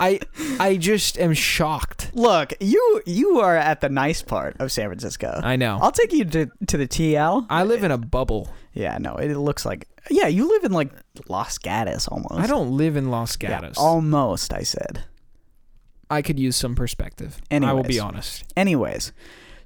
I 0.00 0.20
I 0.60 0.76
just 0.76 1.18
am 1.18 1.34
shocked. 1.34 2.12
Look, 2.14 2.52
you 2.60 3.02
you 3.04 3.40
are 3.40 3.56
at 3.56 3.80
the 3.80 3.88
nice 3.88 4.22
part 4.22 4.54
of 4.60 4.70
San 4.70 4.86
Francisco. 4.88 5.40
I 5.42 5.56
know. 5.56 5.78
I'll 5.82 5.90
take 5.90 6.12
you 6.12 6.24
to 6.24 6.46
to 6.68 6.76
the 6.76 6.86
TL. 6.86 7.46
I 7.50 7.64
live 7.64 7.82
in 7.82 7.90
a 7.90 7.98
bubble. 7.98 8.48
Yeah, 8.74 8.96
no, 8.98 9.16
it 9.16 9.34
looks 9.34 9.66
like 9.66 9.88
yeah. 10.08 10.28
You 10.28 10.48
live 10.50 10.62
in 10.62 10.70
like 10.70 10.92
Los 11.28 11.58
Gatos 11.58 12.06
almost. 12.06 12.34
I 12.34 12.46
don't 12.46 12.76
live 12.76 12.94
in 12.96 13.10
Los 13.10 13.36
Yeah, 13.40 13.48
Gatos. 13.60 13.76
almost. 13.76 14.52
I 14.52 14.62
said. 14.62 15.02
I 16.10 16.22
could 16.22 16.38
use 16.38 16.54
some 16.56 16.74
perspective. 16.76 17.40
I 17.50 17.72
will 17.72 17.82
be 17.82 17.98
honest. 17.98 18.44
Anyways, 18.56 19.12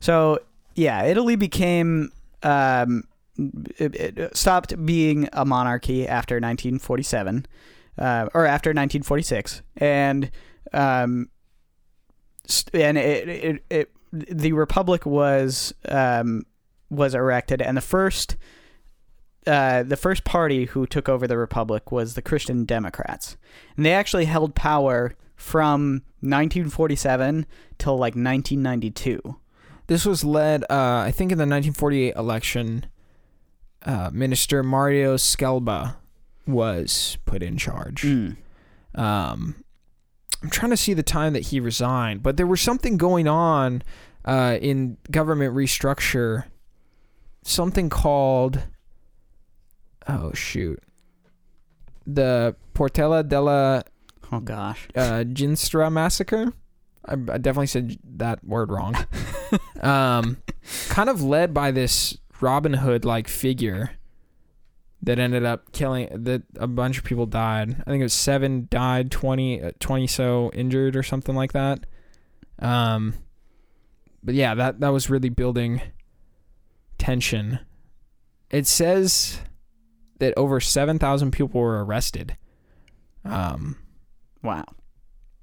so 0.00 0.38
yeah, 0.74 1.04
Italy 1.04 1.36
became 1.36 2.12
um, 2.42 3.04
it, 3.36 3.94
it 4.18 4.36
stopped 4.36 4.84
being 4.84 5.28
a 5.32 5.44
monarchy 5.44 6.06
after 6.06 6.36
1947, 6.36 7.46
uh, 7.98 8.28
or 8.34 8.46
after 8.46 8.70
1946, 8.70 9.62
and 9.76 10.30
um, 10.72 11.30
and 12.72 12.98
it, 12.98 13.28
it, 13.28 13.64
it 13.70 13.90
the 14.12 14.52
republic 14.52 15.06
was 15.06 15.72
um, 15.88 16.42
was 16.90 17.14
erected, 17.14 17.62
and 17.62 17.76
the 17.76 17.82
first. 17.82 18.36
Uh, 19.44 19.82
the 19.82 19.96
first 19.96 20.22
party 20.22 20.66
who 20.66 20.86
took 20.86 21.08
over 21.08 21.26
the 21.26 21.36
republic 21.36 21.90
was 21.90 22.14
the 22.14 22.22
Christian 22.22 22.64
Democrats, 22.64 23.36
and 23.76 23.84
they 23.84 23.92
actually 23.92 24.26
held 24.26 24.54
power 24.54 25.16
from 25.34 26.04
1947 26.20 27.44
till 27.76 27.94
like 27.94 28.14
1992. 28.14 29.20
This 29.92 30.06
was 30.06 30.24
led, 30.24 30.64
uh, 30.70 31.02
I 31.04 31.10
think, 31.10 31.32
in 31.32 31.36
the 31.36 31.42
1948 31.42 32.16
election. 32.16 32.86
Uh, 33.84 34.08
Minister 34.10 34.62
Mario 34.62 35.16
Scelba 35.16 35.96
was 36.46 37.18
put 37.26 37.42
in 37.42 37.58
charge. 37.58 38.00
Mm. 38.00 38.38
Um, 38.94 39.62
I'm 40.42 40.48
trying 40.48 40.70
to 40.70 40.78
see 40.78 40.94
the 40.94 41.02
time 41.02 41.34
that 41.34 41.48
he 41.48 41.60
resigned, 41.60 42.22
but 42.22 42.38
there 42.38 42.46
was 42.46 42.62
something 42.62 42.96
going 42.96 43.28
on 43.28 43.82
uh, 44.24 44.56
in 44.62 44.96
government 45.10 45.54
restructure. 45.54 46.44
Something 47.42 47.90
called, 47.90 48.60
oh 50.08 50.32
shoot, 50.32 50.82
the 52.06 52.56
Portella 52.72 53.28
della 53.28 53.84
Oh 54.32 54.40
gosh. 54.40 54.88
uh, 54.96 55.24
Ginstra 55.24 55.92
massacre. 55.92 56.54
I, 57.06 57.12
I 57.12 57.38
definitely 57.38 57.66
said 57.66 57.98
that 58.16 58.44
word 58.44 58.70
wrong. 58.70 58.96
um, 59.80 60.38
kind 60.88 61.08
of 61.08 61.22
led 61.22 61.52
by 61.52 61.70
this 61.70 62.18
Robin 62.40 62.74
Hood 62.74 63.04
like 63.04 63.28
figure 63.28 63.92
that 65.02 65.18
ended 65.18 65.44
up 65.44 65.72
killing 65.72 66.08
that 66.12 66.42
a 66.56 66.66
bunch 66.66 66.98
of 66.98 67.04
people 67.04 67.26
died. 67.26 67.76
I 67.86 67.90
think 67.90 68.00
it 68.00 68.04
was 68.04 68.12
seven 68.12 68.68
died, 68.70 69.10
20, 69.10 69.62
uh, 69.62 69.70
20 69.80 70.06
so 70.06 70.50
injured 70.54 70.94
or 70.96 71.02
something 71.02 71.34
like 71.34 71.52
that. 71.52 71.86
Um, 72.60 73.14
but 74.22 74.34
yeah, 74.34 74.54
that 74.54 74.78
that 74.80 74.90
was 74.90 75.10
really 75.10 75.28
building 75.28 75.82
tension. 76.98 77.58
It 78.50 78.68
says 78.68 79.40
that 80.20 80.34
over 80.36 80.60
seven 80.60 81.00
thousand 81.00 81.32
people 81.32 81.60
were 81.60 81.84
arrested. 81.84 82.36
Um, 83.24 83.76
Wow. 84.42 84.64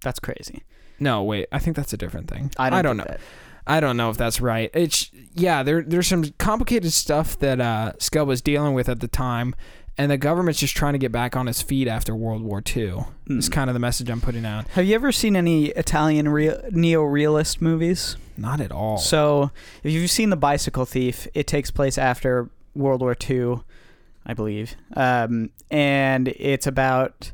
That's 0.03 0.19
crazy. 0.19 0.63
No, 0.99 1.23
wait. 1.23 1.47
I 1.51 1.59
think 1.59 1.75
that's 1.75 1.93
a 1.93 1.97
different 1.97 2.29
thing. 2.29 2.51
I 2.57 2.81
don't, 2.81 2.97
know. 2.97 3.03
that. 3.05 3.19
I 3.67 3.79
don't 3.79 3.97
know 3.97 4.09
if 4.09 4.17
that's 4.17 4.41
right. 4.41 4.69
It's 4.73 5.11
yeah. 5.33 5.63
There 5.63 5.81
there's 5.81 6.07
some 6.07 6.23
complicated 6.37 6.91
stuff 6.93 7.37
that 7.39 7.59
uh, 7.61 7.93
Skell 7.99 8.25
was 8.25 8.41
dealing 8.41 8.73
with 8.73 8.89
at 8.89 8.99
the 8.99 9.07
time, 9.07 9.53
and 9.97 10.09
the 10.11 10.17
government's 10.17 10.59
just 10.59 10.75
trying 10.75 10.93
to 10.93 10.99
get 10.99 11.11
back 11.11 11.35
on 11.35 11.47
its 11.47 11.61
feet 11.61 11.87
after 11.87 12.15
World 12.15 12.41
War 12.41 12.63
II. 12.65 13.05
It's 13.27 13.47
Mm. 13.49 13.51
kind 13.51 13.69
of 13.69 13.73
the 13.75 13.79
message 13.79 14.09
I'm 14.09 14.21
putting 14.21 14.45
out. 14.45 14.67
Have 14.69 14.85
you 14.85 14.95
ever 14.95 15.11
seen 15.11 15.35
any 15.35 15.67
Italian 15.67 16.29
real, 16.29 16.59
neo-realist 16.71 17.61
movies? 17.61 18.17
Not 18.37 18.59
at 18.61 18.71
all. 18.71 18.97
So, 18.97 19.51
if 19.83 19.91
you've 19.91 20.09
seen 20.09 20.29
The 20.29 20.37
Bicycle 20.37 20.85
Thief, 20.85 21.27
it 21.33 21.45
takes 21.45 21.69
place 21.71 21.97
after 21.97 22.49
World 22.73 23.01
War 23.01 23.15
II, 23.29 23.59
I 24.25 24.33
believe. 24.33 24.75
Um, 24.95 25.49
and 25.69 26.29
it's 26.29 26.65
about 26.65 27.31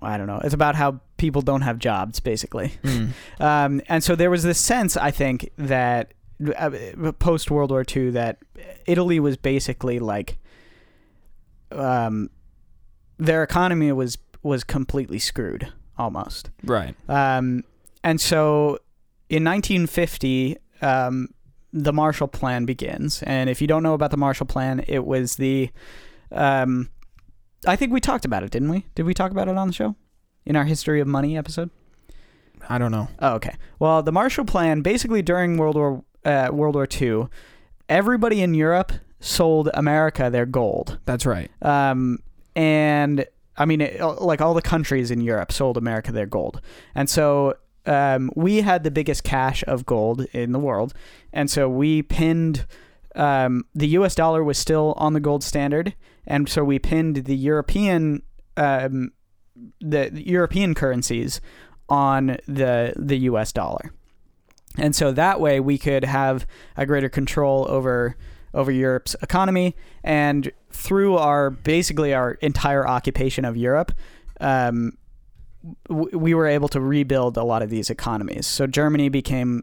I 0.00 0.16
don't 0.16 0.26
know. 0.26 0.40
It's 0.42 0.54
about 0.54 0.74
how 0.74 1.00
people 1.22 1.40
don't 1.40 1.62
have 1.62 1.78
jobs 1.78 2.18
basically. 2.18 2.72
Mm. 2.82 3.10
Um, 3.38 3.80
and 3.88 4.02
so 4.02 4.16
there 4.16 4.28
was 4.28 4.42
this 4.42 4.58
sense, 4.58 4.96
I 4.96 5.12
think, 5.12 5.50
that 5.56 6.14
uh, 6.56 7.12
post 7.20 7.48
World 7.48 7.70
War 7.70 7.84
II, 7.88 8.10
that 8.10 8.38
Italy 8.86 9.20
was 9.20 9.36
basically 9.36 10.00
like, 10.00 10.36
um, 11.70 12.28
their 13.18 13.44
economy 13.44 13.92
was 13.92 14.18
was 14.42 14.64
completely 14.64 15.20
screwed 15.20 15.72
almost. 15.96 16.50
Right. 16.64 16.96
Um, 17.08 17.62
and 18.02 18.20
so 18.20 18.78
in 19.28 19.44
1950, 19.44 20.56
um, 20.80 21.28
the 21.72 21.92
Marshall 21.92 22.26
Plan 22.26 22.64
begins. 22.64 23.22
And 23.22 23.48
if 23.48 23.60
you 23.60 23.68
don't 23.68 23.84
know 23.84 23.94
about 23.94 24.10
the 24.10 24.16
Marshall 24.16 24.46
Plan, 24.46 24.84
it 24.88 25.06
was 25.06 25.36
the. 25.36 25.70
Um, 26.32 26.90
I 27.64 27.76
think 27.76 27.92
we 27.92 28.00
talked 28.00 28.24
about 28.24 28.42
it, 28.42 28.50
didn't 28.50 28.70
we? 28.70 28.86
Did 28.96 29.06
we 29.06 29.14
talk 29.14 29.30
about 29.30 29.46
it 29.46 29.56
on 29.56 29.68
the 29.68 29.72
show? 29.72 29.94
In 30.44 30.56
our 30.56 30.64
History 30.64 31.00
of 31.00 31.06
Money 31.06 31.36
episode? 31.36 31.70
I 32.68 32.78
don't 32.78 32.92
know. 32.92 33.08
Oh, 33.18 33.34
okay. 33.34 33.56
Well, 33.78 34.02
the 34.02 34.12
Marshall 34.12 34.44
Plan, 34.44 34.82
basically 34.82 35.22
during 35.22 35.56
World 35.56 35.76
War 35.76 36.04
uh, 36.24 36.48
World 36.52 36.74
War 36.74 36.86
II, 37.00 37.26
everybody 37.88 38.42
in 38.42 38.54
Europe 38.54 38.92
sold 39.20 39.70
America 39.74 40.30
their 40.30 40.46
gold. 40.46 40.98
That's 41.04 41.26
right. 41.26 41.50
Um, 41.62 42.18
and 42.54 43.26
I 43.56 43.64
mean, 43.64 43.80
it, 43.80 44.00
like 44.00 44.40
all 44.40 44.54
the 44.54 44.62
countries 44.62 45.10
in 45.10 45.20
Europe 45.20 45.52
sold 45.52 45.76
America 45.76 46.12
their 46.12 46.26
gold, 46.26 46.60
and 46.94 47.08
so 47.08 47.54
um, 47.86 48.30
we 48.36 48.62
had 48.62 48.84
the 48.84 48.90
biggest 48.90 49.24
cache 49.24 49.64
of 49.64 49.86
gold 49.86 50.26
in 50.32 50.52
the 50.52 50.58
world, 50.58 50.94
and 51.32 51.50
so 51.50 51.68
we 51.68 52.02
pinned. 52.02 52.66
Um, 53.14 53.66
the 53.74 53.88
U.S. 53.88 54.14
dollar 54.14 54.42
was 54.42 54.56
still 54.56 54.94
on 54.96 55.12
the 55.12 55.20
gold 55.20 55.44
standard, 55.44 55.94
and 56.26 56.48
so 56.48 56.64
we 56.64 56.78
pinned 56.78 57.16
the 57.16 57.36
European, 57.36 58.22
um, 58.56 59.12
the, 59.80 60.10
European 60.14 60.74
currencies 60.74 61.40
on 61.88 62.38
the 62.46 62.92
the 62.96 63.18
U.S. 63.18 63.52
dollar, 63.52 63.92
and 64.78 64.94
so 64.94 65.12
that 65.12 65.40
way 65.40 65.60
we 65.60 65.78
could 65.78 66.04
have 66.04 66.46
a 66.76 66.86
greater 66.86 67.08
control 67.08 67.66
over 67.68 68.16
over 68.54 68.70
Europe's 68.70 69.16
economy, 69.22 69.74
and 70.04 70.52
through 70.70 71.16
our 71.16 71.50
basically 71.50 72.14
our 72.14 72.32
entire 72.34 72.86
occupation 72.86 73.44
of 73.44 73.56
Europe, 73.56 73.92
um, 74.40 74.96
we 75.88 76.34
were 76.34 76.46
able 76.46 76.68
to 76.68 76.80
rebuild 76.80 77.36
a 77.36 77.44
lot 77.44 77.62
of 77.62 77.70
these 77.70 77.90
economies. 77.90 78.46
So 78.46 78.66
Germany 78.66 79.08
became 79.08 79.62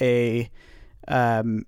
a, 0.00 0.50
um, 1.08 1.66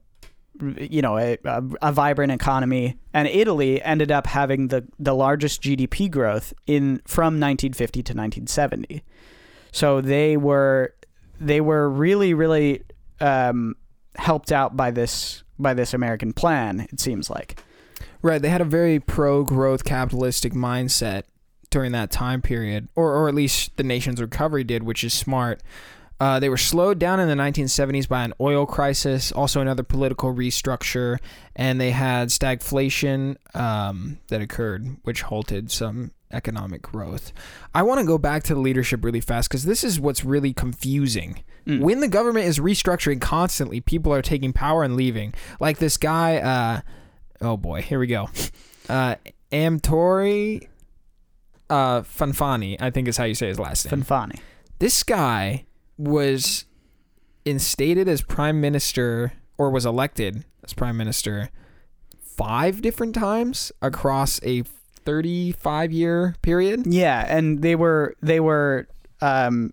you 0.78 1.02
know, 1.02 1.18
a, 1.18 1.38
a, 1.44 1.92
vibrant 1.92 2.32
economy, 2.32 2.96
and 3.12 3.28
Italy 3.28 3.82
ended 3.82 4.10
up 4.10 4.26
having 4.26 4.68
the 4.68 4.86
the 4.98 5.14
largest 5.14 5.62
GDP 5.62 6.10
growth 6.10 6.52
in 6.66 7.00
from 7.06 7.40
1950 7.40 8.02
to 8.02 8.12
1970. 8.12 9.02
So 9.72 10.00
they 10.00 10.36
were 10.36 10.94
they 11.40 11.60
were 11.60 11.88
really 11.88 12.34
really 12.34 12.82
um, 13.20 13.76
helped 14.16 14.52
out 14.52 14.76
by 14.76 14.90
this 14.90 15.42
by 15.58 15.74
this 15.74 15.94
American 15.94 16.32
plan. 16.32 16.86
It 16.92 17.00
seems 17.00 17.30
like. 17.30 17.62
Right. 18.22 18.40
They 18.40 18.48
had 18.48 18.60
a 18.60 18.64
very 18.64 18.98
pro 18.98 19.44
growth 19.44 19.84
capitalistic 19.84 20.52
mindset 20.52 21.24
during 21.70 21.92
that 21.92 22.10
time 22.10 22.42
period, 22.42 22.88
or, 22.94 23.12
or 23.14 23.28
at 23.28 23.34
least 23.34 23.76
the 23.76 23.82
nation's 23.82 24.20
recovery 24.20 24.64
did, 24.64 24.82
which 24.82 25.04
is 25.04 25.12
smart. 25.12 25.62
Uh, 26.18 26.40
they 26.40 26.48
were 26.48 26.56
slowed 26.56 26.98
down 26.98 27.20
in 27.20 27.28
the 27.28 27.34
1970s 27.34 28.08
by 28.08 28.24
an 28.24 28.32
oil 28.40 28.64
crisis, 28.64 29.32
also 29.32 29.60
another 29.60 29.82
political 29.82 30.34
restructure, 30.34 31.18
and 31.54 31.80
they 31.80 31.90
had 31.90 32.28
stagflation 32.28 33.36
um, 33.54 34.18
that 34.28 34.40
occurred, 34.40 34.96
which 35.02 35.22
halted 35.22 35.70
some 35.70 36.12
economic 36.32 36.82
growth. 36.82 37.32
I 37.74 37.82
want 37.82 38.00
to 38.00 38.06
go 38.06 38.18
back 38.18 38.42
to 38.44 38.54
the 38.54 38.60
leadership 38.60 39.04
really 39.04 39.20
fast 39.20 39.48
because 39.48 39.64
this 39.64 39.84
is 39.84 40.00
what's 40.00 40.24
really 40.24 40.52
confusing. 40.52 41.44
Mm. 41.66 41.80
When 41.80 42.00
the 42.00 42.08
government 42.08 42.46
is 42.46 42.58
restructuring 42.58 43.20
constantly, 43.20 43.80
people 43.80 44.12
are 44.12 44.22
taking 44.22 44.52
power 44.52 44.82
and 44.82 44.96
leaving. 44.96 45.34
Like 45.60 45.78
this 45.78 45.96
guy, 45.96 46.36
uh, 46.38 46.80
oh 47.40 47.56
boy, 47.56 47.82
here 47.82 47.98
we 47.98 48.06
go. 48.06 48.28
Uh, 48.88 49.16
Amtori 49.52 50.68
uh, 51.68 52.02
Fanfani, 52.02 52.76
I 52.80 52.90
think 52.90 53.08
is 53.08 53.16
how 53.16 53.24
you 53.24 53.34
say 53.34 53.48
his 53.48 53.58
last 53.58 53.90
name. 53.90 54.02
Fanfani. 54.02 54.38
This 54.78 55.02
guy 55.02 55.64
was 55.98 56.64
instated 57.44 58.08
as 58.08 58.22
prime 58.22 58.60
minister 58.60 59.32
or 59.58 59.70
was 59.70 59.86
elected 59.86 60.44
as 60.64 60.72
prime 60.72 60.96
minister 60.96 61.48
five 62.20 62.82
different 62.82 63.14
times 63.14 63.72
across 63.80 64.40
a 64.42 64.62
35 65.04 65.92
year 65.92 66.34
period. 66.42 66.86
Yeah, 66.86 67.24
and 67.28 67.62
they 67.62 67.74
were 67.76 68.14
they 68.20 68.40
were 68.40 68.88
um 69.20 69.72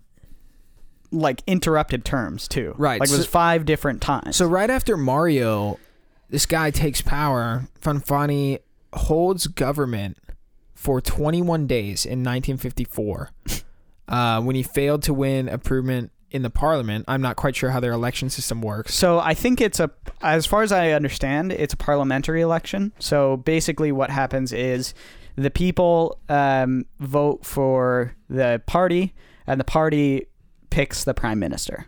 like 1.12 1.42
interrupted 1.46 2.06
terms 2.06 2.48
too. 2.48 2.74
Right, 2.78 3.00
Like 3.00 3.10
it 3.10 3.14
was 3.14 3.26
so- 3.26 3.30
five 3.32 3.66
different 3.66 4.02
times. 4.02 4.36
So 4.36 4.46
right 4.48 4.70
after 4.70 4.96
Mario, 4.98 5.80
this 6.30 6.46
guy 6.46 6.72
takes 6.72 7.02
power. 7.02 7.68
Fanfani 7.82 8.60
holds 8.94 9.48
government 9.48 10.18
for 10.74 11.02
21 11.02 11.68
days 11.68 12.06
in 12.06 12.20
1954. 12.24 13.30
Uh, 14.08 14.42
when 14.42 14.56
he 14.56 14.62
failed 14.64 15.02
to 15.04 15.14
win 15.14 15.48
approval 15.48 16.10
in 16.34 16.42
the 16.42 16.50
parliament, 16.50 17.06
I'm 17.08 17.22
not 17.22 17.36
quite 17.36 17.56
sure 17.56 17.70
how 17.70 17.80
their 17.80 17.94
election 17.94 18.30
system 18.30 18.60
works. 18.60 18.94
So 18.96 19.20
I 19.20 19.36
think 19.36 19.62
it's 19.62 19.80
a, 19.80 19.92
as 20.22 20.48
far 20.48 20.64
as 20.64 20.72
I 20.72 20.92
understand, 20.92 21.52
it's 21.52 21.76
a 21.76 21.78
parliamentary 21.78 22.42
election. 22.42 22.92
So 22.98 23.38
basically, 23.38 23.92
what 23.92 24.10
happens 24.10 24.52
is 24.52 24.96
the 25.36 25.52
people 25.52 26.20
um, 26.30 26.86
vote 27.00 27.46
for 27.46 28.16
the 28.30 28.62
party, 28.66 29.14
and 29.46 29.60
the 29.60 29.66
party 29.66 30.26
picks 30.72 31.04
the 31.04 31.14
prime 31.14 31.40
minister. 31.40 31.86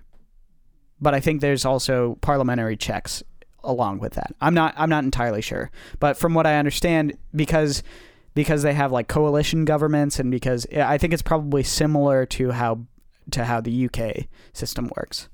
But 1.01 1.15
I 1.15 1.19
think 1.19 1.41
there's 1.41 1.65
also 1.65 2.17
parliamentary 2.21 2.77
checks 2.77 3.23
along 3.63 3.99
with 3.99 4.13
that. 4.13 4.33
I'm 4.39 4.53
not. 4.53 4.75
I'm 4.77 4.89
not 4.89 5.03
entirely 5.03 5.41
sure, 5.41 5.71
but 5.99 6.17
from 6.17 6.35
what 6.35 6.45
I 6.45 6.57
understand, 6.57 7.17
because 7.35 7.81
because 8.35 8.61
they 8.61 8.73
have 8.73 8.91
like 8.91 9.07
coalition 9.07 9.65
governments, 9.65 10.19
and 10.19 10.29
because 10.29 10.67
I 10.75 10.97
think 10.97 11.13
it's 11.13 11.23
probably 11.23 11.63
similar 11.63 12.25
to 12.27 12.51
how 12.51 12.85
to 13.31 13.45
how 13.45 13.61
the 13.61 13.85
UK 13.89 14.25
system 14.53 14.89
works. 14.97 15.29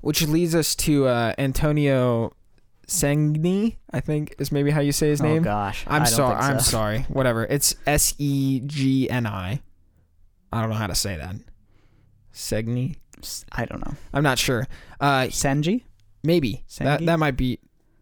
Which 0.00 0.26
leads 0.26 0.54
us 0.54 0.74
to 0.76 1.06
uh, 1.06 1.32
Antonio 1.38 2.32
Segni, 2.88 3.76
I 3.92 4.00
think 4.00 4.34
is 4.38 4.50
maybe 4.50 4.70
how 4.70 4.80
you 4.80 4.92
say 4.92 5.08
his 5.10 5.20
Oh 5.20 5.24
name. 5.24 5.42
gosh, 5.42 5.84
I'm 5.86 6.04
sorry. 6.06 6.36
I'm 6.36 6.58
so. 6.58 6.70
sorry. 6.72 6.98
Whatever. 7.08 7.44
It's 7.44 7.74
S 7.86 8.14
E 8.18 8.60
G 8.66 9.08
N 9.08 9.26
I. 9.26 9.60
I 10.52 10.60
don't 10.60 10.70
know 10.70 10.76
how 10.76 10.88
to 10.88 10.94
say 10.94 11.16
that. 11.16 11.36
Segni. 12.34 12.96
I 13.52 13.64
don't 13.66 13.84
know. 13.86 13.94
I'm 14.12 14.22
not 14.24 14.38
sure. 14.38 14.66
Uh, 15.00 15.22
Senji? 15.30 15.84
maybe 16.24 16.64
that 16.78 17.00
Sengi? 17.00 17.06
that 17.06 17.18
might 17.18 17.36
be. 17.36 17.58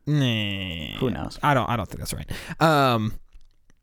Nah. 0.07 0.99
Who 0.99 1.11
knows? 1.11 1.39
I 1.43 1.53
don't. 1.55 1.69
I 1.69 1.77
don't 1.77 1.87
think 1.87 1.99
that's 1.99 2.15
right. 2.15 2.31
Um, 2.61 3.13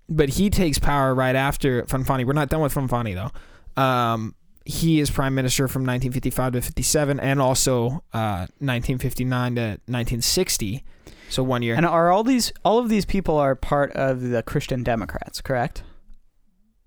but 0.09 0.29
he 0.29 0.49
takes 0.49 0.79
power 0.79 1.13
right 1.13 1.35
after 1.35 1.83
Fanfani. 1.83 2.25
We're 2.25 2.33
not 2.33 2.49
done 2.49 2.61
with 2.61 2.73
Fanfani 2.73 3.13
though. 3.13 3.81
Um, 3.81 4.33
he 4.68 4.99
is 4.99 5.09
prime 5.09 5.34
minister 5.34 5.68
from 5.68 5.82
1955 5.82 6.53
to 6.53 6.61
57, 6.61 7.20
and 7.20 7.41
also 7.41 8.03
uh, 8.13 8.47
1959 8.59 9.55
to 9.55 9.61
1960. 9.61 10.84
So 11.30 11.43
one 11.43 11.61
year. 11.61 11.76
And 11.76 11.86
are 11.86 12.11
all 12.11 12.24
these 12.24 12.53
all 12.63 12.78
of 12.80 12.89
these 12.89 13.05
people 13.05 13.38
are 13.38 13.55
part 13.55 13.91
of 13.93 14.22
the 14.22 14.43
Christian 14.43 14.84
Democrats, 14.84 15.41
correct? 15.41 15.84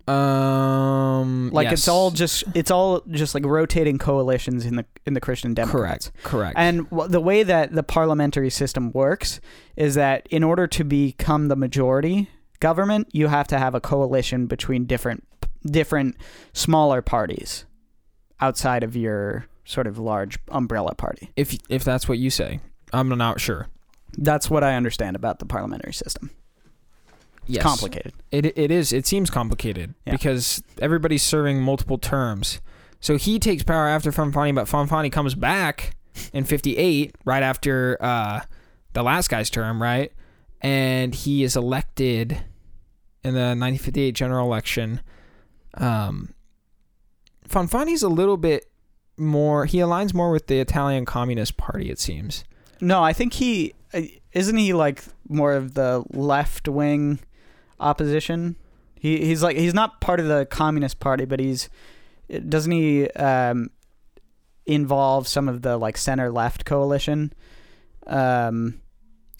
um, 0.07 1.49
Like 1.51 1.65
yes. 1.65 1.73
it's 1.73 1.87
all 1.87 2.11
just 2.11 2.43
it's 2.55 2.71
all 2.71 3.01
just 3.11 3.33
like 3.35 3.45
rotating 3.45 3.97
coalitions 3.97 4.65
in 4.65 4.75
the 4.75 4.85
in 5.05 5.13
the 5.13 5.21
Christian 5.21 5.53
Democrats. 5.53 6.09
correct. 6.23 6.23
Correct. 6.23 6.55
And 6.57 6.87
wh- 6.91 7.07
the 7.07 7.19
way 7.21 7.43
that 7.43 7.73
the 7.73 7.83
parliamentary 7.83 8.49
system 8.49 8.91
works 8.93 9.39
is 9.75 9.95
that 9.95 10.27
in 10.29 10.43
order 10.43 10.67
to 10.67 10.83
become 10.83 11.47
the 11.47 11.55
majority 11.55 12.29
government, 12.59 13.07
you 13.11 13.27
have 13.27 13.47
to 13.47 13.59
have 13.59 13.75
a 13.75 13.81
coalition 13.81 14.47
between 14.47 14.85
different 14.85 15.23
different 15.65 16.15
smaller 16.53 17.01
parties 17.03 17.65
outside 18.41 18.83
of 18.83 18.95
your 18.95 19.45
sort 19.65 19.87
of 19.87 19.97
large 19.97 20.37
umbrella 20.49 20.93
party. 20.95 21.29
if 21.35 21.55
if 21.69 21.83
that's 21.83 22.07
what 22.09 22.17
you 22.17 22.29
say, 22.29 22.59
I'm 22.91 23.07
not 23.09 23.39
sure. 23.39 23.67
That's 24.17 24.49
what 24.49 24.63
I 24.63 24.75
understand 24.75 25.15
about 25.15 25.39
the 25.39 25.45
parliamentary 25.45 25.93
system. 25.93 26.31
It's 27.43 27.55
Yes. 27.57 27.63
complicated. 27.63 28.13
It 28.31 28.45
it 28.57 28.71
is. 28.71 28.91
It 28.93 29.05
seems 29.07 29.29
complicated 29.29 29.93
Yeah. 30.05 30.13
because 30.13 30.61
everybody's 30.81 31.23
serving 31.23 31.61
multiple 31.61 31.97
terms. 31.97 32.59
So 32.99 33.17
he 33.17 33.39
takes 33.39 33.63
power 33.63 33.87
after 33.87 34.11
Fanfani, 34.11 34.53
but 34.53 34.67
Fanfani 34.67 35.11
comes 35.11 35.33
back 35.35 35.95
in 36.33 36.43
'58, 36.43 37.15
right 37.25 37.41
after 37.43 37.97
uh, 38.01 38.41
the 38.93 39.01
last 39.03 39.29
guy's 39.29 39.49
term, 39.49 39.81
right? 39.81 40.11
And 40.61 41.15
he 41.15 41.43
is 41.43 41.55
elected 41.55 42.33
in 43.23 43.33
the 43.33 43.55
1958 43.55 44.13
general 44.13 44.45
election. 44.45 44.99
Um, 45.75 46.33
Fanfani's 47.51 48.03
a 48.03 48.09
little 48.09 48.37
bit 48.37 48.65
more. 49.17 49.65
He 49.65 49.77
aligns 49.77 50.13
more 50.13 50.31
with 50.31 50.47
the 50.47 50.59
Italian 50.59 51.05
Communist 51.05 51.57
Party, 51.57 51.89
it 51.89 51.99
seems. 51.99 52.43
No, 52.79 53.03
I 53.03 53.13
think 53.13 53.33
he 53.33 53.73
uh, 53.93 54.01
isn't 54.33 54.57
he 54.57 54.73
like 54.73 55.03
more 55.27 55.53
of 55.53 55.73
the 55.73 56.03
left 56.11 56.67
wing 56.67 57.19
opposition. 57.79 58.55
He 58.95 59.25
he's 59.25 59.43
like 59.43 59.57
he's 59.57 59.73
not 59.73 60.01
part 60.01 60.19
of 60.19 60.27
the 60.27 60.45
Communist 60.45 60.99
Party, 60.99 61.25
but 61.25 61.39
he's 61.39 61.69
doesn't 62.47 62.71
he 62.71 63.09
um, 63.11 63.69
involve 64.65 65.27
some 65.27 65.49
of 65.49 65.61
the 65.61 65.77
like 65.77 65.97
center 65.97 66.31
left 66.31 66.65
coalition? 66.65 67.33
Um, 68.07 68.81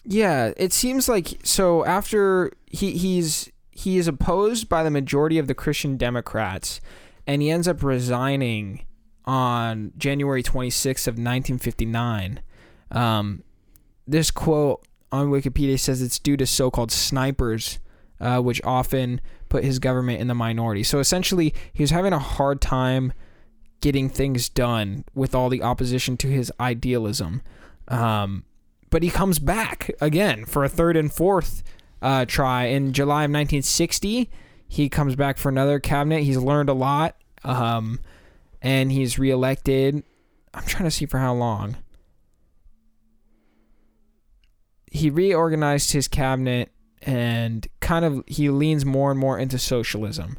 Yeah, 0.04 0.52
it 0.58 0.74
seems 0.74 1.08
like 1.08 1.40
so 1.44 1.86
after 1.86 2.52
he 2.68 2.92
he's 2.98 3.52
he 3.72 3.98
is 3.98 4.08
opposed 4.08 4.68
by 4.70 4.84
the 4.84 4.92
majority 4.92 5.38
of 5.38 5.48
the 5.48 5.56
Christian 5.56 5.98
Democrats 5.98 6.82
and 7.32 7.42
he 7.42 7.50
ends 7.50 7.68
up 7.68 7.84
resigning 7.84 8.86
on 9.26 9.94
January 9.98 10.44
26th 10.44 11.08
of 11.08 11.14
1959. 11.14 12.42
Um, 12.92 13.44
this 14.08 14.32
quote 14.32 14.86
on 15.12 15.30
Wikipedia 15.30 15.80
says 15.80 16.02
it's 16.02 16.20
due 16.20 16.36
to 16.38 16.46
so-called 16.46 16.92
snipers 16.92 17.80
uh, 18.22 18.40
which 18.40 18.62
often 18.64 19.20
put 19.50 19.64
his 19.64 19.80
government 19.80 20.22
in 20.22 20.28
the 20.28 20.36
minority. 20.36 20.84
So 20.84 21.00
essentially, 21.00 21.54
he 21.74 21.84
was 21.84 21.90
having 21.90 22.14
a 22.14 22.20
hard 22.20 22.62
time 22.62 23.14
getting 23.82 24.10
things 24.10 24.48
done 24.48 25.04
with 25.16 25.34
all 25.34 25.50
the 25.50 25.64
opposition 25.64 26.16
to 26.18 26.28
his 26.28 26.52
idealism. 26.60 27.42
Um, 27.88 28.46
but 28.92 29.02
he 29.02 29.10
comes 29.10 29.40
back 29.40 29.90
again 30.00 30.46
for 30.46 30.64
a 30.64 30.70
third 30.70 30.96
and 30.96 31.12
fourth 31.12 31.64
uh, 32.02 32.26
try 32.26 32.66
in 32.66 32.94
July 32.94 33.24
of 33.24 33.32
1960. 33.32 34.30
He 34.68 34.88
comes 34.88 35.16
back 35.16 35.38
for 35.38 35.50
another 35.50 35.80
cabinet. 35.80 36.24
He's 36.24 36.38
learned 36.38 36.70
a 36.70 36.74
lot, 36.74 37.16
um, 37.44 38.00
and 38.62 38.92
he's 38.92 39.18
reelected. 39.20 40.04
I'm 40.54 40.66
trying 40.66 40.86
to 40.86 40.92
see 40.92 41.06
for 41.06 41.20
how 41.20 41.34
long. 41.34 41.78
He 44.92 45.10
reorganized 45.10 45.94
his 45.94 46.08
cabinet 46.08 46.72
and 47.02 47.68
kind 47.80 48.06
of 48.06 48.24
he 48.28 48.50
leans 48.50 48.86
more 48.86 49.12
and 49.12 49.20
more 49.20 49.40
into 49.40 49.58
socialism. 49.58 50.38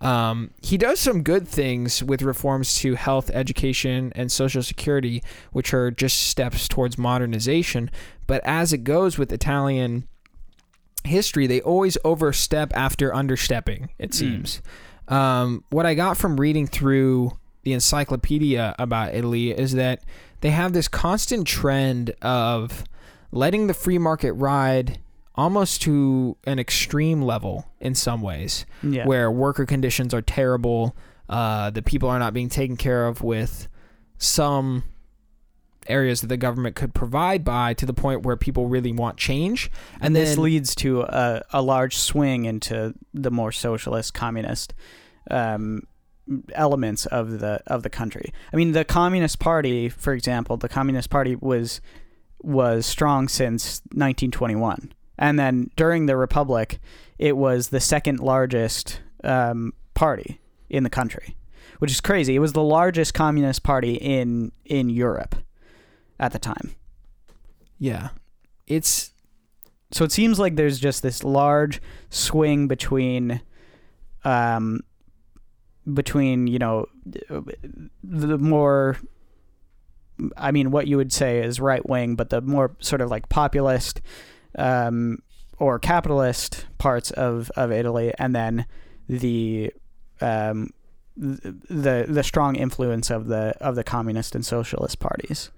Um, 0.00 0.50
he 0.60 0.76
does 0.76 0.98
some 0.98 1.22
good 1.22 1.46
things 1.46 2.02
with 2.02 2.22
reforms 2.22 2.74
to 2.80 2.96
health, 2.96 3.30
education, 3.32 4.12
and 4.16 4.32
social 4.32 4.62
security, 4.62 5.22
which 5.52 5.72
are 5.72 5.92
just 5.92 6.22
steps 6.22 6.66
towards 6.66 6.98
modernization. 6.98 7.88
But 8.26 8.42
as 8.44 8.72
it 8.72 8.78
goes 8.78 9.16
with 9.16 9.32
Italian 9.32 10.08
history, 11.04 11.46
they 11.46 11.60
always 11.60 11.96
overstep 12.04 12.72
after 12.76 13.12
understepping, 13.12 13.90
it 13.98 14.12
seems. 14.12 14.60
Um, 15.08 15.64
what 15.70 15.86
I 15.86 15.94
got 15.94 16.16
from 16.16 16.38
reading 16.38 16.66
through 16.66 17.38
the 17.62 17.72
encyclopedia 17.72 18.74
about 18.78 19.14
Italy 19.14 19.50
is 19.50 19.72
that 19.72 20.02
they 20.40 20.50
have 20.50 20.72
this 20.72 20.88
constant 20.88 21.46
trend 21.46 22.10
of 22.22 22.84
letting 23.30 23.66
the 23.66 23.74
free 23.74 23.98
market 23.98 24.32
ride 24.32 24.98
almost 25.34 25.82
to 25.82 26.36
an 26.44 26.58
extreme 26.58 27.22
level 27.22 27.66
in 27.80 27.94
some 27.94 28.20
ways 28.20 28.66
yeah. 28.82 29.06
where 29.06 29.30
worker 29.30 29.64
conditions 29.64 30.12
are 30.12 30.22
terrible. 30.22 30.94
Uh, 31.28 31.70
the 31.70 31.82
people 31.82 32.08
are 32.08 32.18
not 32.18 32.34
being 32.34 32.48
taken 32.48 32.76
care 32.76 33.06
of 33.06 33.22
with 33.22 33.68
some 34.18 34.84
areas 35.86 36.20
that 36.20 36.28
the 36.28 36.36
government 36.36 36.76
could 36.76 36.94
provide 36.94 37.44
by 37.44 37.74
to 37.74 37.86
the 37.86 37.94
point 37.94 38.22
where 38.22 38.36
people 38.36 38.66
really 38.66 38.92
want 38.92 39.16
change. 39.16 39.70
and 40.00 40.14
this 40.14 40.30
then- 40.30 40.44
leads 40.44 40.74
to 40.76 41.02
a, 41.02 41.42
a 41.52 41.62
large 41.62 41.96
swing 41.96 42.44
into 42.44 42.94
the 43.12 43.30
more 43.30 43.52
socialist 43.52 44.14
communist 44.14 44.74
um, 45.30 45.82
elements 46.54 47.06
of 47.06 47.40
the 47.40 47.62
of 47.66 47.82
the 47.82 47.90
country. 47.90 48.32
I 48.52 48.56
mean, 48.56 48.72
the 48.72 48.84
Communist 48.84 49.38
Party, 49.38 49.88
for 49.88 50.12
example, 50.12 50.56
the 50.56 50.68
Communist 50.68 51.10
Party 51.10 51.36
was 51.36 51.80
was 52.42 52.86
strong 52.86 53.28
since 53.28 53.80
1921, 53.92 54.92
and 55.18 55.38
then 55.38 55.70
during 55.76 56.06
the 56.06 56.16
Republic, 56.16 56.80
it 57.18 57.36
was 57.36 57.68
the 57.68 57.80
second 57.80 58.20
largest 58.20 59.00
um, 59.24 59.72
party 59.94 60.40
in 60.68 60.82
the 60.82 60.90
country, 60.90 61.36
which 61.78 61.90
is 61.90 62.00
crazy. 62.00 62.34
It 62.34 62.40
was 62.40 62.52
the 62.52 62.62
largest 62.62 63.14
communist 63.14 63.62
party 63.62 63.94
in 63.94 64.52
in 64.64 64.90
Europe 64.90 65.36
at 66.22 66.32
the 66.32 66.38
time. 66.38 66.74
Yeah. 67.78 68.10
It's 68.66 69.10
So 69.90 70.04
it 70.04 70.12
seems 70.12 70.38
like 70.38 70.56
there's 70.56 70.78
just 70.78 71.02
this 71.02 71.22
large 71.24 71.82
swing 72.08 72.68
between, 72.68 73.42
um, 74.24 74.80
between 75.92 76.46
you 76.46 76.58
know, 76.58 76.86
the 78.04 78.38
more, 78.38 78.96
I 80.36 80.52
mean, 80.52 80.70
what 80.70 80.86
you 80.86 80.96
would 80.96 81.12
say 81.12 81.40
is 81.40 81.60
right 81.60 81.86
wing, 81.86 82.14
but 82.14 82.30
the 82.30 82.40
more 82.40 82.76
sort 82.78 83.00
of 83.00 83.10
like 83.10 83.28
populist, 83.28 84.00
um, 84.56 85.18
or 85.58 85.78
capitalist 85.78 86.66
parts 86.78 87.10
of 87.10 87.50
of 87.56 87.70
Italy, 87.72 88.12
and 88.18 88.34
then 88.34 88.66
the, 89.08 89.72
um, 90.20 90.70
the 91.16 92.06
the 92.08 92.22
strong 92.22 92.56
influence 92.56 93.10
of 93.10 93.26
the 93.26 93.54
of 93.60 93.74
the 93.74 93.84
communist 93.84 94.34
and 94.34 94.46
socialist 94.46 94.98
parties. 95.00 95.50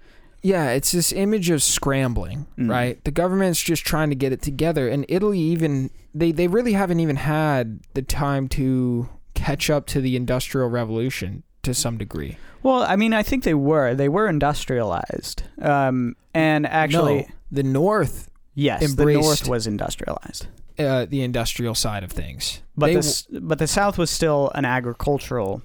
Yeah, 0.45 0.69
it's 0.69 0.91
this 0.91 1.11
image 1.11 1.49
of 1.49 1.63
scrambling, 1.63 2.45
Mm. 2.57 2.69
right? 2.69 3.03
The 3.03 3.09
government's 3.11 3.59
just 3.61 3.83
trying 3.83 4.09
to 4.11 4.15
get 4.15 4.31
it 4.31 4.43
together, 4.43 4.87
and 4.87 5.03
Italy 5.09 5.39
even 5.39 5.89
they 6.13 6.31
they 6.31 6.47
really 6.47 6.73
haven't 6.73 6.99
even 6.99 7.15
had 7.15 7.79
the 7.95 8.03
time 8.03 8.47
to 8.49 9.09
catch 9.33 9.69
up 9.71 9.87
to 9.87 10.01
the 10.01 10.15
industrial 10.15 10.69
revolution 10.69 11.41
to 11.63 11.73
some 11.73 11.97
degree. 11.97 12.37
Well, 12.61 12.83
I 12.83 12.95
mean, 12.95 13.11
I 13.13 13.23
think 13.23 13.43
they 13.43 13.55
were. 13.55 13.95
They 13.95 14.07
were 14.09 14.27
industrialized. 14.27 15.43
Um, 15.61 16.15
and 16.33 16.67
actually, 16.67 17.21
No, 17.21 17.27
the 17.51 17.63
North, 17.63 18.29
yes, 18.53 18.93
the 18.93 19.05
North 19.05 19.47
was 19.47 19.65
industrialized, 19.65 20.45
uh, 20.77 21.05
the 21.05 21.21
industrial 21.23 21.73
side 21.73 22.03
of 22.03 22.11
things, 22.11 22.61
but 22.77 22.87
They 22.87 22.95
the 22.95 23.39
but 23.41 23.57
the 23.57 23.67
South 23.67 23.97
was 23.97 24.11
still 24.11 24.51
an 24.53 24.63
agricultural 24.65 25.63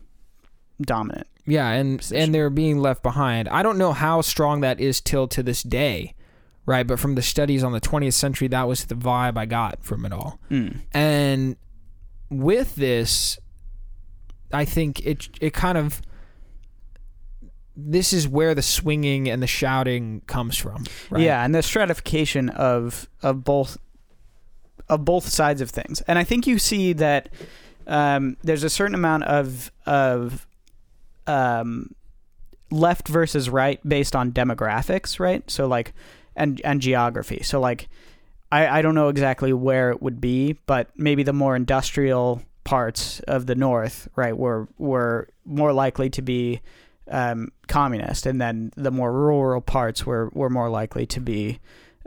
dominant. 0.81 1.27
Yeah, 1.51 1.71
and 1.71 1.99
position. 1.99 2.23
and 2.23 2.35
they're 2.35 2.51
being 2.51 2.79
left 2.79 3.03
behind. 3.03 3.49
I 3.49 3.63
don't 3.63 3.79
know 3.79 3.93
how 3.93 4.21
strong 4.21 4.61
that 4.61 4.81
is 4.81 5.01
till 5.01 5.29
to 5.29 5.43
this 5.43 5.63
day, 5.63 6.15
right? 6.67 6.87
But 6.87 6.99
from 6.99 7.15
the 7.15 7.23
studies 7.23 7.63
on 7.63 7.73
the 7.73 7.81
20th 7.81 8.15
century, 8.15 8.49
that 8.49 8.69
was 8.69 8.85
the 8.85 8.95
vibe 8.95 9.37
I 9.37 9.47
got 9.47 9.83
from 9.83 10.05
it 10.05 10.13
all. 10.13 10.39
Mm. 10.51 10.81
And 10.93 11.57
with 12.31 12.77
this, 12.77 13.39
I 14.53 14.65
think 14.65 15.05
it 15.05 15.29
it 15.41 15.53
kind 15.53 15.79
of 15.79 16.01
this 17.77 18.13
is 18.13 18.29
where 18.29 18.55
the 18.55 18.63
swinging 18.63 19.29
and 19.29 19.43
the 19.43 19.47
shouting 19.47 20.23
comes 20.27 20.57
from. 20.57 20.85
Right? 21.09 21.23
Yeah, 21.23 21.45
and 21.45 21.55
the 21.55 21.63
stratification 21.63 22.49
of 22.51 23.09
of 23.23 23.45
both 23.45 23.79
of 24.89 25.05
both 25.05 25.29
sides 25.29 25.61
of 25.61 25.71
things, 25.71 26.01
and 26.03 26.19
I 26.19 26.25
think 26.25 26.47
you 26.47 26.59
see 26.59 26.93
that 26.95 27.29
um, 27.87 28.37
there's 28.43 28.65
a 28.65 28.71
certain 28.71 28.95
amount 28.95 29.25
of 29.25 29.73
of 29.87 30.47
um, 31.31 31.95
left 32.71 33.09
versus 33.09 33.49
right 33.49 33.81
based 33.89 34.15
on 34.17 34.33
demographics, 34.33 35.21
right? 35.21 35.49
So 35.51 35.67
like 35.67 35.93
and 36.37 36.61
and 36.65 36.81
geography. 36.81 37.43
So 37.43 37.61
like 37.61 37.89
I 38.51 38.79
I 38.79 38.83
don't 38.83 38.95
know 38.95 39.09
exactly 39.09 39.53
where 39.53 39.91
it 39.91 40.03
would 40.03 40.21
be, 40.21 40.59
but 40.67 40.89
maybe 40.97 41.23
the 41.23 41.33
more 41.33 41.57
industrial 41.57 42.43
parts 42.65 43.21
of 43.21 43.47
the 43.47 43.55
north, 43.55 44.09
right, 44.17 44.37
were 44.37 44.69
were 44.79 45.29
more 45.45 45.73
likely 45.73 46.11
to 46.11 46.23
be 46.23 46.61
um, 47.11 47.49
communist, 47.67 48.27
and 48.27 48.41
then 48.41 48.73
the 48.77 48.91
more 48.91 49.13
rural 49.13 49.61
parts 49.61 50.07
were, 50.07 50.31
were 50.33 50.51
more 50.51 50.71
likely 50.71 51.07
to 51.07 51.21
be, 51.21 51.59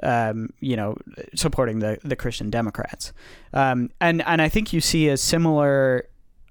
um, 0.02 0.50
you 0.60 0.76
know, 0.76 0.96
supporting 1.36 1.80
the, 1.80 2.00
the 2.04 2.16
Christian 2.16 2.50
Democrats. 2.50 3.14
Um, 3.54 3.90
and 4.00 4.22
and 4.24 4.42
I 4.42 4.50
think 4.50 4.74
you 4.74 4.82
see 4.82 5.10
a 5.10 5.18
similar, 5.18 6.08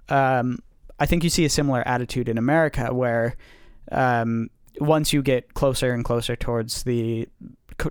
um, 0.09 0.59
I 1.03 1.07
think 1.07 1.25
you 1.25 1.31
see 1.31 1.45
a 1.45 1.51
similar 1.51 1.83
attitude 1.85 2.29
in 2.29 2.39
America 2.39 2.95
where, 2.95 3.35
um, 3.91 4.51
once 4.79 5.13
you 5.13 5.21
get 5.21 5.53
closer 5.53 5.93
and 5.93 6.05
closer 6.05 6.37
towards 6.37 6.85
the 6.85 7.29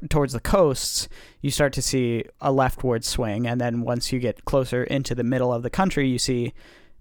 towards 0.09 0.31
the 0.31 0.39
coasts, 0.39 1.09
you 1.41 1.51
start 1.51 1.73
to 1.73 1.81
see 1.81 2.23
a 2.39 2.53
leftward 2.53 3.03
swing, 3.03 3.45
and 3.45 3.59
then 3.59 3.81
once 3.81 4.13
you 4.13 4.19
get 4.19 4.45
closer 4.45 4.85
into 4.85 5.13
the 5.13 5.25
middle 5.25 5.51
of 5.51 5.61
the 5.61 5.69
country, 5.69 6.07
you 6.07 6.17
see 6.17 6.53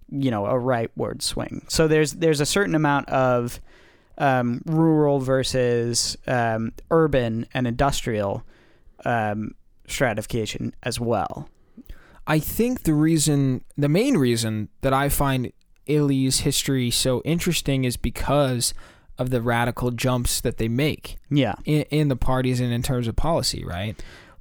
you 0.09 0.33
know 0.33 0.47
a 0.47 0.55
rightward 0.55 1.23
swing. 1.23 1.65
So 1.69 1.87
there's 1.87 2.15
there's 2.15 2.41
a 2.41 2.47
certain 2.47 2.75
amount 2.75 3.09
of 3.09 3.61
um, 4.19 4.63
rural 4.67 5.21
versus 5.21 6.17
um, 6.27 6.73
urban 6.91 7.47
and 7.55 7.69
industrial 7.69 8.43
um, 9.05 9.55
stratification 9.87 10.75
as 10.83 10.99
well. 10.99 11.49
I 12.27 12.41
think 12.41 12.83
the 12.83 12.95
reason, 12.95 13.63
the 13.77 13.89
main 13.89 14.17
reason 14.17 14.71
that 14.83 14.93
I 14.93 15.09
find 15.09 15.53
Italy's 15.91 16.41
history 16.41 16.91
so 16.91 17.21
interesting 17.25 17.85
is 17.85 17.97
because 17.97 18.73
of 19.19 19.31
the 19.31 19.43
radical 19.43 19.91
jumps 19.91 20.41
that 20.41 20.57
they 20.57 20.69
make 20.69 21.17
Yeah, 21.31 21.55
in, 21.65 21.83
in 21.91 22.09
the 22.09 22.17
parties 22.17 22.61
and 22.61 22.73
in 22.73 22.83
terms 22.83 23.07
of 23.09 23.17
policy, 23.17 23.65
right? 23.65 24.01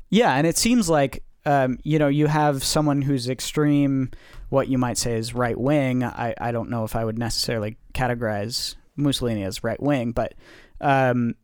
yeah, 0.09 0.35
and 0.35 0.47
it 0.47 0.57
seems 0.57 0.89
like 0.89 1.23
um, 1.45 1.77
you 1.83 1.99
know 1.99 2.07
you 2.07 2.27
have 2.27 2.63
someone 2.63 3.01
who's 3.01 3.27
extreme, 3.29 4.11
what 4.49 4.67
you 4.67 4.77
might 4.77 4.97
say 4.97 5.13
is 5.15 5.33
right 5.33 5.57
wing. 5.57 6.03
I 6.03 6.33
I 6.39 6.51
don't 6.51 6.69
know 6.69 6.83
if 6.83 6.95
I 6.95 7.03
would 7.05 7.17
necessarily 7.17 7.77
categorize 7.93 8.75
Mussolini 8.95 9.43
as 9.43 9.63
right 9.63 9.81
wing, 9.81 10.11
but 10.11 10.33
um, 10.81 11.35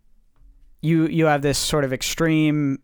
you 0.81 1.07
you 1.07 1.25
have 1.25 1.41
this 1.41 1.57
sort 1.57 1.83
of 1.83 1.91
extreme 1.93 2.79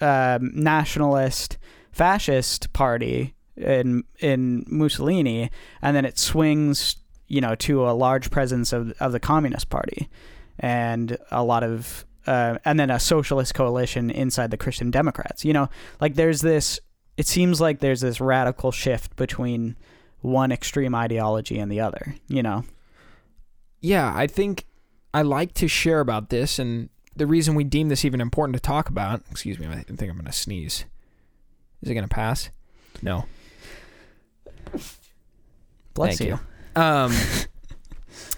um, 0.00 0.50
nationalist 0.54 1.56
fascist 1.92 2.72
party 2.72 3.34
in 3.56 4.04
in 4.18 4.64
Mussolini, 4.68 5.50
and 5.82 5.96
then 5.96 6.04
it 6.04 6.18
swings, 6.18 6.96
you 7.28 7.40
know, 7.40 7.54
to 7.56 7.88
a 7.88 7.92
large 7.92 8.30
presence 8.30 8.72
of 8.72 8.92
of 9.00 9.12
the 9.12 9.20
Communist 9.20 9.70
Party, 9.70 10.08
and 10.58 11.18
a 11.30 11.44
lot 11.44 11.62
of. 11.62 12.04
Uh, 12.26 12.56
and 12.64 12.80
then 12.80 12.88
a 12.88 12.98
socialist 12.98 13.52
coalition 13.52 14.10
inside 14.10 14.50
the 14.50 14.56
Christian 14.56 14.90
Democrats. 14.90 15.44
You 15.44 15.52
know, 15.52 15.68
like 16.00 16.14
there's 16.14 16.40
this. 16.40 16.80
It 17.18 17.26
seems 17.26 17.60
like 17.60 17.80
there's 17.80 18.00
this 18.00 18.18
radical 18.18 18.72
shift 18.72 19.14
between 19.16 19.76
one 20.22 20.50
extreme 20.50 20.94
ideology 20.94 21.58
and 21.58 21.70
the 21.70 21.80
other. 21.80 22.14
You 22.26 22.42
know. 22.42 22.64
Yeah, 23.82 24.10
I 24.16 24.26
think 24.26 24.64
I 25.12 25.20
like 25.20 25.52
to 25.54 25.68
share 25.68 26.00
about 26.00 26.30
this, 26.30 26.58
and 26.58 26.88
the 27.14 27.26
reason 27.26 27.54
we 27.54 27.64
deem 27.64 27.90
this 27.90 28.06
even 28.06 28.22
important 28.22 28.56
to 28.56 28.60
talk 28.60 28.88
about. 28.88 29.20
Excuse 29.30 29.58
me, 29.58 29.66
I 29.66 29.82
think 29.82 30.10
I'm 30.10 30.16
gonna 30.16 30.32
sneeze. 30.32 30.86
Is 31.82 31.90
it 31.90 31.94
gonna 31.94 32.08
pass? 32.08 32.48
No. 33.02 33.26
Bless 35.94 36.18
Thank 36.18 36.30
you. 36.30 36.40
Um, 36.80 37.12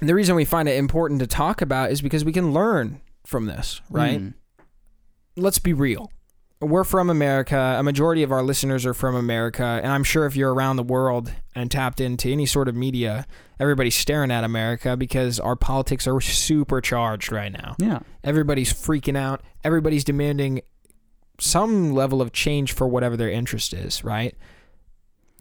the 0.01 0.15
reason 0.15 0.37
we 0.37 0.45
find 0.45 0.69
it 0.69 0.77
important 0.77 1.21
to 1.21 1.27
talk 1.27 1.63
about 1.63 1.91
is 1.91 2.03
because 2.03 2.25
we 2.25 2.33
can 2.33 2.53
learn 2.53 3.01
from 3.25 3.47
this, 3.47 3.81
right? 3.91 4.21
Mm. 4.21 4.35
Let's 5.37 5.59
be 5.59 5.73
real. 5.73 6.11
We're 6.61 6.85
from 6.85 7.11
America. 7.11 7.77
A 7.79 7.83
majority 7.83 8.23
of 8.23 8.33
our 8.33 8.43
listeners 8.43 8.87
are 8.87 8.95
from 8.95 9.15
America, 9.15 9.63
and 9.63 9.93
I'm 9.93 10.05
sure 10.05 10.25
if 10.25 10.37
you're 10.37 10.55
around 10.55 10.77
the 10.77 10.83
world 10.83 11.33
and 11.55 11.71
tapped 11.71 12.01
into 12.01 12.31
any 12.31 12.47
sort 12.47 12.69
of 12.69 12.75
media, 12.75 13.27
everybody's 13.61 13.95
staring 13.95 14.31
at 14.31 14.43
America 14.43 14.97
because 14.97 15.39
our 15.39 15.55
politics 15.55 16.07
are 16.07 16.19
supercharged 16.19 17.31
right 17.31 17.53
now. 17.53 17.77
Yeah. 17.79 18.01
Everybody's 18.25 18.73
freaking 18.73 19.19
out. 19.19 19.43
Everybody's 19.65 20.05
demanding 20.05 20.63
some 21.39 21.93
level 21.93 22.23
of 22.23 22.33
change 22.33 22.73
for 22.73 22.89
whatever 22.89 23.19
their 23.19 23.31
interest 23.31 23.75
is, 23.75 24.03
right? 24.03 24.35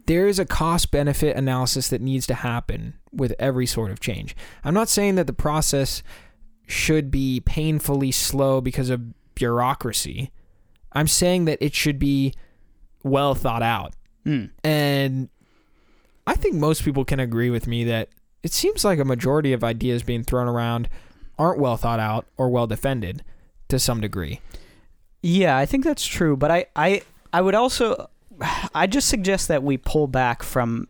There 0.08 0.28
is 0.28 0.40
a 0.40 0.46
cost 0.46 0.92
benefit 0.92 1.36
analysis 1.36 1.90
that 1.90 2.02
needs 2.02 2.28
to 2.28 2.36
happen 2.36 2.96
with 3.12 3.34
every 3.40 3.66
sort 3.66 3.92
of 3.92 4.00
change. 4.00 4.36
I'm 4.64 4.74
not 4.74 4.90
saying 4.90 5.16
that 5.16 5.28
the 5.28 5.34
process 5.34 6.04
should 6.68 7.12
be 7.12 7.40
painfully 7.40 8.12
slow 8.12 8.62
because 8.62 8.90
of 8.90 9.02
bureaucracy. 9.36 10.32
I'm 10.92 11.08
saying 11.08 11.46
that 11.46 11.58
it 11.62 11.74
should 11.74 12.00
be 12.00 12.34
well 13.04 13.36
thought 13.36 13.64
out. 13.64 13.94
Mm. 14.26 14.52
And 14.64 15.30
I 16.26 16.34
think 16.34 16.56
most 16.56 16.84
people 16.84 17.06
can 17.06 17.20
agree 17.20 17.50
with 17.50 17.68
me 17.68 17.84
that 17.86 18.10
it 18.44 18.54
seems 18.54 18.84
like 18.84 19.00
a 19.00 19.06
majority 19.06 19.54
of 19.54 19.64
ideas 19.64 20.04
being 20.04 20.24
thrown 20.24 20.48
around 20.48 20.90
aren't 21.38 21.60
well 21.60 21.78
thought 21.78 22.00
out 22.00 22.26
or 22.38 22.50
well 22.50 22.68
defended 22.68 23.24
to 23.70 23.80
some 23.80 24.02
degree. 24.02 24.40
Yeah, 25.22 25.58
I 25.58 25.66
think 25.66 25.84
that's 25.84 26.06
true, 26.06 26.38
but 26.38 26.52
I, 26.52 26.66
I, 26.76 27.02
I 27.34 27.42
would 27.42 27.56
also, 27.56 28.10
I 28.74 28.88
just 28.88 29.08
suggest 29.08 29.48
that 29.48 29.64
we 29.64 29.78
pull 29.78 30.08
back 30.08 30.44
from 30.44 30.88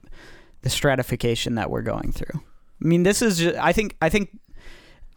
the 0.62 0.70
stratification 0.70 1.56
that 1.56 1.70
we're 1.70 1.82
going 1.82 2.12
through. 2.12 2.40
I 2.82 2.86
mean, 2.86 3.04
this 3.04 3.22
is, 3.22 3.38
just, 3.38 3.58
I 3.58 3.72
think, 3.72 3.96
I 4.02 4.10
think, 4.10 4.38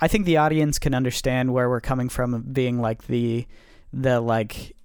I 0.01 0.09
think 0.09 0.27
the 0.27 0.37
audience 0.37 0.79
can 0.79 0.95
understand 0.95 1.53
where 1.53 1.69
we're 1.69 1.81
coming 1.81 2.09
from, 2.09 2.43
being 2.53 2.81
like 2.81 3.07
the 3.07 3.47
the 3.93 4.21
like 4.21 4.77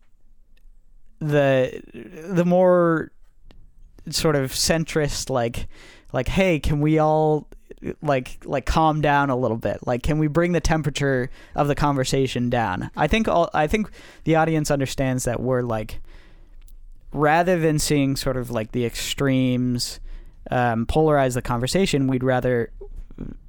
the 1.20 1.82
the 2.30 2.46
more 2.46 3.12
sort 4.10 4.36
of 4.36 4.52
centrist 4.52 5.30
like 5.30 5.68
like 6.12 6.28
hey 6.28 6.60
can 6.60 6.82
we 6.82 7.00
all 7.00 7.48
like 8.02 8.38
like 8.46 8.66
calm 8.66 9.02
down 9.02 9.30
a 9.30 9.36
little 9.36 9.58
bit 9.58 9.78
like 9.86 10.04
can 10.04 10.18
we 10.18 10.28
bring 10.28 10.52
the 10.52 10.60
temperature 10.60 11.30
of 11.56 11.68
the 11.68 11.76
conversation 11.76 12.50
down 12.50 12.90
i 12.96 13.08
think 13.08 13.28
all 13.28 13.50
i 13.54 13.68
think 13.68 13.90
the 14.26 14.36
audience 14.36 14.70
understands 14.70 15.24
that 15.24 15.40
we're 15.40 15.62
like 15.62 16.02
rather 17.14 17.60
than 17.60 17.80
seeing 17.80 18.16
sort 18.16 18.36
of 18.36 18.50
like 18.50 18.72
the 18.72 18.86
extremes 18.86 20.00
um, 20.52 20.86
polarize 20.86 21.36
the 21.36 21.42
conversation 21.42 22.08
we'd 22.08 22.24
rather 22.24 22.72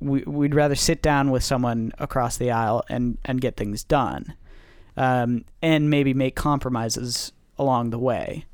we, 0.00 0.22
we'd 0.22 0.54
rather 0.54 0.74
sit 0.74 1.02
down 1.02 1.30
with 1.30 1.42
someone 1.42 1.92
across 1.98 2.36
the 2.36 2.50
aisle 2.50 2.84
and 2.88 3.18
and 3.24 3.40
get 3.40 3.56
things 3.56 3.82
done 3.82 4.34
um, 4.96 5.44
and 5.62 5.90
maybe 5.90 6.14
make 6.14 6.36
compromises 6.36 7.32
along 7.58 7.90
the 7.90 7.98
way. 7.98 8.44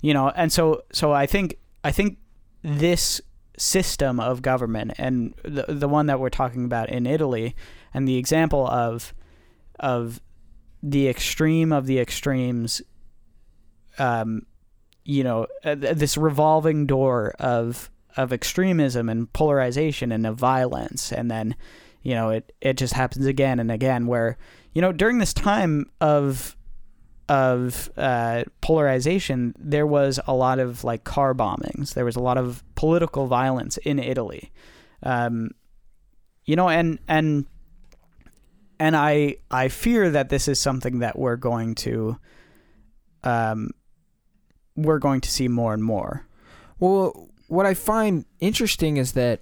You 0.00 0.14
know 0.14 0.28
and 0.28 0.52
so 0.52 0.82
so 0.92 1.12
i 1.12 1.26
think 1.26 1.58
i 1.82 1.90
think 1.90 2.18
this 2.62 3.20
system 3.56 4.20
of 4.20 4.42
government 4.42 4.92
and 4.96 5.34
the 5.42 5.64
the 5.68 5.88
one 5.88 6.06
that 6.06 6.20
we're 6.20 6.30
talking 6.30 6.64
about 6.64 6.88
in 6.88 7.06
Italy 7.06 7.56
and 7.92 8.06
the 8.06 8.16
example 8.16 8.66
of 8.68 9.12
of 9.80 10.20
the 10.82 11.08
extreme 11.08 11.72
of 11.72 11.86
the 11.86 11.98
extremes 11.98 12.80
um 13.98 14.46
you 15.08 15.24
know 15.24 15.46
uh, 15.64 15.74
this 15.74 16.18
revolving 16.18 16.84
door 16.86 17.34
of 17.40 17.90
of 18.16 18.32
extremism 18.32 19.08
and 19.08 19.32
polarization 19.32 20.12
and 20.12 20.26
of 20.26 20.36
violence 20.36 21.10
and 21.10 21.30
then 21.30 21.56
you 22.02 22.14
know 22.14 22.28
it 22.28 22.52
it 22.60 22.76
just 22.76 22.92
happens 22.92 23.24
again 23.24 23.58
and 23.58 23.72
again 23.72 24.06
where 24.06 24.36
you 24.74 24.82
know 24.82 24.92
during 24.92 25.18
this 25.18 25.32
time 25.32 25.90
of 26.00 26.54
of 27.28 27.90
uh, 27.98 28.44
polarization, 28.62 29.54
there 29.58 29.86
was 29.86 30.18
a 30.26 30.32
lot 30.32 30.58
of 30.58 30.82
like 30.82 31.04
car 31.04 31.34
bombings. 31.34 31.92
There 31.92 32.06
was 32.06 32.16
a 32.16 32.20
lot 32.20 32.38
of 32.38 32.64
political 32.74 33.26
violence 33.26 33.76
in 33.76 33.98
Italy, 33.98 34.50
um, 35.02 35.50
you 36.46 36.56
know, 36.56 36.70
and 36.70 36.98
and 37.06 37.44
and 38.80 38.96
I 38.96 39.36
I 39.50 39.68
fear 39.68 40.10
that 40.10 40.30
this 40.30 40.48
is 40.48 40.58
something 40.58 41.00
that 41.00 41.18
we're 41.18 41.36
going 41.36 41.74
to 41.76 42.16
um, 43.24 43.72
we're 44.78 44.98
going 44.98 45.20
to 45.20 45.30
see 45.30 45.48
more 45.48 45.74
and 45.74 45.82
more. 45.82 46.24
Well, 46.78 47.28
what 47.48 47.66
I 47.66 47.74
find 47.74 48.24
interesting 48.40 48.96
is 48.96 49.12
that 49.12 49.40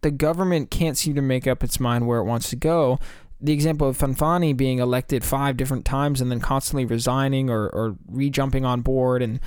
the 0.00 0.10
government 0.10 0.70
can't 0.70 0.96
seem 0.96 1.14
to 1.14 1.22
make 1.22 1.46
up 1.46 1.62
its 1.62 1.78
mind 1.78 2.06
where 2.06 2.20
it 2.20 2.24
wants 2.24 2.48
to 2.50 2.56
go. 2.56 2.98
The 3.40 3.52
example 3.52 3.88
of 3.88 3.98
Fanfani 3.98 4.56
being 4.56 4.78
elected 4.78 5.24
five 5.24 5.56
different 5.56 5.84
times 5.84 6.20
and 6.20 6.30
then 6.30 6.40
constantly 6.40 6.86
resigning 6.86 7.50
or, 7.50 7.68
or 7.68 7.96
re-jumping 8.08 8.64
on 8.64 8.80
board. 8.80 9.22
And 9.22 9.40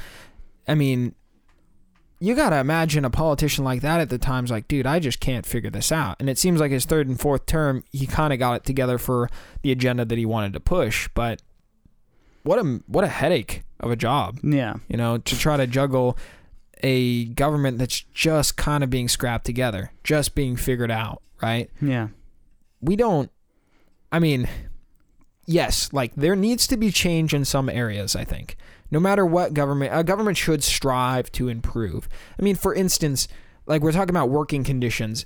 I 0.68 0.76
mean, 0.76 1.16
you 2.20 2.36
got 2.36 2.51
to 2.51 2.57
imagine 2.57 3.03
a 3.03 3.10
politician 3.10 3.64
like 3.64 3.82
that 3.82 4.01
at 4.01 4.10
the 4.10 4.20
time's 4.20 4.51
like, 4.51 4.68
dude, 4.68 4.86
I 4.86 4.99
just 4.99 5.20
can't 5.20 5.45
figure 5.45 5.72
this 5.72 5.91
out. 5.91 6.18
And 6.20 6.30
it 6.30 6.38
seems 6.38 6.60
like 6.60 6.72
his 6.72 6.86
third 6.86 7.07
and 7.07 7.20
fourth 7.20 7.47
term, 7.47 7.84
he 7.91 8.05
kind 8.05 8.32
of 8.32 8.38
got 8.38 8.57
it 8.57 8.66
together 8.66 8.99
for 8.99 9.30
the 9.64 9.72
agenda 9.72 10.05
that 10.05 10.18
he 10.18 10.26
wanted 10.26 10.53
to 10.53 10.60
push. 10.60 11.10
But 11.16 11.41
what 12.43 12.60
a 12.60 12.82
what 12.86 13.03
a 13.03 13.07
headache 13.07 13.64
of 13.80 13.92
a 13.92 13.96
job 13.96 14.40
Yeah, 14.44 14.76
you 14.88 14.98
know, 14.98 15.18
to 15.18 15.38
try 15.40 15.58
to 15.58 15.68
juggle 15.68 16.18
a 16.82 17.26
government 17.26 17.78
that's 17.78 18.02
just 18.14 18.56
kind 18.58 18.84
of 18.84 18.90
being 18.90 19.08
scrapped 19.10 19.46
together, 19.46 19.92
just 20.04 20.34
being 20.36 20.56
figured 20.56 20.92
out, 20.92 21.22
right? 21.42 21.70
yeah, 21.82 22.08
We 22.82 22.96
don't, 22.96 23.30
I 24.12 24.20
mean, 24.20 24.48
yes, 25.46 25.92
like 25.92 26.14
there 26.16 26.36
needs 26.36 26.68
to 26.68 26.78
be 26.78 26.92
change 26.92 27.34
in 27.34 27.46
some 27.46 27.70
areas, 27.70 28.16
I 28.16 28.24
think. 28.24 28.56
No 28.92 29.00
matter 29.00 29.26
what 29.26 29.54
government, 29.54 29.92
a 29.94 30.04
government 30.04 30.38
should 30.38 30.64
strive 30.64 31.32
to 31.34 31.48
improve. 31.48 32.08
I 32.40 32.44
mean, 32.44 32.56
for 32.56 32.74
instance, 32.74 33.28
like 33.66 33.82
we're 33.82 33.92
talking 33.92 34.10
about 34.16 34.30
working 34.30 34.64
conditions. 34.64 35.26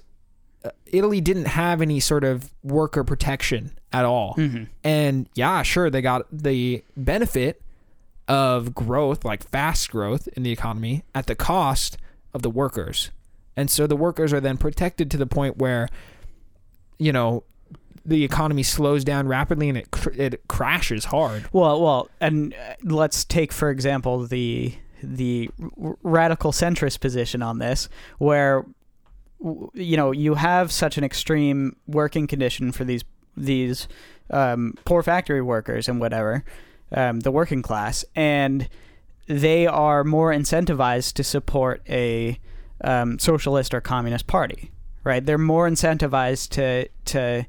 Uh, 0.66 0.72
Italy 0.88 1.22
didn't 1.22 1.46
have 1.46 1.82
any 1.82 2.00
sort 2.00 2.24
of 2.24 2.54
worker 2.64 3.04
protection 3.04 3.78
at 3.92 4.06
all. 4.06 4.34
Mhm. 4.36 4.68
And 4.84 5.30
yeah, 5.36 5.62
sure, 5.62 5.90
they 5.90 6.02
got 6.02 6.26
the 6.32 6.84
benefit 6.98 7.62
of 8.28 8.74
growth, 8.74 9.26
like 9.26 9.48
fast 9.50 9.92
growth 9.92 10.28
in 10.30 10.44
the 10.44 10.52
economy, 10.52 11.04
at 11.14 11.28
the 11.28 11.36
cost 11.36 11.98
of 12.34 12.42
the 12.42 12.50
workers. 12.50 13.12
And 13.56 13.70
so 13.70 13.86
the 13.86 13.96
workers 13.96 14.34
are 14.34 14.40
then 14.40 14.58
protected 14.58 15.12
to 15.12 15.18
the 15.18 15.28
point 15.28 15.58
where, 15.58 15.90
you 16.98 17.12
know, 17.12 17.44
the 18.06 18.24
economy 18.24 18.64
slows 18.64 19.04
down 19.04 19.28
rapidly 19.28 19.70
and 19.70 19.78
it 19.78 19.92
cr- 19.92 20.12
it 20.12 20.48
crashes 20.48 21.06
hard. 21.06 21.48
Well, 21.54 21.82
well, 21.82 22.10
and 22.20 22.54
uh, 22.54 22.76
let's 22.84 23.24
take 23.24 23.54
for 23.54 23.70
example 23.70 24.26
the 24.28 24.74
the 25.02 25.50
radical 26.02 26.52
centrist 26.52 27.00
position 27.00 27.42
on 27.42 27.60
this, 27.60 27.88
where 28.18 28.66
you 29.74 29.98
know 29.98 30.12
you 30.12 30.36
have 30.36 30.72
such 30.72 30.98
an 30.98 31.04
extreme 31.04 31.76
working 31.88 32.28
condition 32.28 32.72
for 32.72 32.84
these 32.84 33.04
these 33.38 33.88
um, 34.30 34.74
poor 34.86 35.02
factory 35.02 35.42
workers 35.42 35.88
and 35.88 36.00
whatever, 36.00 36.44
um, 36.94 37.22
the 37.22 37.32
working 37.32 37.62
class, 37.62 38.06
and 38.16 38.68
they 39.28 39.66
are 39.68 40.04
more 40.04 40.32
incentivized 40.34 41.14
to 41.14 41.24
support 41.24 41.82
a 41.90 42.38
um, 42.84 43.18
socialist 43.20 43.74
or 43.74 43.82
communist 43.82 44.28
party, 44.28 44.72
right? 45.04 45.26
They're 45.26 45.38
more 45.38 45.68
incentivized 45.70 46.50
to 46.52 46.90
to 47.06 47.46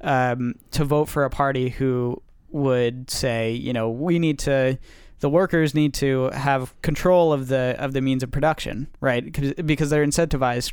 um, 0.00 0.56
to 0.72 0.84
vote 0.84 1.08
for 1.08 1.24
a 1.24 1.30
party 1.30 1.68
who 1.70 2.20
would 2.50 3.08
say, 3.10 3.52
you 3.52 3.72
know, 3.72 3.88
we 3.88 4.18
need 4.18 4.38
to, 4.40 4.76
the 5.20 5.30
workers 5.30 5.74
need 5.74 5.94
to 5.94 6.28
have 6.30 6.74
control 6.82 7.32
of 7.32 7.46
the 7.48 7.76
of 7.78 7.92
the 7.92 8.00
means 8.00 8.22
of 8.22 8.30
production, 8.30 8.88
right? 9.00 9.32
'Cause- 9.32 9.54
Because 9.64 9.90
they're 9.90 10.04
incentivized, 10.06 10.72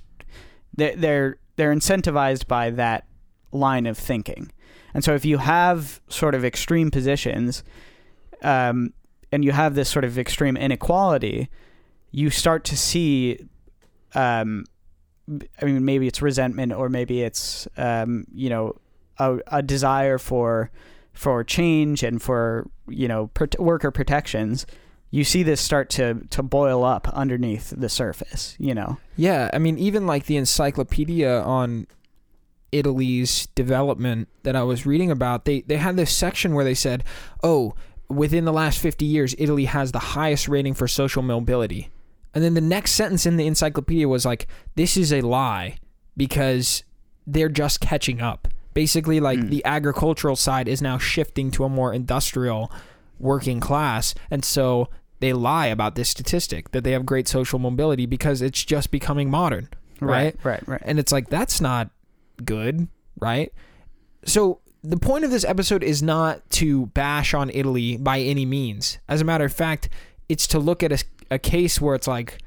they're 0.75 0.95
they're 0.95 1.37
they're 1.57 1.73
incentivized 1.73 2.47
by 2.47 2.69
that 2.71 3.05
line 3.51 3.85
of 3.85 3.97
thinking, 3.97 4.51
and 4.93 5.03
so 5.03 5.13
if 5.13 5.25
you 5.25 5.37
have 5.37 6.01
sort 6.07 6.33
of 6.35 6.43
extreme 6.43 6.89
positions, 6.91 7.63
um, 8.41 8.93
and 9.31 9.43
you 9.43 9.51
have 9.51 9.75
this 9.75 9.89
sort 9.89 10.05
of 10.05 10.17
extreme 10.17 10.57
inequality, 10.57 11.49
you 12.11 12.29
start 12.29 12.63
to 12.65 12.77
see, 12.77 13.45
um, 14.15 14.65
I 15.61 15.65
mean, 15.65 15.85
maybe 15.85 16.07
it's 16.07 16.21
resentment 16.21 16.73
or 16.73 16.89
maybe 16.89 17.21
it's, 17.21 17.67
um, 17.77 18.25
you 18.33 18.49
know, 18.49 18.75
a, 19.19 19.39
a 19.47 19.61
desire 19.61 20.17
for 20.17 20.71
for 21.13 21.43
change 21.43 22.01
and 22.01 22.21
for 22.21 22.69
you 22.87 23.07
know 23.07 23.29
worker 23.59 23.91
protections. 23.91 24.65
You 25.11 25.23
see 25.23 25.43
this 25.43 25.59
start 25.59 25.89
to 25.91 26.21
to 26.29 26.41
boil 26.41 26.83
up 26.83 27.07
underneath 27.09 27.73
the 27.75 27.89
surface. 27.89 28.55
You 28.57 28.73
know. 28.73 28.97
Yeah, 29.17 29.49
I 29.53 29.59
mean, 29.59 29.77
even 29.77 30.07
like 30.07 30.25
the 30.25 30.37
encyclopedia 30.37 31.41
on 31.41 31.87
Italy's 32.71 33.47
development 33.55 34.29
that 34.43 34.55
I 34.55 34.63
was 34.63 34.85
reading 34.85 35.11
about, 35.11 35.45
they 35.45 35.61
they 35.61 35.77
had 35.77 35.97
this 35.97 36.15
section 36.15 36.53
where 36.53 36.63
they 36.63 36.75
said, 36.75 37.03
"Oh, 37.43 37.75
within 38.09 38.45
the 38.45 38.53
last 38.53 38.79
50 38.79 39.05
years, 39.05 39.35
Italy 39.37 39.65
has 39.65 39.91
the 39.91 39.99
highest 39.99 40.47
rating 40.47 40.73
for 40.73 40.87
social 40.87 41.21
mobility." 41.21 41.89
And 42.33 42.43
then 42.43 42.53
the 42.53 42.61
next 42.61 42.91
sentence 42.91 43.25
in 43.25 43.37
the 43.37 43.47
encyclopedia 43.47 44.07
was 44.07 44.25
like, 44.25 44.47
"This 44.75 44.97
is 44.97 45.11
a 45.13 45.21
lie 45.21 45.77
because 46.17 46.83
they're 47.25 47.49
just 47.49 47.79
catching 47.79 48.21
up." 48.21 48.47
Basically, 48.73 49.19
like 49.19 49.39
Mm. 49.39 49.49
the 49.49 49.65
agricultural 49.65 50.35
side 50.35 50.67
is 50.67 50.81
now 50.81 50.97
shifting 50.97 51.49
to 51.51 51.63
a 51.63 51.69
more 51.69 51.93
industrial 51.93 52.71
working 53.19 53.59
class, 53.59 54.13
and 54.29 54.45
so 54.45 54.89
they 55.19 55.33
lie 55.33 55.67
about 55.67 55.95
this 55.95 56.07
statistic 56.07 56.71
that 56.71 56.83
they 56.83 56.91
have 56.91 57.05
great 57.05 57.27
social 57.27 57.59
mobility 57.59 58.05
because 58.05 58.41
it's 58.41 58.63
just 58.63 58.89
becoming 58.91 59.29
modern, 59.29 59.67
right? 59.99 60.35
Right. 60.43 60.65
Right. 60.67 60.81
And 60.85 60.97
it's 60.99 61.11
like 61.11 61.29
that's 61.29 61.59
not 61.59 61.89
good, 62.45 62.87
right? 63.19 63.51
So 64.23 64.59
the 64.83 64.97
point 64.97 65.25
of 65.25 65.31
this 65.31 65.43
episode 65.43 65.83
is 65.83 66.01
not 66.01 66.47
to 66.51 66.87
bash 66.87 67.33
on 67.33 67.49
Italy 67.53 67.97
by 67.97 68.19
any 68.19 68.45
means. 68.45 68.97
As 69.07 69.21
a 69.21 69.25
matter 69.25 69.45
of 69.45 69.53
fact, 69.53 69.89
it's 70.29 70.47
to 70.47 70.59
look 70.59 70.83
at 70.83 70.91
a, 70.91 71.03
a 71.31 71.39
case 71.39 71.81
where 71.81 71.95
it's 71.95 72.07
like, 72.07 72.37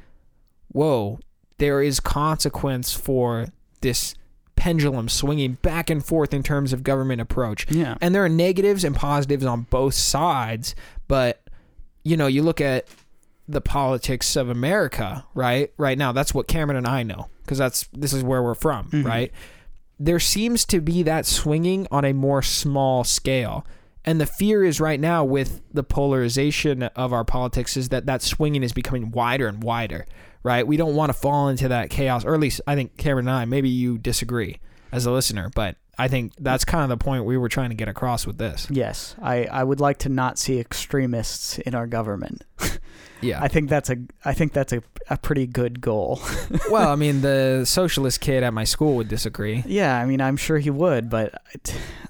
whoa, 0.69 1.19
there 1.59 1.83
is 1.83 2.01
consequence 2.01 2.95
for 2.95 3.47
this 3.83 4.15
pendulum 4.57 5.09
swinging 5.09 5.55
back 5.63 5.91
and 5.91 6.05
forth 6.05 6.33
in 6.33 6.43
terms 6.43 6.73
of 6.73 6.83
government 6.85 7.21
approach. 7.21 7.71
Yeah. 7.71 7.97
And 8.01 8.15
there 8.15 8.25
are 8.25 8.29
negatives 8.29 8.85
and 8.85 8.95
positives 8.95 9.45
on 9.45 9.63
both 9.63 9.95
sides, 9.95 10.75
but 11.09 11.43
you 12.05 12.17
know, 12.17 12.27
you 12.27 12.43
look 12.43 12.61
at 12.61 12.87
the 13.49 13.61
politics 13.61 14.37
of 14.37 14.49
America, 14.49 15.25
right? 15.35 15.73
Right 15.77 15.99
now, 15.99 16.13
that's 16.13 16.33
what 16.33 16.47
Cameron 16.49 16.77
and 16.79 16.87
I 16.87 17.03
know 17.03 17.29
because 17.43 17.59
that's 17.59 17.89
this 17.93 18.13
is 18.13 18.23
where 18.23 18.43
we're 18.43 18.55
from, 18.55 18.87
Mhm. 18.91 19.05
right? 19.05 19.33
There 20.05 20.19
seems 20.19 20.65
to 20.67 20.81
be 20.81 21.05
that 21.05 21.27
swinging 21.27 21.87
on 21.93 22.05
a 22.05 22.13
more 22.13 22.43
small 22.43 23.05
scale. 23.05 23.65
And 24.05 24.21
the 24.21 24.27
fear 24.27 24.65
is 24.65 24.81
right 24.81 24.99
now 24.99 25.25
with 25.25 25.61
the 25.73 25.85
polarization 25.85 26.83
of 26.83 27.13
our 27.13 27.25
politics 27.25 27.77
is 27.77 27.91
that 27.91 28.07
that 28.07 28.21
swinging 28.21 28.65
is 28.65 28.73
becoming 28.73 29.13
wider 29.13 29.47
and 29.47 29.63
wider, 29.63 30.05
right? 30.43 30.67
We 30.67 30.77
don't 30.77 30.97
want 30.97 31.11
to 31.11 31.15
fall 31.19 31.49
into 31.49 31.69
that 31.69 31.91
chaos, 31.91 32.25
or 32.25 32.35
at 32.35 32.41
least 32.41 32.61
I 32.67 32.75
think 32.75 32.97
Cameron 32.97 33.29
and 33.29 33.37
I, 33.37 33.45
maybe 33.45 33.69
you 33.69 33.97
disagree 33.97 34.59
as 34.91 35.07
a 35.07 35.13
listener, 35.13 35.53
but 35.55 35.77
I 35.97 36.09
think 36.09 36.33
that's 36.37 36.65
kind 36.65 36.83
of 36.83 36.89
the 36.99 37.03
point 37.03 37.25
we 37.25 37.37
were 37.37 37.49
trying 37.49 37.71
to 37.71 37.77
get 37.77 37.87
across 37.87 38.27
with 38.27 38.39
this. 38.39 38.67
Yes, 38.71 39.15
I, 39.23 39.45
I 39.45 39.63
would 39.63 39.79
like 39.79 39.99
to 39.99 40.09
not 40.09 40.37
see 40.37 40.59
extremists 40.59 41.59
in 41.61 41.77
our 41.77 41.87
government. 41.87 42.43
Yeah. 43.23 43.43
I 43.43 43.49
think 43.49 43.69
that's 43.69 43.91
a 43.91 43.97
I 44.25 44.35
think 44.35 44.53
that's 44.53 44.73
a, 44.73 44.83
a 45.09 45.17
pretty 45.17 45.47
good 45.47 45.81
goal. 45.81 46.21
well, 46.71 46.89
I 46.89 46.97
mean, 46.97 47.21
the 47.21 47.65
socialist 47.65 48.21
kid 48.21 48.43
at 48.43 48.53
my 48.53 48.65
school 48.65 48.97
would 48.97 49.09
disagree. 49.09 49.63
yeah, 49.67 49.99
I 49.99 50.07
mean 50.07 50.21
I'm 50.21 50.37
sure 50.37 50.59
he 50.59 50.71
would, 50.71 51.09
but 51.09 51.35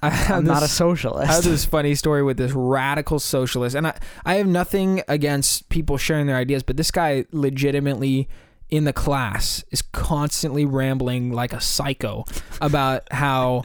I 0.01 0.09
I'm 0.29 0.45
not 0.45 0.63
a 0.63 0.67
socialist. 0.67 1.29
I 1.29 1.33
have 1.33 1.43
this 1.43 1.65
funny 1.65 1.95
story 1.95 2.23
with 2.23 2.37
this 2.37 2.51
radical 2.51 3.19
socialist, 3.19 3.75
and 3.75 3.87
I, 3.87 3.97
I 4.25 4.35
have 4.35 4.47
nothing 4.47 5.03
against 5.07 5.69
people 5.69 5.97
sharing 5.97 6.27
their 6.27 6.37
ideas, 6.37 6.63
but 6.63 6.77
this 6.77 6.91
guy 6.91 7.25
legitimately 7.31 8.27
in 8.69 8.85
the 8.85 8.93
class 8.93 9.63
is 9.69 9.83
constantly 9.83 10.65
rambling 10.65 11.31
like 11.31 11.53
a 11.53 11.61
psycho 11.61 12.25
about 12.59 13.03
how 13.11 13.61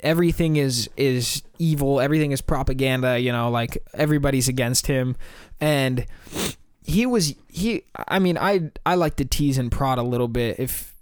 everything 0.00 0.56
is 0.56 0.88
is 0.96 1.42
evil, 1.58 2.00
everything 2.00 2.32
is 2.32 2.40
propaganda, 2.40 3.18
you 3.18 3.30
know, 3.30 3.50
like 3.50 3.76
everybody's 3.92 4.48
against 4.48 4.86
him, 4.86 5.16
and 5.60 6.06
he 6.88 7.06
was 7.06 7.34
he. 7.48 7.84
I 8.08 8.18
mean, 8.18 8.36
I 8.36 8.70
I 8.84 8.96
like 8.96 9.16
to 9.16 9.24
tease 9.24 9.58
and 9.58 9.70
prod 9.70 9.98
a 9.98 10.02
little 10.02 10.28
bit 10.28 10.58
if. 10.58 10.94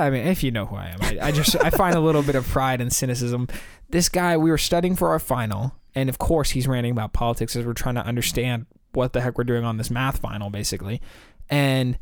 I 0.00 0.10
mean, 0.10 0.28
if 0.28 0.44
you 0.44 0.52
know 0.52 0.64
who 0.64 0.76
I 0.76 0.86
am, 0.90 0.98
I, 1.00 1.18
I 1.20 1.32
just 1.32 1.56
I 1.56 1.70
find 1.70 1.96
a 1.96 2.00
little 2.00 2.22
bit 2.22 2.36
of 2.36 2.46
pride 2.46 2.80
and 2.80 2.92
cynicism 2.92 3.48
this 3.90 4.08
guy 4.08 4.36
we 4.36 4.50
were 4.50 4.58
studying 4.58 4.96
for 4.96 5.08
our 5.08 5.18
final 5.18 5.74
and 5.94 6.08
of 6.08 6.18
course 6.18 6.50
he's 6.50 6.68
ranting 6.68 6.92
about 6.92 7.12
politics 7.12 7.56
as 7.56 7.64
we're 7.64 7.72
trying 7.72 7.94
to 7.94 8.04
understand 8.04 8.66
what 8.92 9.12
the 9.12 9.20
heck 9.20 9.38
we're 9.38 9.44
doing 9.44 9.64
on 9.64 9.76
this 9.76 9.90
math 9.90 10.18
final 10.18 10.50
basically 10.50 11.00
and 11.48 11.98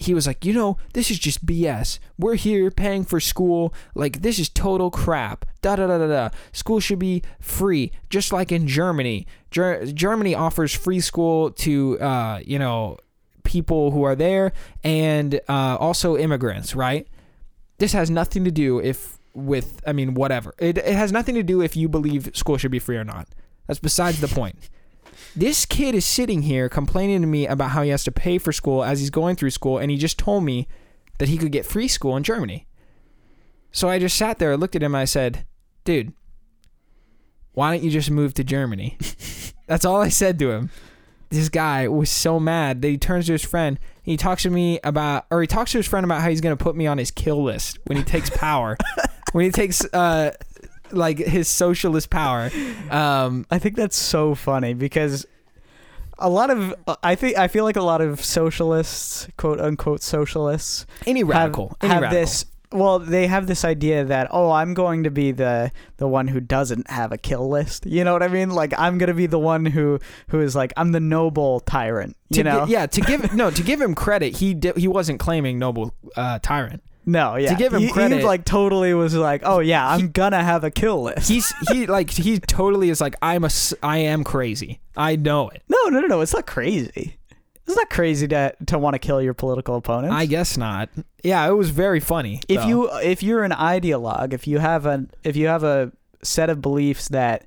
he 0.00 0.14
was 0.14 0.26
like 0.26 0.44
you 0.44 0.52
know 0.52 0.76
this 0.94 1.10
is 1.10 1.18
just 1.18 1.44
bs 1.44 1.98
we're 2.18 2.34
here 2.34 2.70
paying 2.70 3.04
for 3.04 3.20
school 3.20 3.72
like 3.94 4.22
this 4.22 4.38
is 4.38 4.48
total 4.48 4.90
crap 4.90 5.44
da 5.62 5.76
da 5.76 5.86
da 5.86 5.98
da 5.98 6.06
da 6.06 6.28
school 6.52 6.80
should 6.80 6.98
be 6.98 7.22
free 7.38 7.92
just 8.08 8.32
like 8.32 8.50
in 8.50 8.66
germany 8.66 9.26
Ger- 9.50 9.84
germany 9.86 10.34
offers 10.34 10.74
free 10.74 11.00
school 11.00 11.50
to 11.52 11.98
uh, 12.00 12.40
you 12.44 12.58
know 12.58 12.98
people 13.44 13.90
who 13.90 14.02
are 14.02 14.14
there 14.14 14.52
and 14.84 15.40
uh, 15.48 15.76
also 15.78 16.16
immigrants 16.16 16.74
right 16.74 17.06
this 17.78 17.92
has 17.92 18.10
nothing 18.10 18.44
to 18.44 18.50
do 18.50 18.78
if 18.80 19.20
with 19.34 19.80
I 19.86 19.92
mean 19.92 20.14
whatever. 20.14 20.54
It 20.58 20.78
it 20.78 20.94
has 20.94 21.12
nothing 21.12 21.34
to 21.34 21.42
do 21.42 21.60
if 21.62 21.76
you 21.76 21.88
believe 21.88 22.30
school 22.34 22.56
should 22.56 22.70
be 22.70 22.78
free 22.78 22.96
or 22.96 23.04
not. 23.04 23.28
That's 23.66 23.80
besides 23.80 24.20
the 24.20 24.28
point. 24.28 24.56
This 25.36 25.64
kid 25.64 25.94
is 25.94 26.04
sitting 26.04 26.42
here 26.42 26.68
complaining 26.68 27.20
to 27.20 27.26
me 27.26 27.46
about 27.46 27.70
how 27.70 27.82
he 27.82 27.90
has 27.90 28.04
to 28.04 28.12
pay 28.12 28.38
for 28.38 28.52
school 28.52 28.82
as 28.82 28.98
he's 29.00 29.10
going 29.10 29.36
through 29.36 29.50
school 29.50 29.78
and 29.78 29.90
he 29.90 29.96
just 29.96 30.18
told 30.18 30.44
me 30.44 30.66
that 31.18 31.28
he 31.28 31.38
could 31.38 31.52
get 31.52 31.66
free 31.66 31.86
school 31.86 32.16
in 32.16 32.22
Germany. 32.22 32.66
So 33.70 33.88
I 33.88 33.98
just 33.98 34.16
sat 34.16 34.38
there, 34.38 34.56
looked 34.56 34.74
at 34.74 34.82
him 34.82 34.94
and 34.94 35.02
I 35.02 35.04
said, 35.04 35.44
"Dude, 35.84 36.12
why 37.52 37.72
don't 37.72 37.84
you 37.84 37.90
just 37.90 38.10
move 38.10 38.34
to 38.34 38.44
Germany?" 38.44 38.98
That's 39.66 39.84
all 39.84 40.00
I 40.00 40.08
said 40.08 40.38
to 40.40 40.50
him. 40.50 40.70
This 41.28 41.48
guy 41.48 41.86
was 41.86 42.10
so 42.10 42.40
mad 42.40 42.82
that 42.82 42.88
he 42.88 42.98
turns 42.98 43.26
to 43.26 43.32
his 43.32 43.44
friend. 43.44 43.78
He 44.02 44.16
talks 44.16 44.42
to 44.42 44.50
me 44.50 44.80
about, 44.82 45.26
or 45.30 45.40
he 45.40 45.46
talks 45.46 45.70
to 45.72 45.78
his 45.78 45.86
friend 45.86 46.04
about 46.04 46.22
how 46.22 46.28
he's 46.28 46.40
going 46.40 46.56
to 46.56 46.62
put 46.62 46.74
me 46.74 46.88
on 46.88 46.98
his 46.98 47.12
kill 47.12 47.40
list 47.40 47.78
when 47.86 47.96
he 47.96 48.02
takes 48.02 48.30
power, 48.30 48.76
when 49.32 49.44
he 49.44 49.52
takes 49.52 49.84
uh, 49.94 50.32
like 50.92 51.18
his 51.18 51.48
socialist 51.48 52.10
power. 52.10 52.50
Um, 52.90 53.46
I 53.50 53.58
think 53.58 53.76
that's 53.76 53.96
so 53.96 54.34
funny 54.34 54.74
because 54.74 55.26
a 56.18 56.28
lot 56.28 56.50
of 56.50 56.74
I 57.02 57.14
think 57.14 57.38
I 57.38 57.48
feel 57.48 57.64
like 57.64 57.76
a 57.76 57.82
lot 57.82 58.00
of 58.00 58.22
socialists, 58.24 59.28
quote 59.36 59.60
unquote 59.60 60.02
socialists, 60.02 60.86
any 61.06 61.20
have, 61.20 61.28
radical, 61.28 61.76
any 61.80 61.92
have 61.92 62.02
radical. 62.02 62.20
this 62.22 62.44
well 62.72 63.00
they 63.00 63.26
have 63.26 63.48
this 63.48 63.64
idea 63.64 64.04
that 64.04 64.28
oh 64.30 64.52
i'm 64.52 64.74
going 64.74 65.02
to 65.02 65.10
be 65.10 65.32
the 65.32 65.72
the 65.96 66.06
one 66.06 66.28
who 66.28 66.38
doesn't 66.38 66.88
have 66.88 67.10
a 67.10 67.18
kill 67.18 67.48
list 67.48 67.84
you 67.84 68.04
know 68.04 68.12
what 68.12 68.22
i 68.22 68.28
mean 68.28 68.48
like 68.48 68.72
i'm 68.78 68.96
going 68.96 69.08
to 69.08 69.12
be 69.14 69.26
the 69.26 69.40
one 69.40 69.66
who 69.66 69.98
who 70.28 70.40
is 70.40 70.54
like 70.54 70.72
i'm 70.76 70.92
the 70.92 71.00
noble 71.00 71.58
tyrant 71.58 72.16
you 72.28 72.44
To 72.44 72.48
gi- 72.48 72.56
know 72.56 72.66
yeah, 72.66 72.86
to 72.86 73.00
give 73.00 73.34
no 73.34 73.50
to 73.50 73.62
give 73.64 73.80
him 73.80 73.96
credit, 73.96 74.36
he 74.36 74.54
di- 74.54 74.72
he 74.76 74.86
wasn't 74.86 75.18
claiming 75.18 75.58
noble 75.58 75.92
uh, 76.14 76.38
tyrant. 76.42 76.84
No 77.06 77.36
yeah 77.36 77.50
to 77.50 77.54
give 77.56 77.72
him 77.72 77.80
he, 77.80 77.90
credit- 77.90 78.18
he 78.18 78.24
like 78.24 78.44
totally 78.44 78.92
was 78.94 79.14
like 79.14 79.42
oh 79.44 79.58
yeah 79.60 79.88
i'm 79.88 80.10
gonna 80.10 80.42
have 80.42 80.64
a 80.64 80.70
kill 80.70 81.02
list 81.02 81.28
He's 81.28 81.52
he 81.70 81.86
like 81.86 82.10
he 82.10 82.38
totally 82.38 82.90
is 82.90 83.00
like 83.00 83.16
I'm 83.22 83.44
a 83.44 83.50
I 83.82 83.98
am 83.98 84.22
crazy. 84.24 84.80
I 84.96 85.16
know 85.16 85.48
it. 85.48 85.62
no 85.68 85.78
no 85.88 86.00
no 86.00 86.06
no 86.06 86.20
it's 86.20 86.34
not 86.34 86.46
crazy 86.46 87.16
it's 87.66 87.76
not 87.76 87.88
crazy 87.90 88.26
to 88.28 88.54
to 88.66 88.78
want 88.78 88.94
to 88.94 88.98
kill 88.98 89.22
your 89.22 89.34
political 89.34 89.76
opponents 89.76 90.14
I 90.14 90.26
guess 90.26 90.56
not. 90.56 90.88
Yeah, 91.22 91.46
it 91.48 91.52
was 91.52 91.70
very 91.70 92.00
funny. 92.00 92.40
if 92.48 92.60
though. 92.62 92.66
you 92.66 92.90
if 93.00 93.22
you're 93.22 93.44
an 93.44 93.52
ideologue 93.52 94.32
if 94.32 94.46
you 94.46 94.58
have 94.58 94.86
a 94.86 95.06
if 95.24 95.36
you 95.36 95.46
have 95.46 95.62
a 95.64 95.92
set 96.22 96.50
of 96.50 96.60
beliefs 96.60 97.08
that 97.08 97.46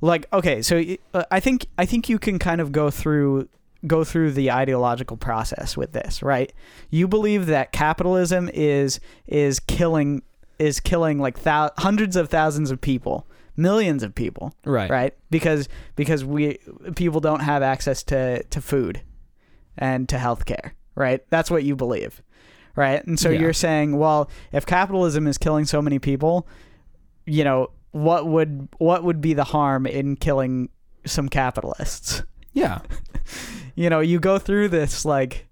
like 0.00 0.26
okay 0.32 0.62
so 0.62 0.82
uh, 1.12 1.24
i 1.30 1.40
think 1.40 1.66
i 1.76 1.84
think 1.84 2.08
you 2.08 2.18
can 2.18 2.38
kind 2.38 2.60
of 2.60 2.72
go 2.72 2.90
through 2.90 3.48
go 3.86 4.04
through 4.04 4.32
the 4.32 4.50
ideological 4.50 5.16
process 5.16 5.76
with 5.76 5.92
this 5.92 6.22
right? 6.22 6.52
You 6.90 7.08
believe 7.08 7.46
that 7.46 7.72
capitalism 7.72 8.50
is 8.52 9.00
is 9.26 9.60
killing 9.60 10.22
is 10.58 10.80
killing 10.80 11.18
like 11.18 11.42
thou- 11.42 11.70
hundreds 11.78 12.16
of 12.16 12.28
thousands 12.28 12.70
of 12.70 12.80
people 12.80 13.26
millions 13.56 14.02
of 14.02 14.14
people 14.14 14.54
right. 14.64 14.90
right? 14.90 15.14
Because 15.30 15.68
because 15.96 16.24
we 16.24 16.58
people 16.94 17.20
don't 17.20 17.40
have 17.40 17.62
access 17.62 18.02
to 18.04 18.42
to 18.44 18.60
food 18.60 19.02
and 19.78 20.08
to 20.08 20.16
healthcare 20.16 20.72
right? 20.94 21.20
That's 21.30 21.50
what 21.50 21.64
you 21.64 21.76
believe 21.76 22.22
right? 22.76 23.04
And 23.06 23.18
so 23.18 23.30
Yeah. 23.30 23.40
you're 23.40 23.52
saying 23.52 23.96
well 23.96 24.30
if 24.52 24.66
capitalism 24.66 25.26
is 25.26 25.38
killing 25.38 25.64
so 25.64 25.80
many 25.80 25.98
people 25.98 26.46
you 27.26 27.44
know 27.44 27.68
what 27.92 28.26
would 28.26 28.68
what 28.78 29.02
would 29.04 29.20
be 29.20 29.34
the 29.34 29.44
harm 29.44 29.86
in 29.86 30.16
killing 30.16 30.68
some 31.06 31.28
capitalists 31.28 32.22
yeah 32.52 32.80
you 33.74 33.88
know 33.90 34.00
you 34.00 34.18
go 34.18 34.38
through 34.38 34.68
this 34.68 35.04
like 35.04 35.46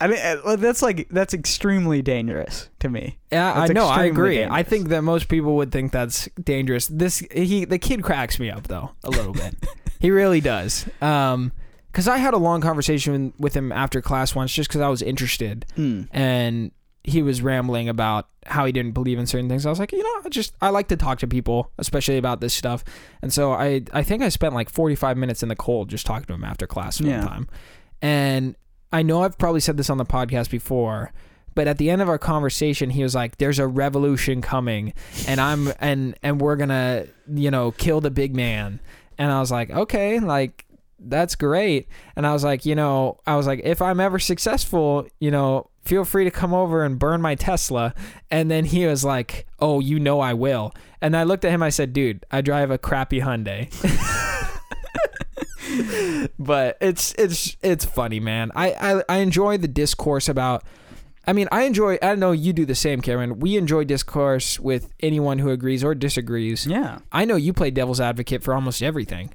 I 0.00 0.08
mean, 0.08 0.18
uh, 0.18 0.56
that's 0.56 0.82
like 0.82 1.08
that's 1.10 1.32
extremely 1.32 2.02
dangerous 2.02 2.68
to 2.80 2.88
me. 2.88 3.20
Yeah, 3.30 3.52
I 3.52 3.60
That's 3.68 3.72
know. 3.74 3.86
I 3.86 4.06
agree. 4.06 4.42
I 4.44 4.64
think 4.64 4.88
that 4.88 5.02
most 5.02 5.28
people 5.28 5.54
would 5.54 5.70
think 5.70 5.92
that's 5.92 6.28
dangerous. 6.42 6.88
This 6.88 7.20
he 7.30 7.64
the 7.64 7.78
kid 7.78 8.02
cracks 8.02 8.40
me 8.40 8.50
up 8.50 8.66
though 8.66 8.90
a 9.04 9.10
little 9.10 9.32
bit. 9.32 9.54
he 10.00 10.10
really 10.10 10.40
does. 10.40 10.86
Um, 11.00 11.52
because 11.86 12.08
I 12.08 12.16
had 12.16 12.34
a 12.34 12.38
long 12.38 12.60
conversation 12.60 13.32
with 13.38 13.54
him 13.54 13.70
after 13.70 14.02
class 14.02 14.34
once, 14.34 14.52
just 14.52 14.68
because 14.70 14.80
I 14.80 14.88
was 14.88 15.02
interested, 15.02 15.66
Mm. 15.76 16.08
and 16.10 16.72
he 17.04 17.20
was 17.22 17.42
rambling 17.42 17.88
about 17.88 18.28
how 18.46 18.64
he 18.64 18.72
didn't 18.72 18.92
believe 18.92 19.18
in 19.18 19.26
certain 19.26 19.48
things. 19.48 19.66
I 19.66 19.70
was 19.70 19.78
like, 19.78 19.92
you 19.92 20.02
know, 20.02 20.20
I 20.24 20.28
just 20.28 20.54
I 20.60 20.68
like 20.70 20.88
to 20.88 20.96
talk 20.96 21.18
to 21.20 21.26
people, 21.26 21.70
especially 21.78 22.16
about 22.18 22.40
this 22.40 22.54
stuff. 22.54 22.84
And 23.22 23.32
so 23.32 23.52
I 23.52 23.82
I 23.92 24.02
think 24.02 24.22
I 24.22 24.28
spent 24.28 24.54
like 24.54 24.70
45 24.70 25.16
minutes 25.16 25.42
in 25.42 25.48
the 25.48 25.56
cold 25.56 25.88
just 25.90 26.06
talking 26.06 26.26
to 26.26 26.34
him 26.34 26.44
after 26.44 26.66
class 26.66 27.00
one 27.00 27.10
Yeah. 27.10 27.22
time. 27.22 27.48
And 28.00 28.56
I 28.92 29.02
know 29.02 29.22
I've 29.22 29.38
probably 29.38 29.60
said 29.60 29.76
this 29.76 29.90
on 29.90 29.98
the 29.98 30.04
podcast 30.04 30.50
before, 30.50 31.12
but 31.54 31.66
at 31.66 31.78
the 31.78 31.90
end 31.90 32.02
of 32.02 32.08
our 32.08 32.18
conversation 32.18 32.90
he 32.90 33.02
was 33.02 33.14
like 33.14 33.38
there's 33.38 33.58
a 33.58 33.66
revolution 33.66 34.40
coming 34.42 34.92
and 35.26 35.40
I'm 35.40 35.72
and 35.80 36.14
and 36.22 36.40
we're 36.40 36.56
going 36.56 36.68
to, 36.70 37.08
you 37.32 37.50
know, 37.50 37.72
kill 37.72 38.00
the 38.00 38.10
big 38.10 38.34
man. 38.36 38.80
And 39.18 39.30
I 39.30 39.40
was 39.40 39.50
like, 39.50 39.70
"Okay, 39.70 40.18
like 40.20 40.64
that's 40.98 41.34
great." 41.36 41.86
And 42.16 42.26
I 42.26 42.32
was 42.32 42.42
like, 42.44 42.64
you 42.64 42.74
know, 42.74 43.18
I 43.26 43.36
was 43.36 43.46
like 43.46 43.60
if 43.64 43.82
I'm 43.82 44.00
ever 44.00 44.18
successful, 44.18 45.06
you 45.20 45.30
know, 45.30 45.68
feel 45.84 46.04
free 46.04 46.24
to 46.24 46.30
come 46.30 46.54
over 46.54 46.84
and 46.84 46.98
burn 46.98 47.20
my 47.20 47.34
Tesla. 47.34 47.94
And 48.30 48.50
then 48.50 48.64
he 48.64 48.86
was 48.86 49.04
like, 49.04 49.46
"Oh, 49.58 49.80
you 49.80 49.98
know 49.98 50.20
I 50.20 50.34
will." 50.34 50.74
And 51.00 51.16
I 51.16 51.24
looked 51.24 51.44
at 51.44 51.50
him 51.50 51.62
I 51.62 51.70
said, 51.70 51.92
"Dude, 51.92 52.24
I 52.30 52.40
drive 52.40 52.70
a 52.70 52.78
crappy 52.78 53.20
Hyundai." 53.20 53.68
but 56.38 56.76
it's 56.80 57.14
it's 57.18 57.56
it's 57.62 57.84
funny, 57.84 58.20
man. 58.20 58.50
I, 58.54 58.72
I 58.72 59.02
I 59.08 59.16
enjoy 59.18 59.58
the 59.58 59.68
discourse 59.68 60.28
about. 60.28 60.64
I 61.24 61.32
mean, 61.32 61.46
I 61.52 61.62
enjoy. 61.62 61.98
I 62.02 62.16
know 62.16 62.32
you 62.32 62.52
do 62.52 62.66
the 62.66 62.74
same, 62.74 63.00
Cameron. 63.00 63.38
We 63.38 63.56
enjoy 63.56 63.84
discourse 63.84 64.58
with 64.58 64.92
anyone 64.98 65.38
who 65.38 65.50
agrees 65.50 65.84
or 65.84 65.94
disagrees. 65.94 66.66
Yeah, 66.66 66.98
I 67.12 67.24
know 67.24 67.36
you 67.36 67.52
play 67.52 67.70
devil's 67.70 68.00
advocate 68.00 68.42
for 68.42 68.54
almost 68.54 68.82
everything. 68.82 69.32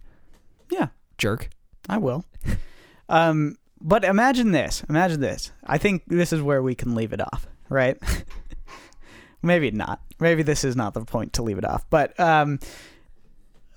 yeah. 0.70 0.88
Jerk. 1.18 1.50
I 1.90 1.98
will. 1.98 2.26
um, 3.10 3.58
but 3.82 4.04
imagine 4.04 4.52
this. 4.52 4.84
Imagine 4.90 5.22
this. 5.22 5.52
I 5.66 5.78
think 5.78 6.04
this 6.08 6.34
is 6.34 6.42
where 6.42 6.62
we 6.62 6.76
can 6.76 6.96
leave 6.96 7.14
it 7.14 7.22
off, 7.22 7.48
right? 7.70 7.98
Maybe 9.42 9.72
not. 9.72 10.02
Maybe 10.20 10.44
this 10.44 10.64
is 10.64 10.76
not 10.76 10.94
the 10.94 11.06
point 11.06 11.34
to 11.34 11.44
leave 11.44 11.58
it 11.58 11.66
off. 11.66 11.86
But 11.90 12.20
um, 12.20 12.60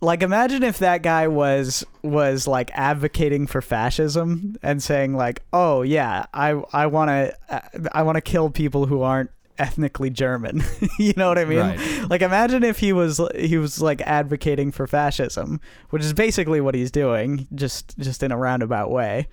like, 0.01 0.23
imagine 0.23 0.63
if 0.63 0.79
that 0.79 1.03
guy 1.03 1.29
was 1.29 1.85
was 2.03 2.47
like 2.47 2.71
advocating 2.75 3.47
for 3.47 3.61
fascism 3.61 4.57
and 4.63 4.83
saying 4.83 5.15
like, 5.15 5.43
"Oh 5.53 5.83
yeah, 5.83 6.27
I 6.33 6.61
I 6.73 6.87
want 6.87 7.09
to 7.11 7.89
I 7.93 8.03
want 8.03 8.17
to 8.17 8.23
kill 8.23 8.51
people 8.51 8.87
who 8.87 9.03
aren't 9.03 9.31
ethnically 9.59 10.09
German." 10.09 10.63
you 10.99 11.13
know 11.19 11.29
what 11.29 11.39
I 11.39 11.45
mean? 11.45 11.59
Right. 11.59 12.09
Like 12.09 12.23
imagine 12.23 12.65
if 12.65 12.79
he 12.79 12.95
was 12.95 13.21
he 13.37 13.59
was 13.59 13.83
like 13.83 14.01
advocating 14.03 14.73
for 14.73 14.87
fascism, 14.87 15.61
which 15.91 16.03
is 16.03 16.15
basically 16.15 16.63
what 16.63 16.75
he's 16.75 16.91
doing, 16.91 17.47
just 17.55 17.99
just 17.99 18.23
in 18.23 18.33
a 18.33 18.39
roundabout 18.39 18.91
way. 18.91 19.29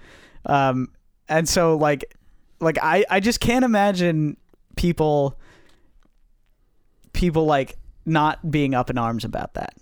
Um, 0.47 0.89
and 1.29 1.47
so 1.47 1.75
like 1.77 2.15
like 2.59 2.77
I 2.81 3.05
I 3.09 3.19
just 3.19 3.39
can't 3.39 3.63
imagine 3.63 4.37
people 4.75 5.37
people 7.13 7.45
like 7.45 7.77
not 8.05 8.49
being 8.49 8.73
up 8.73 8.89
in 8.89 8.97
arms 8.97 9.25
about 9.25 9.53
that. 9.55 9.73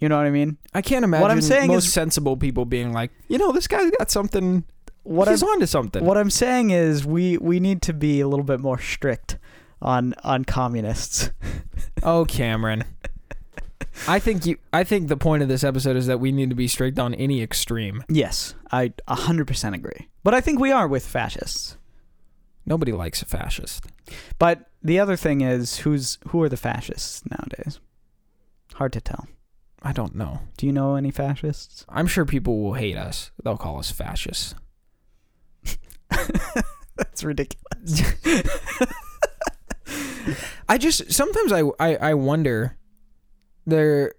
You 0.00 0.08
know 0.08 0.16
what 0.16 0.26
I 0.26 0.30
mean? 0.30 0.58
I 0.74 0.82
can't 0.82 1.04
imagine 1.04 1.22
What 1.22 1.30
I'm 1.30 1.40
saying 1.40 1.68
most 1.68 1.86
is- 1.86 1.92
sensible 1.92 2.36
people 2.36 2.64
being 2.66 2.92
like, 2.92 3.10
you 3.28 3.38
know, 3.38 3.50
this 3.52 3.66
guy's 3.66 3.90
got 3.98 4.10
something. 4.10 4.64
What 5.04 5.28
he's 5.28 5.42
I'm 5.42 5.48
onto 5.50 5.66
something. 5.66 6.04
what 6.04 6.18
I'm 6.18 6.30
saying 6.30 6.70
is 6.70 7.06
we 7.06 7.38
we 7.38 7.60
need 7.60 7.80
to 7.82 7.92
be 7.92 8.20
a 8.20 8.28
little 8.28 8.44
bit 8.44 8.60
more 8.60 8.78
strict 8.78 9.38
on 9.82 10.14
on 10.22 10.44
communists. 10.44 11.30
Oh, 12.02 12.24
Cameron. 12.26 12.84
I 14.08 14.18
think 14.18 14.46
you. 14.46 14.58
I 14.72 14.84
think 14.84 15.08
the 15.08 15.16
point 15.16 15.42
of 15.42 15.48
this 15.48 15.64
episode 15.64 15.96
is 15.96 16.06
that 16.06 16.20
we 16.20 16.32
need 16.32 16.50
to 16.50 16.56
be 16.56 16.68
strict 16.68 16.98
on 16.98 17.14
any 17.14 17.42
extreme. 17.42 18.04
Yes, 18.08 18.54
I 18.70 18.88
100% 19.08 19.74
agree. 19.74 20.08
But 20.22 20.34
I 20.34 20.40
think 20.40 20.60
we 20.60 20.70
are 20.72 20.86
with 20.86 21.06
fascists. 21.06 21.76
Nobody 22.66 22.92
likes 22.92 23.22
a 23.22 23.26
fascist. 23.26 23.86
But 24.38 24.68
the 24.82 24.98
other 24.98 25.16
thing 25.16 25.40
is 25.40 25.78
who's 25.78 26.18
who 26.28 26.42
are 26.42 26.48
the 26.48 26.56
fascists 26.56 27.22
nowadays? 27.30 27.80
Hard 28.74 28.92
to 28.94 29.00
tell. 29.00 29.26
I 29.82 29.92
don't 29.92 30.14
know. 30.16 30.40
Do 30.56 30.66
you 30.66 30.72
know 30.72 30.96
any 30.96 31.10
fascists? 31.10 31.86
I'm 31.88 32.06
sure 32.06 32.24
people 32.24 32.60
will 32.60 32.74
hate 32.74 32.96
us. 32.96 33.30
They'll 33.42 33.56
call 33.56 33.78
us 33.78 33.90
fascists. 33.90 34.54
That's 36.96 37.22
ridiculous. 37.22 38.02
I 40.68 40.78
just 40.78 41.12
sometimes 41.12 41.52
I, 41.52 41.62
I 41.78 41.96
I 41.96 42.14
wonder 42.14 42.76
there 43.66 44.14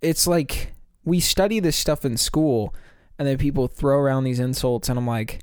it's 0.00 0.26
like 0.26 0.72
we 1.04 1.20
study 1.20 1.60
this 1.60 1.76
stuff 1.76 2.04
in 2.04 2.16
school 2.16 2.74
and 3.18 3.26
then 3.26 3.38
people 3.38 3.66
throw 3.66 3.98
around 3.98 4.24
these 4.24 4.40
insults 4.40 4.88
and 4.88 4.98
I'm 4.98 5.06
like 5.06 5.40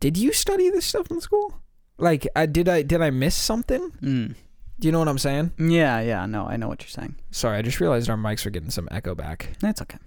did 0.00 0.16
you 0.16 0.32
study 0.32 0.70
this 0.70 0.86
stuff 0.86 1.10
in 1.10 1.20
school? 1.20 1.60
Like 1.98 2.26
I 2.36 2.46
did 2.46 2.68
I 2.68 2.82
did 2.82 3.02
I 3.02 3.10
miss 3.10 3.34
something? 3.34 3.90
Mm. 4.02 4.34
Do 4.80 4.86
you 4.86 4.92
know 4.92 5.00
what 5.00 5.08
I'm 5.08 5.18
saying? 5.18 5.52
Yeah, 5.58 6.00
yeah, 6.00 6.24
no, 6.26 6.46
I 6.46 6.56
know 6.56 6.68
what 6.68 6.82
you're 6.82 6.88
saying. 6.88 7.16
Sorry, 7.32 7.58
I 7.58 7.62
just 7.62 7.80
realized 7.80 8.08
our 8.08 8.16
mics 8.16 8.46
are 8.46 8.50
getting 8.50 8.70
some 8.70 8.88
echo 8.92 9.14
back. 9.14 9.50
That's 9.60 9.82
okay. 9.82 9.98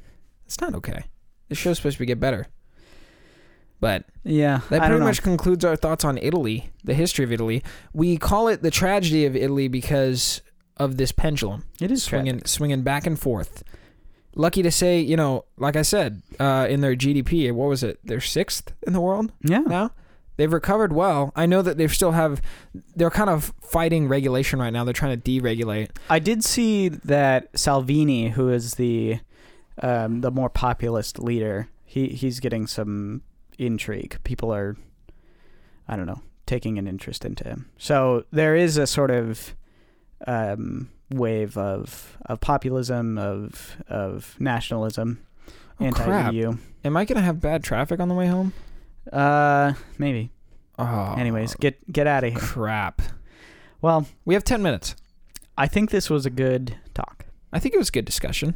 It's 0.46 0.62
not 0.62 0.74
okay. 0.76 1.04
This 1.50 1.58
show's 1.58 1.78
supposed 1.78 1.98
to 1.98 2.06
get 2.06 2.22
better. 2.22 2.48
But 3.82 4.06
Yeah, 4.24 4.62
that 4.70 4.82
pretty 4.84 5.04
much 5.04 5.24
concludes 5.24 5.66
our 5.66 5.76
thoughts 5.76 6.06
on 6.06 6.18
Italy, 6.20 6.70
the 6.84 6.94
history 6.94 7.26
of 7.26 7.34
Italy. 7.34 7.64
We 7.94 8.16
call 8.16 8.48
it 8.48 8.62
the 8.62 8.72
tragedy 8.72 9.26
of 9.26 9.36
Italy 9.36 9.68
because 9.68 10.42
of 10.84 10.98
this 10.98 11.12
pendulum. 11.12 11.64
it 11.80 11.92
is 11.92 12.04
swinging 12.04 12.34
tragic. 12.36 12.48
swinging 12.48 12.82
back 12.82 13.06
and 13.08 13.20
forth. 13.20 13.64
Lucky 14.36 14.62
to 14.64 14.72
say, 14.72 15.00
you 15.00 15.18
know, 15.18 15.44
like 15.58 15.76
I 15.76 15.82
said, 15.82 16.22
uh, 16.40 16.66
in 16.70 16.80
their 16.82 16.96
GDP, 16.96 17.52
what 17.52 17.68
was 17.68 17.84
it? 17.84 18.00
They're 18.04 18.22
sixth 18.22 18.72
in 18.88 18.94
the 18.94 19.02
world 19.02 19.32
Yeah. 19.44 19.60
now. 19.60 19.92
They've 20.38 20.52
recovered 20.52 20.94
well. 20.94 21.32
I 21.36 21.46
know 21.46 21.62
that 21.62 21.78
they 21.78 21.88
still 21.88 22.14
have. 22.14 22.42
They're 22.96 23.10
kind 23.12 23.30
of 23.30 23.54
fighting 23.62 24.08
regulation 24.08 24.60
right 24.60 24.72
now. 24.72 24.84
They're 24.86 24.94
trying 24.94 25.20
to 25.20 25.30
deregulate. 25.42 25.90
I 26.10 26.20
did 26.20 26.44
see 26.44 26.88
that 26.88 27.50
Salvini, 27.54 28.30
who 28.30 28.50
is 28.50 28.76
the 28.76 29.20
um, 29.82 30.22
the 30.22 30.32
more 30.32 30.50
populist 30.50 31.20
leader, 31.20 31.68
he 31.86 32.08
he's 32.08 32.40
getting 32.40 32.66
some 32.68 33.22
intrigue. 33.60 34.18
People 34.24 34.52
are, 34.54 34.78
I 35.88 35.96
don't 35.96 36.08
know, 36.08 36.22
taking 36.46 36.78
an 36.80 36.88
interest 36.88 37.26
into 37.26 37.44
him. 37.44 37.70
So 37.78 38.24
there 38.32 38.56
is 38.56 38.78
a 38.78 38.88
sort 38.88 39.12
of 39.12 39.54
um, 40.28 40.90
wave 41.10 41.58
of 41.58 42.18
of 42.26 42.40
populism, 42.42 43.18
of 43.18 43.78
of 43.88 44.36
nationalism, 44.40 45.20
Oh, 45.80 45.92
crap. 45.92 46.28
anti-EU. 46.28 46.58
Am 46.84 46.98
I 46.98 47.06
gonna 47.06 47.22
have 47.22 47.40
bad 47.42 47.64
traffic 47.64 48.00
on 48.00 48.08
the 48.10 48.16
way 48.16 48.28
home? 48.28 48.54
Uh, 49.12 49.74
maybe. 49.98 50.32
Oh, 50.80 51.16
Anyways, 51.18 51.56
get 51.56 51.92
get 51.92 52.08
out 52.08 52.24
of 52.24 52.32
here. 52.32 52.40
crap. 52.40 53.02
Well, 53.82 54.08
We 54.26 54.34
have 54.36 54.44
ten 54.44 54.62
minutes. 54.62 54.96
I 55.58 55.68
think 55.68 55.90
this 55.92 56.10
was 56.10 56.26
a 56.26 56.30
good 56.30 56.76
talk. 56.94 57.26
I 57.52 57.60
think 57.60 57.74
it 57.76 57.78
was 57.78 57.90
a 57.90 57.92
good 57.92 58.06
discussion. 58.06 58.56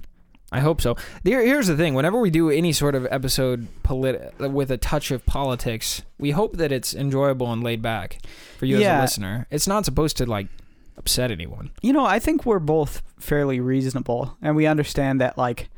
I 0.52 0.60
hope 0.62 0.80
so. 0.80 0.96
Here, 1.24 1.42
here's 1.44 1.68
the 1.68 1.76
thing: 1.76 1.96
whenever 1.96 2.20
we 2.20 2.30
do 2.30 2.50
any 2.50 2.72
sort 2.72 2.96
of 2.96 3.08
episode 3.12 3.68
polit- 3.84 4.34
with 4.40 4.72
a 4.72 4.78
touch 4.78 5.12
of 5.12 5.26
politics, 5.26 6.04
we 6.20 6.32
hope 6.32 6.58
that 6.58 6.72
it's 6.72 6.94
enjoyable 6.94 7.52
and 7.52 7.64
laid 7.64 7.82
back 7.82 8.20
for 8.58 8.66
you 8.66 8.78
as 8.78 8.84
a 8.84 9.02
listener. 9.02 9.48
It's 9.52 9.68
not 9.68 9.84
supposed 9.86 10.16
to 10.18 10.26
like 10.26 10.48
upset 10.98 11.32
anyone. 11.32 11.72
You 11.82 11.94
know, 11.94 12.06
I 12.06 12.20
think 12.20 12.46
we're 12.46 12.60
both 12.60 13.02
fairly 13.20 13.60
reasonable, 13.60 14.38
and 14.42 14.56
we 14.56 14.66
understand 14.66 15.22
that, 15.22 15.38
like, 15.38 15.70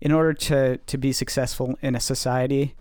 in 0.00 0.12
order 0.12 0.32
to 0.32 0.76
to 0.78 0.98
be 0.98 1.12
successful 1.12 1.76
in 1.82 1.94
a 1.94 2.00
society, 2.00 2.74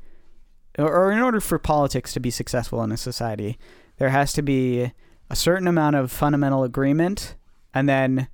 or, 0.78 0.94
or 0.94 1.12
in 1.12 1.20
order 1.20 1.40
for 1.40 1.58
politics 1.58 2.14
to 2.14 2.20
be 2.20 2.30
successful 2.30 2.84
in 2.84 2.92
a 2.92 2.98
society, 2.98 3.58
there 3.98 4.10
has 4.10 4.34
to 4.34 4.42
be 4.42 4.92
a 5.30 5.36
certain 5.36 5.68
amount 5.68 5.96
of 5.96 6.12
fundamental 6.12 6.64
agreement, 6.64 7.36
and 7.74 7.88
then 7.88 8.28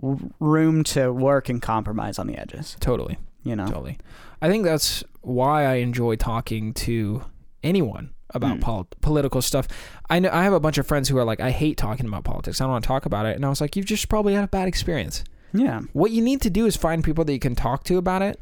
w- 0.00 0.30
room 0.40 0.84
to 0.84 1.12
work 1.12 1.48
and 1.48 1.62
compromise 1.62 2.18
on 2.18 2.26
the 2.26 2.36
edges. 2.36 2.76
Totally. 2.80 3.18
You 3.42 3.54
know, 3.54 3.66
Totally. 3.66 3.98
I 4.40 4.48
think 4.48 4.64
that's 4.64 5.04
why 5.20 5.66
I 5.66 5.74
enjoy 5.74 6.16
talking 6.16 6.72
to 6.74 7.24
anyone 7.62 8.13
about 8.34 8.58
Mm. 8.58 8.60
pol- 8.60 8.88
political 9.00 9.40
stuff. 9.40 9.66
I 10.10 10.18
know 10.18 10.30
I 10.32 10.42
have 10.42 10.52
a 10.52 10.60
bunch 10.60 10.76
of 10.78 10.86
friends 10.86 11.08
who 11.08 11.16
are 11.18 11.24
like, 11.24 11.40
I 11.40 11.50
hate 11.50 11.76
talking 11.76 12.06
about 12.06 12.24
politics. 12.24 12.60
I 12.60 12.64
don't 12.64 12.72
want 12.72 12.84
to 12.84 12.88
talk 12.88 13.06
about 13.06 13.26
it. 13.26 13.36
And 13.36 13.44
I 13.46 13.48
was 13.48 13.60
like, 13.60 13.76
you've 13.76 13.86
just 13.86 14.08
probably 14.08 14.34
had 14.34 14.44
a 14.44 14.48
bad 14.48 14.68
experience. 14.68 15.24
yeah, 15.52 15.82
What 15.92 16.10
you 16.10 16.20
need 16.20 16.40
to 16.42 16.50
do 16.50 16.66
is 16.66 16.76
find 16.76 17.02
people 17.04 17.24
that 17.24 17.32
you 17.32 17.38
can 17.38 17.54
talk 17.54 17.84
to 17.84 17.96
about 17.96 18.22
it 18.22 18.40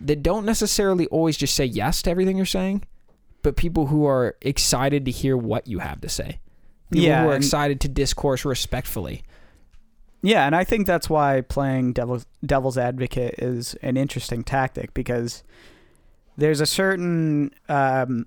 that 0.00 0.22
don't 0.22 0.46
necessarily 0.46 1.06
always 1.08 1.36
just 1.36 1.54
say 1.54 1.64
yes 1.64 2.02
to 2.02 2.10
everything 2.10 2.36
you're 2.36 2.46
saying, 2.46 2.84
but 3.42 3.56
people 3.56 3.86
who 3.88 4.06
are 4.06 4.36
excited 4.42 5.04
to 5.04 5.10
hear 5.10 5.36
what 5.36 5.66
you 5.66 5.80
have 5.80 6.00
to 6.00 6.08
say. 6.08 6.38
People 6.90 7.08
Yeah, 7.08 7.24
who 7.24 7.30
are 7.30 7.36
excited 7.36 7.80
to 7.80 7.88
discourse 7.88 8.44
respectfully. 8.44 9.22
Yeah, 10.22 10.46
and 10.46 10.54
I 10.54 10.62
think 10.62 10.86
that's 10.86 11.10
why 11.10 11.40
playing 11.40 11.94
devil's 11.94 12.26
devil's 12.46 12.78
advocate 12.78 13.34
is 13.38 13.74
an 13.82 13.96
interesting 13.96 14.44
tactic 14.44 14.94
because 14.94 15.42
there's 16.36 16.60
a 16.60 16.66
certain 16.66 17.50
um, 17.68 18.26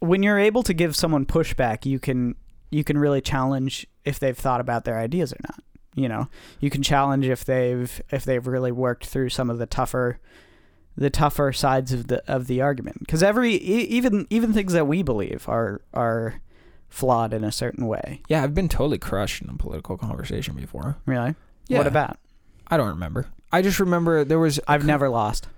when 0.00 0.22
you're 0.22 0.38
able 0.38 0.62
to 0.64 0.74
give 0.74 0.96
someone 0.96 1.24
pushback, 1.24 1.86
you 1.86 1.98
can 1.98 2.34
you 2.70 2.84
can 2.84 2.98
really 2.98 3.20
challenge 3.20 3.86
if 4.04 4.18
they've 4.18 4.36
thought 4.36 4.60
about 4.60 4.84
their 4.84 4.98
ideas 4.98 5.32
or 5.32 5.38
not. 5.42 5.62
You 5.94 6.08
know, 6.08 6.28
you 6.60 6.70
can 6.70 6.82
challenge 6.82 7.26
if 7.26 7.44
they've 7.44 8.02
if 8.10 8.24
they've 8.24 8.46
really 8.46 8.72
worked 8.72 9.06
through 9.06 9.28
some 9.30 9.50
of 9.50 9.58
the 9.58 9.66
tougher 9.66 10.18
the 10.96 11.10
tougher 11.10 11.52
sides 11.52 11.92
of 11.92 12.08
the 12.08 12.22
of 12.30 12.46
the 12.46 12.60
argument 12.60 13.00
because 13.00 13.22
every 13.22 13.54
even 13.54 14.26
even 14.30 14.52
things 14.52 14.72
that 14.72 14.86
we 14.86 15.02
believe 15.02 15.48
are 15.48 15.80
are 15.94 16.40
flawed 16.88 17.32
in 17.32 17.44
a 17.44 17.52
certain 17.52 17.86
way. 17.86 18.20
Yeah, 18.28 18.42
I've 18.42 18.54
been 18.54 18.68
totally 18.68 18.98
crushed 18.98 19.42
in 19.42 19.48
a 19.48 19.54
political 19.54 19.96
conversation 19.96 20.54
before. 20.54 20.96
Really? 21.06 21.34
Yeah. 21.68 21.78
What 21.78 21.86
about? 21.86 22.18
I 22.68 22.76
don't 22.76 22.88
remember. 22.88 23.26
I 23.52 23.62
just 23.62 23.80
remember 23.80 24.24
there 24.24 24.38
was. 24.38 24.60
I've 24.68 24.84
never 24.84 25.08
lost. 25.08 25.48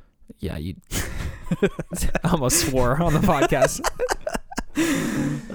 Yeah, 0.40 0.56
you 0.56 0.74
almost 2.24 2.68
swore 2.68 3.00
on 3.02 3.12
the 3.12 3.20
podcast. 3.20 3.80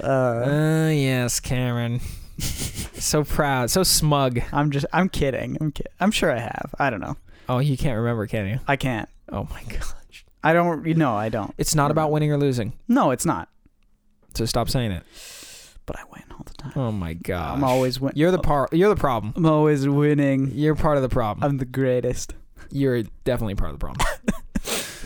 Uh, 0.02 0.06
Uh, 0.06 0.90
yes, 0.92 1.40
Cameron. 1.40 2.00
so 2.38 3.24
proud, 3.24 3.70
so 3.70 3.82
smug. 3.82 4.40
I'm 4.52 4.70
just. 4.70 4.86
I'm 4.92 5.08
kidding. 5.08 5.56
I'm 5.60 5.72
kidding. 5.72 5.92
I'm 6.00 6.10
sure 6.10 6.30
I 6.30 6.38
have. 6.38 6.74
I 6.78 6.90
don't 6.90 7.00
know. 7.00 7.16
Oh, 7.48 7.58
you 7.58 7.76
can't 7.76 7.96
remember, 7.96 8.26
can 8.26 8.46
you? 8.46 8.60
I 8.68 8.76
can't. 8.76 9.08
Oh 9.30 9.48
my 9.50 9.62
gosh. 9.64 10.24
I 10.42 10.52
don't. 10.52 10.86
You 10.86 10.94
know, 10.94 11.14
I 11.14 11.28
don't. 11.28 11.52
It's 11.58 11.74
not 11.74 11.90
about 11.90 12.10
winning 12.12 12.30
or 12.32 12.38
losing. 12.38 12.72
No, 12.86 13.10
it's 13.10 13.26
not. 13.26 13.48
So 14.34 14.44
stop 14.44 14.68
saying 14.70 14.92
it. 14.92 15.02
But 15.86 15.98
I 15.98 16.02
win 16.12 16.22
all 16.32 16.44
the 16.44 16.54
time. 16.54 16.72
Oh 16.76 16.92
my 16.92 17.14
god. 17.14 17.56
I'm 17.56 17.64
always 17.64 17.98
winning. 17.98 18.16
You're 18.18 18.30
the 18.30 18.38
par. 18.38 18.68
You're 18.72 18.90
the 18.94 19.00
problem. 19.00 19.32
I'm 19.36 19.46
always 19.46 19.88
winning. 19.88 20.52
You're 20.52 20.76
part 20.76 20.96
of 20.96 21.02
the 21.02 21.08
problem. 21.08 21.44
I'm 21.44 21.56
the 21.56 21.64
greatest. 21.64 22.34
You're 22.70 23.02
definitely 23.24 23.54
part 23.56 23.72
of 23.72 23.78
the 23.80 23.84
problem. 23.84 24.06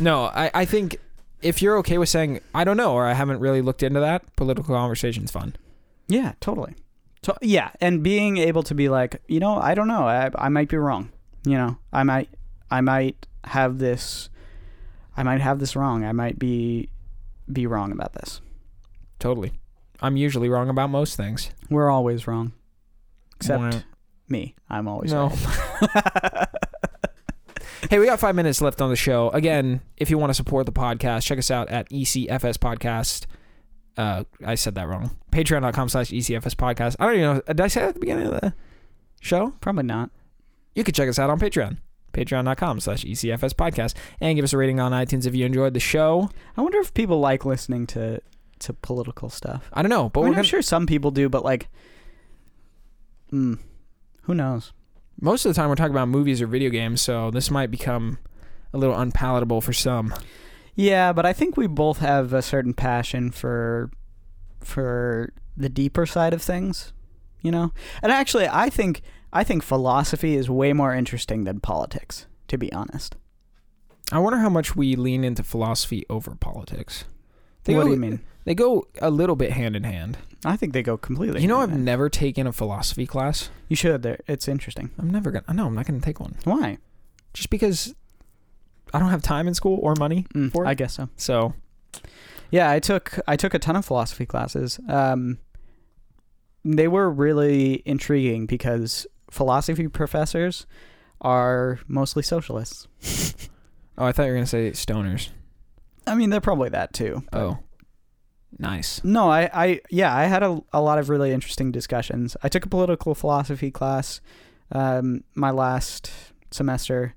no, 0.00 0.24
I, 0.24 0.50
I 0.54 0.64
think 0.64 0.96
if 1.42 1.60
you're 1.62 1.76
okay 1.78 1.98
with 1.98 2.08
saying 2.08 2.40
I 2.54 2.64
don't 2.64 2.76
know 2.76 2.92
or 2.94 3.06
I 3.06 3.14
haven't 3.14 3.40
really 3.40 3.62
looked 3.62 3.82
into 3.82 4.00
that, 4.00 4.34
political 4.36 4.74
conversation's 4.74 5.30
fun. 5.30 5.56
Yeah, 6.08 6.32
totally. 6.40 6.74
So 7.22 7.36
yeah, 7.40 7.70
and 7.80 8.02
being 8.02 8.36
able 8.38 8.62
to 8.64 8.74
be 8.74 8.88
like, 8.88 9.22
you 9.28 9.40
know, 9.40 9.56
I 9.56 9.74
don't 9.74 9.88
know. 9.88 10.06
I 10.06 10.30
I 10.34 10.48
might 10.48 10.68
be 10.68 10.76
wrong. 10.76 11.10
You 11.44 11.56
know, 11.56 11.78
I 11.92 12.02
might 12.02 12.28
I 12.70 12.80
might 12.80 13.26
have 13.44 13.78
this. 13.78 14.28
I 15.16 15.22
might 15.22 15.40
have 15.40 15.58
this 15.58 15.76
wrong. 15.76 16.04
I 16.04 16.12
might 16.12 16.38
be 16.38 16.88
be 17.52 17.66
wrong 17.66 17.92
about 17.92 18.14
this. 18.14 18.40
Totally. 19.18 19.52
I'm 20.00 20.16
usually 20.16 20.48
wrong 20.48 20.68
about 20.68 20.90
most 20.90 21.16
things. 21.16 21.50
We're 21.70 21.90
always 21.90 22.26
wrong, 22.26 22.52
except 23.36 23.62
Wah. 23.74 23.80
me. 24.28 24.56
I'm 24.68 24.88
always 24.88 25.12
No. 25.12 25.28
right. 25.28 26.48
Hey, 27.92 27.98
we 27.98 28.06
got 28.06 28.18
five 28.18 28.34
minutes 28.34 28.62
left 28.62 28.80
on 28.80 28.88
the 28.88 28.96
show. 28.96 29.28
Again, 29.32 29.82
if 29.98 30.08
you 30.08 30.16
want 30.16 30.30
to 30.30 30.34
support 30.34 30.64
the 30.64 30.72
podcast, 30.72 31.24
check 31.24 31.38
us 31.38 31.50
out 31.50 31.68
at 31.68 31.90
ECFS 31.90 32.56
Podcast. 32.56 33.26
Uh, 33.98 34.24
I 34.42 34.54
said 34.54 34.76
that 34.76 34.88
wrong. 34.88 35.18
Patreon.com 35.30 35.90
slash 35.90 36.08
ECFS 36.08 36.54
Podcast. 36.54 36.96
I 36.98 37.04
don't 37.04 37.16
even 37.16 37.36
know. 37.36 37.42
Did 37.48 37.60
I 37.60 37.68
say 37.68 37.80
that 37.80 37.88
at 37.88 37.94
the 37.96 38.00
beginning 38.00 38.28
of 38.28 38.40
the 38.40 38.54
show? 39.20 39.50
Probably 39.60 39.82
not. 39.82 40.08
You 40.74 40.84
can 40.84 40.94
check 40.94 41.06
us 41.06 41.18
out 41.18 41.28
on 41.28 41.38
Patreon. 41.38 41.76
Patreon.com 42.14 42.80
slash 42.80 43.04
ECFS 43.04 43.52
Podcast. 43.52 43.92
And 44.22 44.36
give 44.36 44.44
us 44.44 44.54
a 44.54 44.56
rating 44.56 44.80
on 44.80 44.92
iTunes 44.92 45.26
if 45.26 45.34
you 45.34 45.44
enjoyed 45.44 45.74
the 45.74 45.78
show. 45.78 46.30
I 46.56 46.62
wonder 46.62 46.78
if 46.78 46.94
people 46.94 47.20
like 47.20 47.44
listening 47.44 47.86
to 47.88 48.22
to 48.60 48.72
political 48.72 49.28
stuff. 49.28 49.68
I 49.70 49.82
don't 49.82 49.90
know, 49.90 50.08
but 50.08 50.20
I 50.20 50.22
we're 50.22 50.26
mean, 50.28 50.32
gonna, 50.32 50.38
I'm 50.38 50.46
sure 50.46 50.62
some 50.62 50.86
people 50.86 51.10
do, 51.10 51.28
but 51.28 51.44
like, 51.44 51.68
mm, 53.30 53.58
who 54.22 54.34
knows? 54.34 54.72
Most 55.24 55.46
of 55.46 55.54
the 55.54 55.54
time, 55.54 55.68
we're 55.68 55.76
talking 55.76 55.94
about 55.94 56.08
movies 56.08 56.42
or 56.42 56.48
video 56.48 56.68
games, 56.68 57.00
so 57.00 57.30
this 57.30 57.48
might 57.48 57.70
become 57.70 58.18
a 58.72 58.78
little 58.78 58.98
unpalatable 58.98 59.60
for 59.60 59.72
some. 59.72 60.12
Yeah, 60.74 61.12
but 61.12 61.24
I 61.24 61.32
think 61.32 61.56
we 61.56 61.68
both 61.68 61.98
have 61.98 62.32
a 62.32 62.42
certain 62.42 62.74
passion 62.74 63.30
for 63.30 63.90
for 64.58 65.32
the 65.56 65.68
deeper 65.68 66.06
side 66.06 66.34
of 66.34 66.42
things, 66.42 66.92
you 67.40 67.52
know. 67.52 67.72
And 68.02 68.10
actually, 68.10 68.48
I 68.48 68.68
think 68.68 69.02
I 69.32 69.44
think 69.44 69.62
philosophy 69.62 70.34
is 70.34 70.50
way 70.50 70.72
more 70.72 70.92
interesting 70.92 71.44
than 71.44 71.60
politics, 71.60 72.26
to 72.48 72.58
be 72.58 72.72
honest. 72.72 73.14
I 74.10 74.18
wonder 74.18 74.40
how 74.40 74.50
much 74.50 74.74
we 74.74 74.96
lean 74.96 75.22
into 75.22 75.44
philosophy 75.44 76.04
over 76.10 76.34
politics. 76.34 77.04
what 77.64 77.74
go, 77.74 77.84
do 77.84 77.90
you 77.90 77.96
mean? 77.96 78.20
They 78.44 78.56
go 78.56 78.88
a 79.00 79.10
little 79.10 79.36
bit 79.36 79.52
hand 79.52 79.76
in 79.76 79.84
hand. 79.84 80.18
I 80.44 80.56
think 80.56 80.72
they 80.72 80.82
go 80.82 80.96
completely. 80.96 81.40
You 81.42 81.48
know, 81.48 81.60
I've 81.60 81.70
hand 81.70 81.84
never 81.84 82.08
taken 82.08 82.46
a 82.46 82.52
philosophy 82.52 83.06
class. 83.06 83.48
you 83.68 83.76
should. 83.76 84.02
There, 84.02 84.18
it's 84.26 84.48
interesting. 84.48 84.90
I'm 84.98 85.08
never 85.10 85.30
gonna. 85.30 85.52
No, 85.54 85.66
I'm 85.66 85.74
not 85.74 85.86
gonna 85.86 86.00
take 86.00 86.18
one. 86.20 86.36
Why? 86.44 86.78
Just 87.32 87.48
because 87.50 87.94
I 88.92 88.98
don't 88.98 89.10
have 89.10 89.22
time 89.22 89.46
in 89.48 89.54
school 89.54 89.78
or 89.82 89.94
money 89.98 90.26
Mm, 90.34 90.52
for 90.52 90.64
it. 90.64 90.68
I 90.68 90.74
guess 90.74 90.94
so. 90.94 91.08
so 91.16 91.54
Yeah, 92.50 92.70
I 92.70 92.80
took 92.80 93.18
I 93.26 93.36
took 93.36 93.54
a 93.54 93.58
ton 93.58 93.76
of 93.76 93.84
philosophy 93.84 94.26
classes. 94.26 94.78
Um, 94.88 95.38
they 96.64 96.88
were 96.88 97.10
really 97.10 97.82
intriguing 97.86 98.46
because 98.46 99.06
philosophy 99.30 99.88
professors 99.88 100.66
are 101.20 101.78
mostly 101.86 102.22
socialists. 102.22 102.88
Oh, 103.98 104.06
I 104.06 104.12
thought 104.12 104.22
you 104.22 104.30
were 104.30 104.36
gonna 104.36 104.46
say 104.46 104.70
stoners. 104.70 105.28
I 106.06 106.14
mean, 106.14 106.30
they're 106.30 106.40
probably 106.40 106.70
that 106.70 106.94
too. 106.94 107.22
Oh, 107.30 107.58
nice. 108.58 109.02
No, 109.04 109.30
I, 109.30 109.50
I 109.52 109.80
yeah, 109.90 110.14
I 110.14 110.24
had 110.24 110.42
a, 110.42 110.62
a 110.72 110.80
lot 110.80 110.98
of 110.98 111.08
really 111.08 111.32
interesting 111.32 111.72
discussions. 111.72 112.36
I 112.42 112.48
took 112.48 112.64
a 112.64 112.68
political 112.68 113.14
philosophy 113.14 113.70
class 113.70 114.20
um, 114.70 115.24
my 115.34 115.50
last 115.50 116.10
semester. 116.50 117.14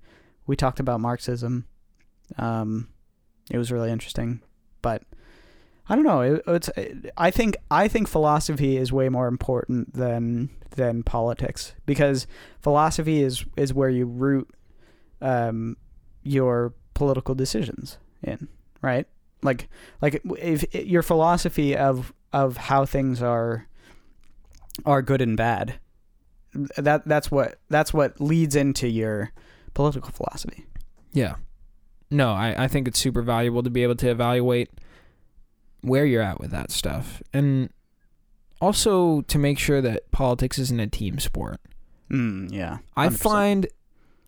We 0.48 0.56
talked 0.56 0.80
about 0.80 1.00
Marxism. 1.00 1.66
Um, 2.38 2.90
it 3.52 3.58
was 3.58 3.72
really 3.72 3.92
interesting, 3.92 4.42
but 4.82 5.04
I 5.88 5.96
don't 5.96 6.06
know. 6.06 6.22
It, 6.22 6.44
it's 6.48 6.70
I 7.18 7.32
think 7.32 7.58
I 7.70 7.88
think 7.88 8.08
philosophy 8.08 8.78
is 8.78 8.92
way 8.92 9.10
more 9.10 9.28
important 9.28 9.94
than 9.94 10.50
than 10.72 11.04
politics 11.04 11.74
because 11.86 12.28
philosophy 12.62 13.22
is 13.22 13.46
is 13.56 13.74
where 13.74 13.90
you 13.90 14.06
root 14.06 14.50
um, 15.22 15.78
your 16.24 16.74
political 16.94 17.36
decisions 17.36 17.98
in, 18.24 18.48
right? 18.82 19.08
Like 19.46 19.70
like 20.02 20.22
if 20.40 20.74
your 20.74 21.02
philosophy 21.04 21.76
of 21.78 22.12
of 22.34 22.58
how 22.58 22.86
things 22.86 23.22
are 23.22 23.68
are 24.86 25.02
good 25.02 25.22
and 25.22 25.38
bad 25.38 25.80
that 26.78 27.06
that's 27.08 27.32
what 27.32 27.60
that's 27.70 27.94
what 27.94 28.20
leads 28.20 28.56
into 28.56 28.88
your 28.90 29.32
political 29.74 30.12
philosophy 30.12 30.66
Yeah. 31.14 31.36
No, 32.12 32.32
I, 32.32 32.66
I 32.66 32.68
think 32.68 32.88
it's 32.88 33.00
super 33.00 33.22
valuable 33.22 33.64
to 33.64 33.70
be 33.70 33.84
able 33.84 33.96
to 33.96 34.10
evaluate 34.10 34.70
where 35.82 36.06
you're 36.06 36.22
at 36.22 36.40
with 36.40 36.52
that 36.52 36.72
stuff. 36.72 37.22
And 37.34 37.70
also 38.62 39.22
to 39.22 39.38
make 39.40 39.60
sure 39.60 39.82
that 39.82 40.12
politics 40.12 40.60
isn't 40.60 40.80
a 40.80 40.88
team 40.88 41.20
sport. 41.20 41.60
mm, 42.12 42.52
yeah 42.52 42.78
I 42.96 43.08
100%. 43.08 43.18
find, 43.18 43.68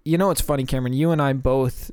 you 0.05 0.18
know, 0.18 0.32
it's 0.32 0.41
funny, 0.41 0.65
Cameron. 0.65 0.93
You 0.93 1.11
and 1.11 1.22
I 1.22 1.34
both 1.34 1.91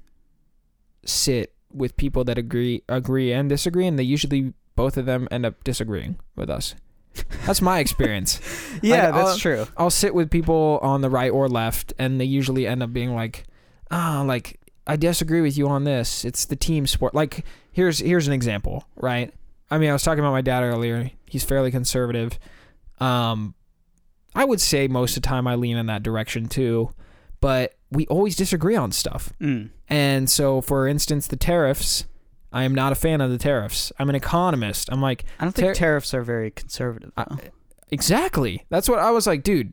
sit 1.05 1.53
with 1.75 1.97
people 1.97 2.25
that 2.25 2.39
agree, 2.39 2.83
agree 2.89 3.33
and 3.33 3.49
disagree, 3.49 3.87
and 3.87 3.99
they 3.99 4.03
usually 4.05 4.53
both 4.77 4.97
of 4.97 5.07
them 5.07 5.29
end 5.31 5.47
up 5.47 5.63
disagreeing 5.65 6.17
with 6.37 6.51
us. 6.51 6.75
That's 7.47 7.63
my 7.63 7.79
experience. 7.79 8.41
yeah 8.83 9.05
like, 9.07 9.15
that's 9.15 9.31
I'll- 9.31 9.39
true 9.39 9.67
I'll 9.77 9.91
sit 9.91 10.15
with 10.15 10.31
people 10.31 10.79
on 10.83 11.01
the 11.01 11.11
right 11.11 11.31
or 11.31 11.49
left, 11.49 11.93
and 11.99 12.21
they 12.21 12.25
usually 12.25 12.67
end 12.67 12.83
up 12.83 12.93
being 12.93 13.15
like, 13.15 13.45
ah, 13.91 14.23
like 14.27 14.59
I 14.87 14.97
disagree 14.97 15.41
with 15.41 15.57
you 15.57 15.69
on 15.69 15.85
this. 15.85 16.25
It's 16.25 16.45
the 16.45 16.57
team 16.57 16.87
sport. 16.87 17.15
Like 17.15 17.45
here's 17.73 18.01
here's 18.01 18.27
an 18.27 18.33
example, 18.33 18.85
right? 18.97 19.33
I 19.71 19.79
mean, 19.79 19.91
I 19.91 19.93
was 19.93 20.03
talking 20.03 20.21
about 20.21 20.33
my 20.33 20.43
dad 20.43 20.63
earlier. 20.63 21.11
He's 21.29 21.45
fairly 21.45 21.71
conservative. 21.71 22.39
Um, 22.99 23.55
I 24.35 24.45
would 24.45 24.61
say 24.61 24.89
most 24.89 25.17
of 25.17 25.23
the 25.23 25.29
time 25.29 25.47
I 25.47 25.55
lean 25.55 25.77
in 25.77 25.87
that 25.87 26.03
direction 26.03 26.47
too, 26.49 26.91
but 27.41 27.75
we 27.91 28.07
always 28.09 28.35
disagree 28.37 28.75
on 28.77 28.91
stuff. 28.93 29.33
mm. 29.41 29.71
And 29.89 30.29
so, 30.31 30.61
for 30.61 30.87
instance, 30.89 31.27
the 31.27 31.37
tariffs. 31.37 32.05
I 32.53 32.63
am 32.63 32.75
not 32.75 32.93
a 32.93 32.95
fan 32.95 33.21
of 33.21 33.31
the 33.31 33.39
tariffs. 33.39 33.93
I'm 33.99 34.09
an 34.09 34.15
economist. 34.15 34.89
I'm 34.93 35.03
like, 35.03 35.25
i 35.41 35.45
don't 35.45 35.53
think 35.53 35.69
Ter- 35.69 35.75
tariffs 35.75 36.15
are 36.15 36.23
very 36.23 36.51
conservative 36.53 37.11
I- 37.17 37.51
Exactly. 37.91 38.65
That's 38.71 38.89
what 38.89 38.99
I 38.99 39.11
was 39.11 39.27
like, 39.27 39.43
dude. 39.43 39.73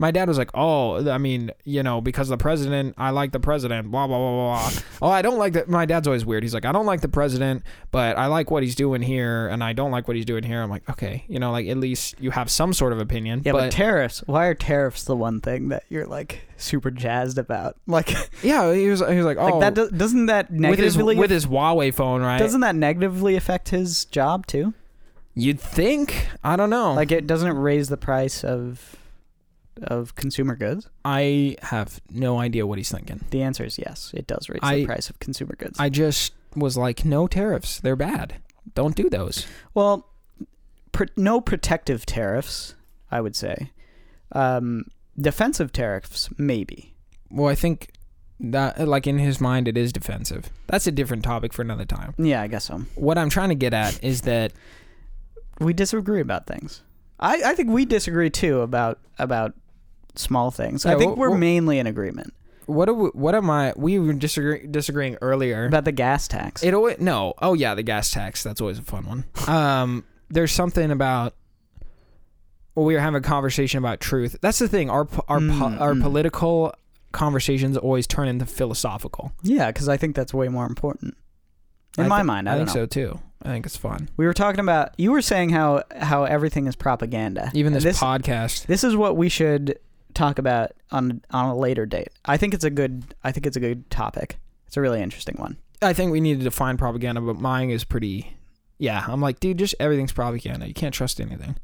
My 0.00 0.10
dad 0.10 0.28
was 0.28 0.38
like, 0.38 0.50
"Oh, 0.54 1.10
I 1.10 1.18
mean, 1.18 1.50
you 1.64 1.82
know, 1.82 2.00
because 2.00 2.28
the 2.28 2.38
president, 2.38 2.94
I 2.96 3.10
like 3.10 3.32
the 3.32 3.38
president." 3.38 3.90
Blah 3.90 4.06
blah 4.06 4.16
blah 4.16 4.30
blah. 4.30 4.70
blah. 4.70 4.80
oh, 5.02 5.10
I 5.10 5.20
don't 5.20 5.38
like 5.38 5.52
that. 5.52 5.68
My 5.68 5.84
dad's 5.84 6.08
always 6.08 6.24
weird. 6.24 6.42
He's 6.42 6.54
like, 6.54 6.64
"I 6.64 6.72
don't 6.72 6.86
like 6.86 7.02
the 7.02 7.08
president, 7.08 7.64
but 7.90 8.16
I 8.16 8.26
like 8.26 8.50
what 8.50 8.62
he's 8.62 8.74
doing 8.74 9.02
here, 9.02 9.46
and 9.48 9.62
I 9.62 9.74
don't 9.74 9.90
like 9.90 10.08
what 10.08 10.16
he's 10.16 10.24
doing 10.24 10.42
here." 10.42 10.62
I'm 10.62 10.70
like, 10.70 10.88
"Okay, 10.88 11.24
you 11.28 11.38
know, 11.38 11.52
like 11.52 11.68
at 11.68 11.76
least 11.76 12.14
you 12.18 12.30
have 12.30 12.50
some 12.50 12.72
sort 12.72 12.94
of 12.94 12.98
opinion." 12.98 13.42
yeah 13.44 13.52
but, 13.52 13.58
but 13.58 13.72
tariffs 13.72 14.22
why 14.26 14.46
are 14.46 14.54
tariffs 14.54 15.04
the 15.04 15.14
one 15.14 15.40
thing 15.40 15.68
that 15.68 15.84
you're 15.90 16.06
like 16.06 16.42
super 16.56 16.90
jazzed 16.90 17.36
about 17.36 17.76
like 17.86 18.10
yeah, 18.42 18.72
he 18.72 18.88
was 18.88 19.00
he 19.06 19.16
was 19.16 19.26
like, 19.26 19.36
"Oh, 19.36 19.58
like 19.58 19.74
that 19.74 19.78
oh, 19.78 19.90
do, 19.90 19.96
doesn't 19.96 20.26
that 20.26 20.50
with 20.50 20.78
his 20.78 20.96
negatively 20.96 21.16
with 21.16 21.30
his 21.30 21.44
Huawei 21.44 21.92
phone, 21.92 22.22
right?" 22.22 22.38
doesn't 22.38 22.62
that 22.62 22.74
negatively 22.74 23.36
affect 23.36 23.68
his 23.68 24.06
job 24.06 24.46
too 24.46 24.72
You'd 25.34 25.60
think. 25.60 26.28
I 26.42 26.56
don't 26.56 26.70
know. 26.70 26.94
like 26.94 27.12
it 27.12 27.26
doesn't 27.26 27.56
raise 27.56 27.88
the 27.88 27.96
price 27.96 28.42
of 28.44 28.96
of 29.84 30.14
consumer 30.14 30.54
goods 30.56 30.88
I 31.04 31.56
have 31.62 32.00
no 32.10 32.38
idea 32.38 32.66
what 32.66 32.78
he's 32.78 32.90
thinking. 32.90 33.24
the 33.30 33.42
answer 33.42 33.64
is 33.64 33.78
yes 33.78 34.10
it 34.14 34.26
does 34.26 34.48
raise 34.48 34.60
I- 34.62 34.76
the 34.76 34.86
price 34.86 35.10
of 35.10 35.18
consumer 35.18 35.54
goods 35.56 35.78
I 35.80 35.88
just 35.88 36.32
was 36.56 36.76
like, 36.76 37.04
"No 37.04 37.28
tariffs. 37.28 37.78
They're 37.80 37.94
bad. 37.94 38.34
Don't 38.74 38.96
do 38.96 39.08
those." 39.08 39.46
Well, 39.72 40.08
pr- 40.90 41.04
no 41.16 41.40
protective 41.40 42.04
tariffs, 42.04 42.74
I 43.08 43.20
would 43.20 43.36
say. 43.36 43.70
Um, 44.32 44.86
defensive 45.16 45.70
tariffs, 45.72 46.28
maybe. 46.36 46.94
Well, 47.30 47.46
I 47.48 47.54
think 47.54 47.92
that, 48.40 48.88
like 48.88 49.06
in 49.06 49.18
his 49.20 49.40
mind, 49.40 49.68
it 49.68 49.76
is 49.78 49.92
defensive. 49.92 50.50
That's 50.66 50.88
a 50.88 50.90
different 50.92 51.22
topic 51.22 51.52
for 51.52 51.62
another 51.62 51.84
time. 51.84 52.14
Yeah, 52.18 52.42
I 52.42 52.48
guess 52.48 52.64
so. 52.64 52.78
What 52.96 53.16
I'm 53.16 53.30
trying 53.30 53.50
to 53.50 53.54
get 53.54 53.72
at 53.72 54.02
is 54.02 54.22
that 54.22 54.52
We 55.60 55.72
disagree 55.72 56.20
about 56.20 56.46
things. 56.48 56.82
I, 57.20 57.42
I 57.44 57.54
think 57.54 57.70
we 57.70 57.84
disagree 57.84 58.30
too 58.30 58.60
about 58.62 58.98
about 59.20 59.54
small 60.16 60.50
things. 60.50 60.84
I 60.86 60.92
Yeah, 60.92 60.98
think 60.98 61.14
wh- 61.14 61.18
we're 61.18 61.36
mainly 61.36 61.78
in 61.78 61.86
agreement 61.86 62.34
what 62.66 62.88
are 62.88 62.94
we, 62.94 63.08
what 63.14 63.34
am 63.34 63.50
I? 63.50 63.72
We 63.76 63.98
were 63.98 64.12
disagree, 64.12 64.64
disagreeing 64.64 65.16
earlier. 65.20 65.66
about 65.66 65.84
the 65.84 65.90
gas 65.92 66.28
tax. 66.28 66.62
It 66.62 66.72
always 66.72 67.00
no. 67.00 67.34
Oh 67.42 67.54
yeah, 67.54 67.74
the 67.74 67.82
gas 67.82 68.12
tax. 68.12 68.44
That's 68.44 68.60
always 68.60 68.78
a 68.78 68.82
fun 68.82 69.06
one. 69.06 69.24
Um, 69.48 70.04
there's 70.30 70.52
something 70.52 70.92
about. 70.92 71.34
Well, 72.76 72.86
we 72.86 72.94
were 72.94 73.00
having 73.00 73.18
a 73.18 73.22
conversation 73.22 73.78
about 73.78 73.98
truth. 73.98 74.36
That's 74.40 74.60
the 74.60 74.68
thing. 74.68 74.88
Our 74.88 75.04
po- 75.04 75.24
our 75.26 75.38
po- 75.40 75.44
Mm, 75.44 75.80
our 75.80 75.94
mm. 75.94 76.02
political 76.02 76.72
conversations 77.10 77.76
always 77.76 78.06
turn 78.06 78.28
into 78.28 78.46
philosophical. 78.46 79.32
yeah, 79.42 79.66
because 79.72 79.88
I 79.88 79.96
think 79.96 80.14
that's 80.14 80.32
way 80.32 80.46
more 80.48 80.66
important. 80.66 81.16
In 81.98 82.04
I 82.04 82.08
my 82.08 82.18
thi- 82.20 82.24
mind, 82.26 82.48
I, 82.48 82.52
I 82.52 82.56
think 82.56 82.68
know. 82.68 82.72
so 82.74 82.86
too. 82.86 83.18
I 83.42 83.48
think 83.48 83.66
it's 83.66 83.76
fun. 83.76 84.08
We 84.16 84.26
were 84.26 84.34
talking 84.34 84.60
about. 84.60 84.90
You 84.96 85.10
were 85.10 85.22
saying 85.22 85.50
how 85.50 85.82
how 85.96 86.22
everything 86.22 86.68
is 86.68 86.76
propaganda. 86.76 87.50
Even 87.52 87.72
this, 87.72 87.82
this 87.82 87.98
podcast. 88.00 88.66
This 88.66 88.84
is 88.84 88.94
what 88.94 89.16
we 89.16 89.28
should 89.28 89.76
talk 90.14 90.38
about 90.38 90.72
on 90.90 91.22
on 91.30 91.46
a 91.46 91.56
later 91.56 91.86
date. 91.86 92.08
I 92.24 92.36
think 92.36 92.54
it's 92.54 92.64
a 92.64 92.70
good 92.70 93.14
I 93.24 93.32
think 93.32 93.46
it's 93.46 93.56
a 93.56 93.60
good 93.60 93.90
topic. 93.90 94.38
It's 94.66 94.76
a 94.76 94.80
really 94.80 95.02
interesting 95.02 95.36
one. 95.36 95.56
I 95.82 95.92
think 95.92 96.12
we 96.12 96.20
need 96.20 96.38
to 96.38 96.44
define 96.44 96.76
propaganda, 96.76 97.20
but 97.20 97.40
mine 97.40 97.70
is 97.70 97.84
pretty. 97.84 98.36
Yeah, 98.78 99.04
I'm 99.06 99.20
like, 99.20 99.40
dude, 99.40 99.58
just 99.58 99.74
everything's 99.78 100.12
propaganda. 100.12 100.66
You 100.66 100.74
can't 100.74 100.94
trust 100.94 101.20
anything. 101.20 101.56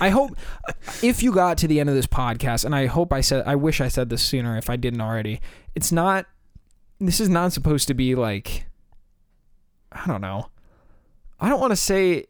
I 0.00 0.10
hope 0.10 0.36
if 1.02 1.22
you 1.22 1.32
got 1.32 1.58
to 1.58 1.68
the 1.68 1.80
end 1.80 1.88
of 1.88 1.94
this 1.94 2.06
podcast, 2.06 2.64
and 2.64 2.74
I 2.74 2.86
hope 2.86 3.12
I 3.12 3.20
said, 3.20 3.44
I 3.46 3.54
wish 3.56 3.80
I 3.80 3.88
said 3.88 4.08
this 4.08 4.22
sooner 4.22 4.56
if 4.56 4.70
I 4.70 4.76
didn't 4.76 5.00
already. 5.00 5.40
It's 5.74 5.92
not. 5.92 6.26
This 7.00 7.20
is 7.20 7.28
not 7.28 7.52
supposed 7.52 7.88
to 7.88 7.94
be 7.94 8.14
like. 8.14 8.66
I 9.92 10.06
don't 10.06 10.20
know. 10.20 10.48
I 11.40 11.48
don't 11.48 11.60
want 11.60 11.72
to 11.72 11.76
say. 11.76 12.26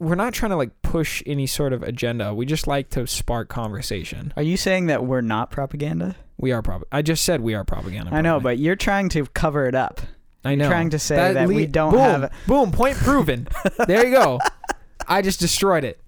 We're 0.00 0.14
not 0.14 0.32
trying 0.32 0.50
to 0.50 0.56
like 0.56 0.77
push 0.88 1.22
any 1.26 1.46
sort 1.46 1.72
of 1.72 1.82
agenda. 1.82 2.34
We 2.34 2.46
just 2.46 2.66
like 2.66 2.88
to 2.90 3.06
spark 3.06 3.48
conversation. 3.48 4.32
Are 4.36 4.42
you 4.42 4.56
saying 4.56 4.86
that 4.86 5.04
we're 5.04 5.20
not 5.20 5.50
propaganda? 5.50 6.16
We 6.38 6.52
are 6.52 6.62
prop. 6.62 6.84
I 6.90 7.02
just 7.02 7.24
said 7.24 7.40
we 7.42 7.54
are 7.54 7.64
propaganda. 7.64 8.14
I 8.14 8.22
know, 8.22 8.34
probably. 8.34 8.54
but 8.54 8.58
you're 8.58 8.76
trying 8.76 9.08
to 9.10 9.26
cover 9.26 9.66
it 9.66 9.74
up. 9.74 10.00
I 10.44 10.54
know. 10.54 10.68
trying 10.68 10.90
to 10.90 10.98
say 10.98 11.34
that 11.34 11.48
we 11.48 11.66
don't 11.66 11.90
boom, 11.90 12.00
have- 12.00 12.32
Boom, 12.46 12.72
point 12.72 12.96
proven. 12.96 13.48
there 13.86 14.06
you 14.06 14.12
go. 14.12 14.38
I 15.08 15.20
just 15.20 15.40
destroyed 15.40 15.84
it. 15.84 16.00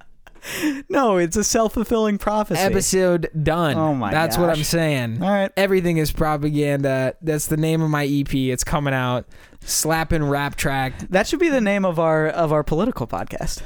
No, 0.89 1.19
it's 1.19 1.37
a 1.37 1.45
self-fulfilling 1.45 2.17
prophecy. 2.17 2.61
Episode 2.63 3.29
done. 3.43 3.77
Oh 3.77 3.95
my 3.95 4.11
That's 4.11 4.39
what 4.39 4.49
I'm 4.49 4.65
saying. 4.65 5.23
All 5.23 5.29
right. 5.29 5.53
Everything 5.57 5.99
is 5.99 6.13
propaganda. 6.13 7.15
That's 7.21 7.47
the 7.49 7.59
name 7.59 7.83
of 7.83 7.91
my 7.91 8.07
EP. 8.07 8.33
It's 8.35 8.65
coming 8.65 8.95
out. 8.95 9.27
Slapping 9.63 10.25
rap 10.25 10.55
track. 10.57 10.99
That 11.11 11.27
should 11.27 11.41
be 11.41 11.51
the 11.51 11.61
name 11.61 11.85
of 11.85 11.99
our 11.99 12.29
of 12.29 12.53
our 12.55 12.63
political 12.65 13.07
podcast. 13.07 13.61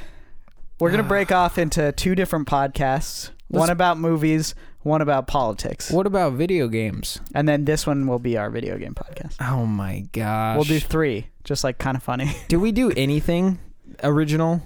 We're 0.81 0.91
going 0.91 1.03
to 1.03 1.09
break 1.09 1.31
off 1.33 1.57
into 1.59 1.93
two 1.93 2.15
different 2.15 2.49
podcasts. 2.49 3.31
one 3.49 3.71
about 3.71 3.99
movies, 3.99 4.55
one 4.83 5.01
about 5.01 5.27
politics, 5.27 5.91
What 5.91 6.07
about 6.07 6.33
video 6.35 6.69
games? 6.69 7.21
and 7.35 7.49
then 7.49 7.65
this 7.65 7.87
one 7.87 8.07
will 8.07 8.19
be 8.19 8.37
our 8.37 8.51
video 8.51 8.77
game 8.77 8.95
podcast. 8.95 9.37
Oh 9.41 9.67
my 9.67 10.01
gosh. 10.13 10.57
We'll 10.57 10.65
do 10.65 10.81
three, 10.81 11.29
just 11.45 11.65
like 11.65 11.79
kind 11.79 11.97
of 11.97 12.03
funny. 12.03 12.35
do 12.49 12.59
we 12.61 12.73
do 12.73 12.91
anything 12.97 13.59
original? 14.03 14.63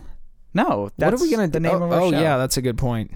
No, 0.54 0.90
that's 0.96 1.12
what 1.12 1.20
are 1.20 1.24
we 1.24 1.30
gonna 1.30 1.48
the 1.48 1.60
do? 1.60 1.68
name 1.68 1.82
oh, 1.82 1.84
of 1.84 1.92
our 1.92 2.00
oh, 2.00 2.10
show. 2.10 2.18
yeah, 2.20 2.36
that's 2.38 2.56
a 2.56 2.62
good 2.62 2.78
point. 2.78 3.12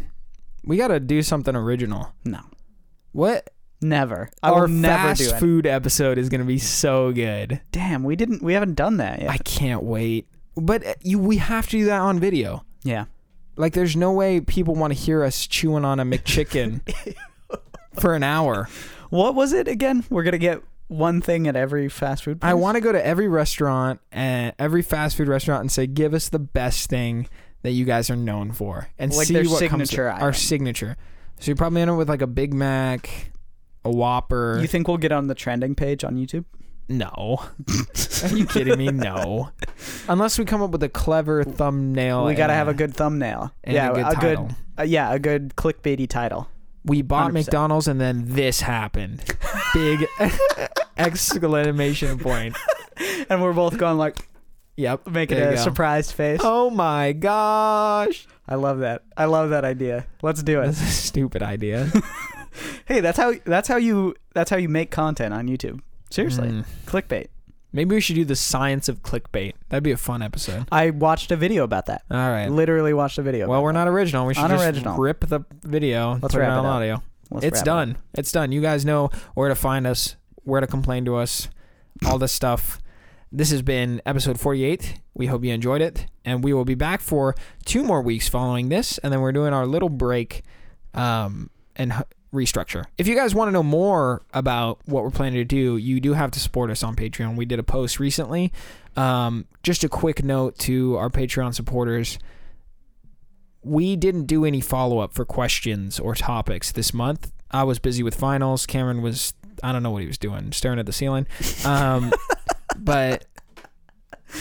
We 0.65 0.77
got 0.77 0.89
to 0.89 1.01
do 1.01 1.23
something 1.23 1.57
original. 1.57 2.13
No, 2.25 2.41
What? 3.11 3.51
never. 3.81 4.29
I 4.45 4.51
Our 4.51 4.61
will 4.63 4.69
never 4.69 5.09
fast 5.09 5.21
do 5.29 5.35
it. 5.35 5.41
food 5.41 5.67
episode 5.67 6.19
is 6.19 6.29
going 6.29 6.41
to 6.43 6.47
be 6.47 6.59
so 6.59 7.11
good. 7.11 7.61
Damn, 7.73 8.05
we 8.05 8.15
didn't. 8.15 8.43
We 8.45 8.53
haven't 8.53 8.75
done 8.75 8.99
that 8.99 9.23
yet. 9.23 9.31
I 9.31 9.39
can't 9.39 9.83
wait. 9.83 10.29
But 10.55 10.87
uh, 10.87 10.95
you, 11.01 11.19
we 11.19 11.39
have 11.39 11.65
to 11.71 11.71
do 11.79 11.87
that 11.87 11.99
on 11.99 12.21
video. 12.21 12.65
Yeah. 12.83 13.07
Like, 13.57 13.75
there's 13.75 13.97
no 13.97 14.13
way 14.13 14.41
people 14.41 14.75
want 14.75 14.95
to 14.95 14.99
hear 14.99 15.23
us 15.23 15.47
chewing 15.47 15.85
on 15.85 16.01
a 16.01 16.05
McChicken 16.05 16.81
for 18.01 18.15
an 18.15 18.23
hour. 18.23 18.69
What 19.11 19.35
was 19.35 19.53
it 19.53 19.69
again? 19.69 20.05
We're 20.09 20.23
gonna 20.23 20.39
get 20.39 20.63
one 20.89 21.21
thing 21.21 21.47
at 21.47 21.55
every 21.57 21.89
fast 21.89 22.25
food. 22.25 22.41
Place? 22.41 22.51
I 22.51 22.55
want 22.55 22.77
to 22.77 22.81
go 22.81 22.93
to 22.93 23.05
every 23.07 23.29
restaurant 23.29 24.01
and 24.11 24.55
every 24.59 24.83
fast 24.83 25.17
food 25.17 25.29
restaurant 25.29 25.61
and 25.61 25.71
say, 25.73 25.87
give 25.87 26.15
us 26.15 26.29
the 26.31 26.39
best 26.39 26.89
thing 26.89 27.29
that 27.63 27.73
you 27.73 27.85
guys 27.85 28.11
are 28.11 28.17
known 28.17 28.53
for, 28.53 28.89
and 28.99 29.13
Like 29.15 29.27
see 29.27 29.35
what 29.47 29.59
signature 29.59 30.09
comes. 30.09 30.23
Our 30.23 30.29
item. 30.31 30.35
signature. 30.41 30.97
So 31.39 31.51
you 31.51 31.55
probably 31.55 31.83
end 31.83 31.91
up 31.91 31.99
with 31.99 32.09
like 32.09 32.23
a 32.23 32.27
Big 32.27 32.53
Mac, 32.55 33.33
a 33.85 33.91
Whopper. 33.91 34.59
You 34.61 34.67
think 34.67 34.89
we'll 34.89 34.97
get 34.97 35.13
on 35.13 35.27
the 35.27 35.35
trending 35.35 35.75
page 35.75 36.05
on 36.05 36.17
YouTube? 36.17 36.45
No, 36.99 37.43
are 38.23 38.29
you 38.37 38.47
kidding 38.47 38.79
me? 38.79 38.89
No, 38.91 39.51
unless 40.09 40.39
we 40.39 40.45
come 40.45 40.63
up 40.63 40.71
with 40.71 40.83
a 40.83 40.89
clever 40.89 41.45
thumbnail. 41.45 42.25
we 42.27 42.35
gotta 42.35 42.53
and 42.53 42.59
have 42.59 42.69
a 42.69 42.75
good 42.75 42.95
thumbnail. 42.95 43.53
and 43.65 43.75
yeah, 43.75 43.91
a 43.91 43.95
good 43.95 44.05
good. 44.21 44.37
title. 44.37 44.51
uh, 44.79 44.83
yeah, 44.83 45.13
a 45.13 45.19
good 45.19 45.55
clickbaity 45.57 46.09
title. 46.09 46.49
We 46.85 47.03
bought 47.03 47.31
100%. 47.31 47.35
McDonald's 47.35 47.87
and 47.89 48.01
then 48.01 48.25
this 48.27 48.61
happened. 48.61 49.23
Big 49.73 50.05
exclamation 50.97 52.19
point. 52.19 52.57
And 53.31 53.43
we're 53.43 53.53
both 53.55 53.79
going 53.79 53.97
like 53.99 54.29
Yep. 54.77 55.09
making 55.09 55.37
there 55.39 55.53
a 55.53 55.57
go. 55.57 55.63
surprised 55.63 56.13
face. 56.13 56.41
Oh 56.45 56.71
my 56.71 57.13
gosh. 57.13 58.27
I 58.47 58.55
love 58.57 58.81
that. 58.81 59.03
I 59.17 59.25
love 59.25 59.51
that 59.51 59.65
idea. 59.65 60.07
Let's 60.23 60.43
do 60.43 60.61
it. 60.61 60.67
That's 60.67 60.83
a 60.83 60.87
stupid 60.87 61.43
idea. 61.43 61.91
hey, 62.85 63.01
that's 63.01 63.17
how 63.19 63.33
that's 63.45 63.67
how 63.69 63.77
you 63.77 64.15
that's 64.35 64.51
how 64.51 64.57
you 64.57 64.69
make 64.69 64.91
content 64.91 65.33
on 65.35 65.47
YouTube. 65.49 65.81
Seriously, 66.13 66.49
Mm. 66.49 66.65
clickbait. 66.87 67.29
Maybe 67.73 67.95
we 67.95 68.01
should 68.03 68.17
do 68.17 68.25
the 68.27 68.37
science 68.37 68.89
of 68.91 69.03
clickbait. 69.03 69.55
That'd 69.71 69.83
be 69.83 69.93
a 69.93 69.97
fun 69.97 70.21
episode. 70.21 70.67
I 70.71 70.91
watched 70.91 71.31
a 71.33 71.37
video 71.37 71.65
about 71.65 71.87
that. 71.87 72.03
All 72.11 72.19
right. 72.31 72.49
Literally 72.51 72.93
watched 72.93 73.17
a 73.17 73.23
video. 73.23 73.49
Well, 73.49 73.63
we're 73.63 73.73
not 73.73 73.89
original. 73.89 74.27
We 74.27 74.35
should 74.35 74.45
Unoriginal. 74.45 74.93
just 74.93 74.99
rip 75.01 75.21
the 75.27 75.41
video. 75.65 76.19
Let's 76.21 76.35
put 76.35 76.43
it 76.43 76.49
on 76.51 76.67
up. 76.67 76.73
audio. 76.73 77.03
Let's 77.31 77.47
it's 77.47 77.55
wrap 77.55 77.55
it 77.55 77.61
up. 77.61 77.65
done. 77.65 77.97
It's 78.13 78.31
done. 78.33 78.53
You 78.53 78.61
guys 78.61 78.85
know 78.85 79.09
where 79.35 79.49
to 79.49 79.55
find 79.55 79.87
us, 79.87 80.17
where 80.45 80.61
to 80.61 80.67
complain 80.67 81.07
to 81.07 81.17
us, 81.17 81.49
all 82.05 82.19
this 82.19 82.33
stuff. 82.33 82.79
This 83.35 83.51
has 83.51 83.63
been 83.63 84.03
episode 84.05 84.39
48. 84.39 85.01
We 85.15 85.29
hope 85.29 85.43
you 85.43 85.55
enjoyed 85.55 85.81
it. 85.81 86.05
And 86.27 86.45
we 86.45 86.53
will 86.53 86.67
be 86.67 86.75
back 86.75 87.01
for 87.01 87.35
two 87.65 87.83
more 87.83 88.03
weeks 88.03 88.29
following 88.29 88.69
this. 88.69 88.99
And 88.99 89.11
then 89.11 89.23
we're 89.23 89.33
doing 89.33 89.55
our 89.55 89.67
little 89.67 89.89
break 89.89 90.43
um, 90.93 91.49
and 91.75 91.95
restructure. 92.33 92.85
If 92.99 93.07
you 93.07 93.15
guys 93.15 93.35
want 93.35 93.49
to 93.49 93.53
know 93.53 93.63
more 93.63 94.23
about 94.33 94.81
what 94.87 95.03
we're 95.05 95.11
planning 95.11 95.39
to 95.39 95.45
do, 95.45 95.77
you 95.77 96.01
do 96.01 96.15
have 96.15 96.31
to 96.33 96.41
support 96.41 96.71
us 96.71 96.83
on 96.83 96.97
Patreon. 96.97 97.37
We 97.37 97.45
did 97.45 97.59
a 97.59 97.63
post 97.63 98.01
recently. 98.01 98.53
Um, 98.97 99.47
just 99.63 99.85
a 99.85 99.89
quick 99.89 100.23
note 100.25 100.59
to 100.61 100.97
our 100.97 101.09
Patreon 101.09 101.55
supporters 101.55 102.19
we 103.63 103.97
didn't 103.97 104.27
do 104.27 104.45
any 104.45 104.61
follow 104.61 104.99
up 104.99 105.13
for 105.15 105.25
questions 105.25 106.01
or 106.01 106.15
topics 106.15 106.73
this 106.73 106.93
month. 106.93 107.33
I 107.51 107.65
was 107.65 107.79
busy 107.79 108.03
with 108.03 108.15
finals. 108.15 108.67
Cameron 108.67 109.03
was, 109.03 109.35
I 109.63 109.73
don't 109.73 109.83
know 109.83 109.91
what 109.91 110.03
he 110.03 110.09
was 110.09 110.19
doing, 110.19 110.53
staring 110.53 110.79
at 110.79 110.87
the 110.87 110.93
ceiling. 110.93 111.27
Um, 111.65 112.13
but 112.79 113.27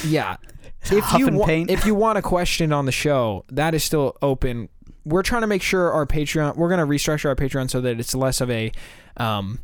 yeah, 0.05 0.37
if 0.85 1.13
you 1.13 1.27
wa- 1.27 1.47
if 1.47 1.85
you 1.85 1.93
want 1.93 2.17
a 2.17 2.21
question 2.21 2.73
on 2.73 2.85
the 2.85 2.91
show, 2.91 3.45
that 3.49 3.75
is 3.75 3.83
still 3.83 4.17
open. 4.21 4.69
We're 5.05 5.23
trying 5.23 5.41
to 5.41 5.47
make 5.47 5.61
sure 5.61 5.91
our 5.91 6.05
Patreon. 6.05 6.55
We're 6.55 6.69
going 6.69 6.79
to 6.79 6.85
restructure 6.85 7.25
our 7.29 7.35
Patreon 7.35 7.69
so 7.69 7.81
that 7.81 7.99
it's 7.99 8.13
less 8.13 8.39
of 8.41 8.49
a 8.51 8.71
um, 9.17 9.59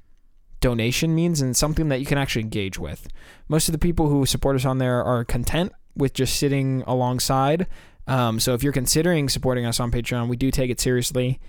donation 0.60 1.14
means 1.14 1.42
and 1.42 1.56
something 1.56 1.90
that 1.90 2.00
you 2.00 2.06
can 2.06 2.18
actually 2.18 2.42
engage 2.42 2.80
with. 2.80 3.08
Most 3.48 3.68
of 3.68 3.72
the 3.74 3.78
people 3.80 4.10
who 4.10 4.26
support 4.26 4.56
us 4.56 4.66
on 4.66 4.78
there 4.80 5.04
are 5.04 5.24
content 5.24 5.72
with 5.96 6.14
just 6.14 6.38
sitting 6.38 6.84
alongside. 6.88 7.68
Um, 8.08 8.40
so 8.40 8.54
if 8.54 8.64
you're 8.64 8.74
considering 8.74 9.30
supporting 9.30 9.66
us 9.66 9.80
on 9.80 9.92
Patreon, 9.92 10.28
we 10.30 10.38
do 10.38 10.50
take 10.50 10.70
it 10.72 10.80
seriously. 10.80 11.40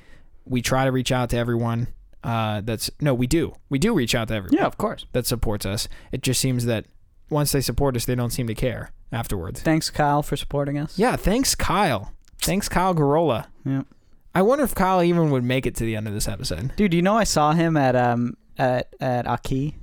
We 0.44 0.60
try 0.62 0.84
to 0.84 0.92
reach 0.92 1.12
out 1.12 1.30
to 1.30 1.36
everyone. 1.36 1.88
Uh, 2.24 2.60
that's 2.62 2.90
no, 3.00 3.14
we 3.14 3.26
do. 3.26 3.54
We 3.68 3.78
do 3.78 3.94
reach 3.94 4.14
out 4.14 4.28
to 4.28 4.34
everyone 4.34 4.58
Yeah, 4.58 4.66
of 4.66 4.76
course. 4.76 5.06
that 5.12 5.24
supports 5.24 5.64
us. 5.64 5.88
It 6.10 6.22
just 6.22 6.40
seems 6.40 6.64
that 6.66 6.86
once 7.30 7.52
they 7.52 7.60
support 7.60 7.94
us, 7.96 8.04
they 8.06 8.14
don't 8.16 8.30
seem 8.30 8.46
to 8.48 8.54
care 8.54 8.90
afterwards. 9.12 9.60
Thanks, 9.62 9.88
Kyle, 9.88 10.22
for 10.22 10.36
supporting 10.36 10.76
us. 10.78 10.98
Yeah, 10.98 11.14
thanks, 11.16 11.54
Kyle. 11.54 12.12
Thanks, 12.48 12.68
Kyle 12.68 12.94
Garola. 12.94 13.46
Yeah. 13.64 13.82
I 14.34 14.42
wonder 14.42 14.64
if 14.64 14.74
Kyle 14.74 15.02
even 15.02 15.30
would 15.30 15.44
make 15.44 15.66
it 15.66 15.74
to 15.76 15.84
the 15.84 15.96
end 15.96 16.06
of 16.08 16.14
this 16.14 16.28
episode. 16.28 16.74
Dude, 16.76 16.94
you 16.94 17.02
know 17.02 17.16
I 17.16 17.24
saw 17.24 17.52
him 17.52 17.76
at 17.76 17.94
um 17.96 18.36
at 18.58 18.94
at 19.00 19.26
Aki. 19.26 19.76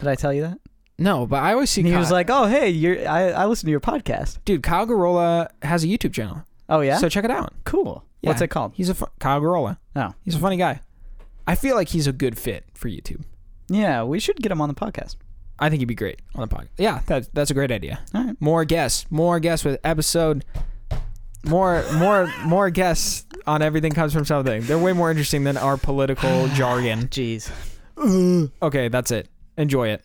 Did 0.00 0.08
I 0.08 0.14
tell 0.14 0.32
you 0.32 0.42
that? 0.42 0.58
No, 0.98 1.26
but 1.26 1.42
I 1.42 1.52
always 1.52 1.70
see 1.70 1.82
And 1.82 1.86
he 1.88 1.92
Kyle. 1.92 2.00
was 2.00 2.10
like, 2.10 2.28
"Oh, 2.30 2.46
hey, 2.46 2.68
you're 2.70 3.08
I 3.08 3.30
I 3.30 3.46
listen 3.46 3.66
to 3.66 3.70
your 3.70 3.80
podcast." 3.80 4.38
dude, 4.44 4.62
Kyle 4.62 4.86
Garola 4.86 5.48
has 5.62 5.84
a 5.84 5.86
YouTube 5.86 6.12
channel. 6.12 6.42
Oh 6.68 6.80
yeah, 6.80 6.98
So 6.98 7.08
check 7.08 7.24
it 7.24 7.30
out. 7.30 7.54
cool. 7.64 8.04
Yeah. 8.20 8.30
What's 8.30 8.42
it 8.42 8.48
called? 8.48 8.72
He's 8.74 8.88
a 8.88 8.94
fu- 8.94 9.06
Kyle 9.20 9.40
Garola. 9.40 9.78
Oh, 9.94 10.12
He's 10.24 10.34
a 10.34 10.38
funny 10.40 10.56
guy. 10.56 10.80
I 11.46 11.54
feel 11.54 11.76
like 11.76 11.88
he's 11.90 12.06
a 12.08 12.12
good 12.12 12.36
fit 12.36 12.64
for 12.74 12.88
YouTube. 12.88 13.22
yeah. 13.68 14.02
We 14.02 14.18
should 14.20 14.36
get 14.42 14.50
him 14.52 14.60
on 14.60 14.68
the 14.68 14.74
podcast. 14.74 15.16
I 15.60 15.70
think 15.70 15.80
he'd 15.80 15.86
be 15.86 15.94
great 15.94 16.20
on 16.34 16.46
the 16.48 16.54
podcast. 16.54 16.68
Yeah, 16.78 17.00
that, 17.06 17.28
that's 17.32 17.50
a 17.50 17.54
great 17.54 17.70
idea. 17.72 18.00
All 18.14 18.24
right. 18.24 18.36
More 18.40 18.64
guests, 18.64 19.06
more 19.10 19.40
guests 19.40 19.64
with 19.64 19.80
episode, 19.82 20.44
more, 21.46 21.84
more, 21.94 22.32
more 22.44 22.70
guests 22.70 23.24
on 23.46 23.62
everything 23.62 23.92
comes 23.92 24.12
from 24.12 24.24
something. 24.24 24.62
They're 24.62 24.78
way 24.78 24.92
more 24.92 25.10
interesting 25.10 25.44
than 25.44 25.56
our 25.56 25.76
political 25.76 26.48
jargon. 26.54 27.08
Jeez. 27.08 27.50
Okay, 28.62 28.88
that's 28.88 29.10
it. 29.10 29.28
Enjoy 29.56 29.88
it. 29.88 30.04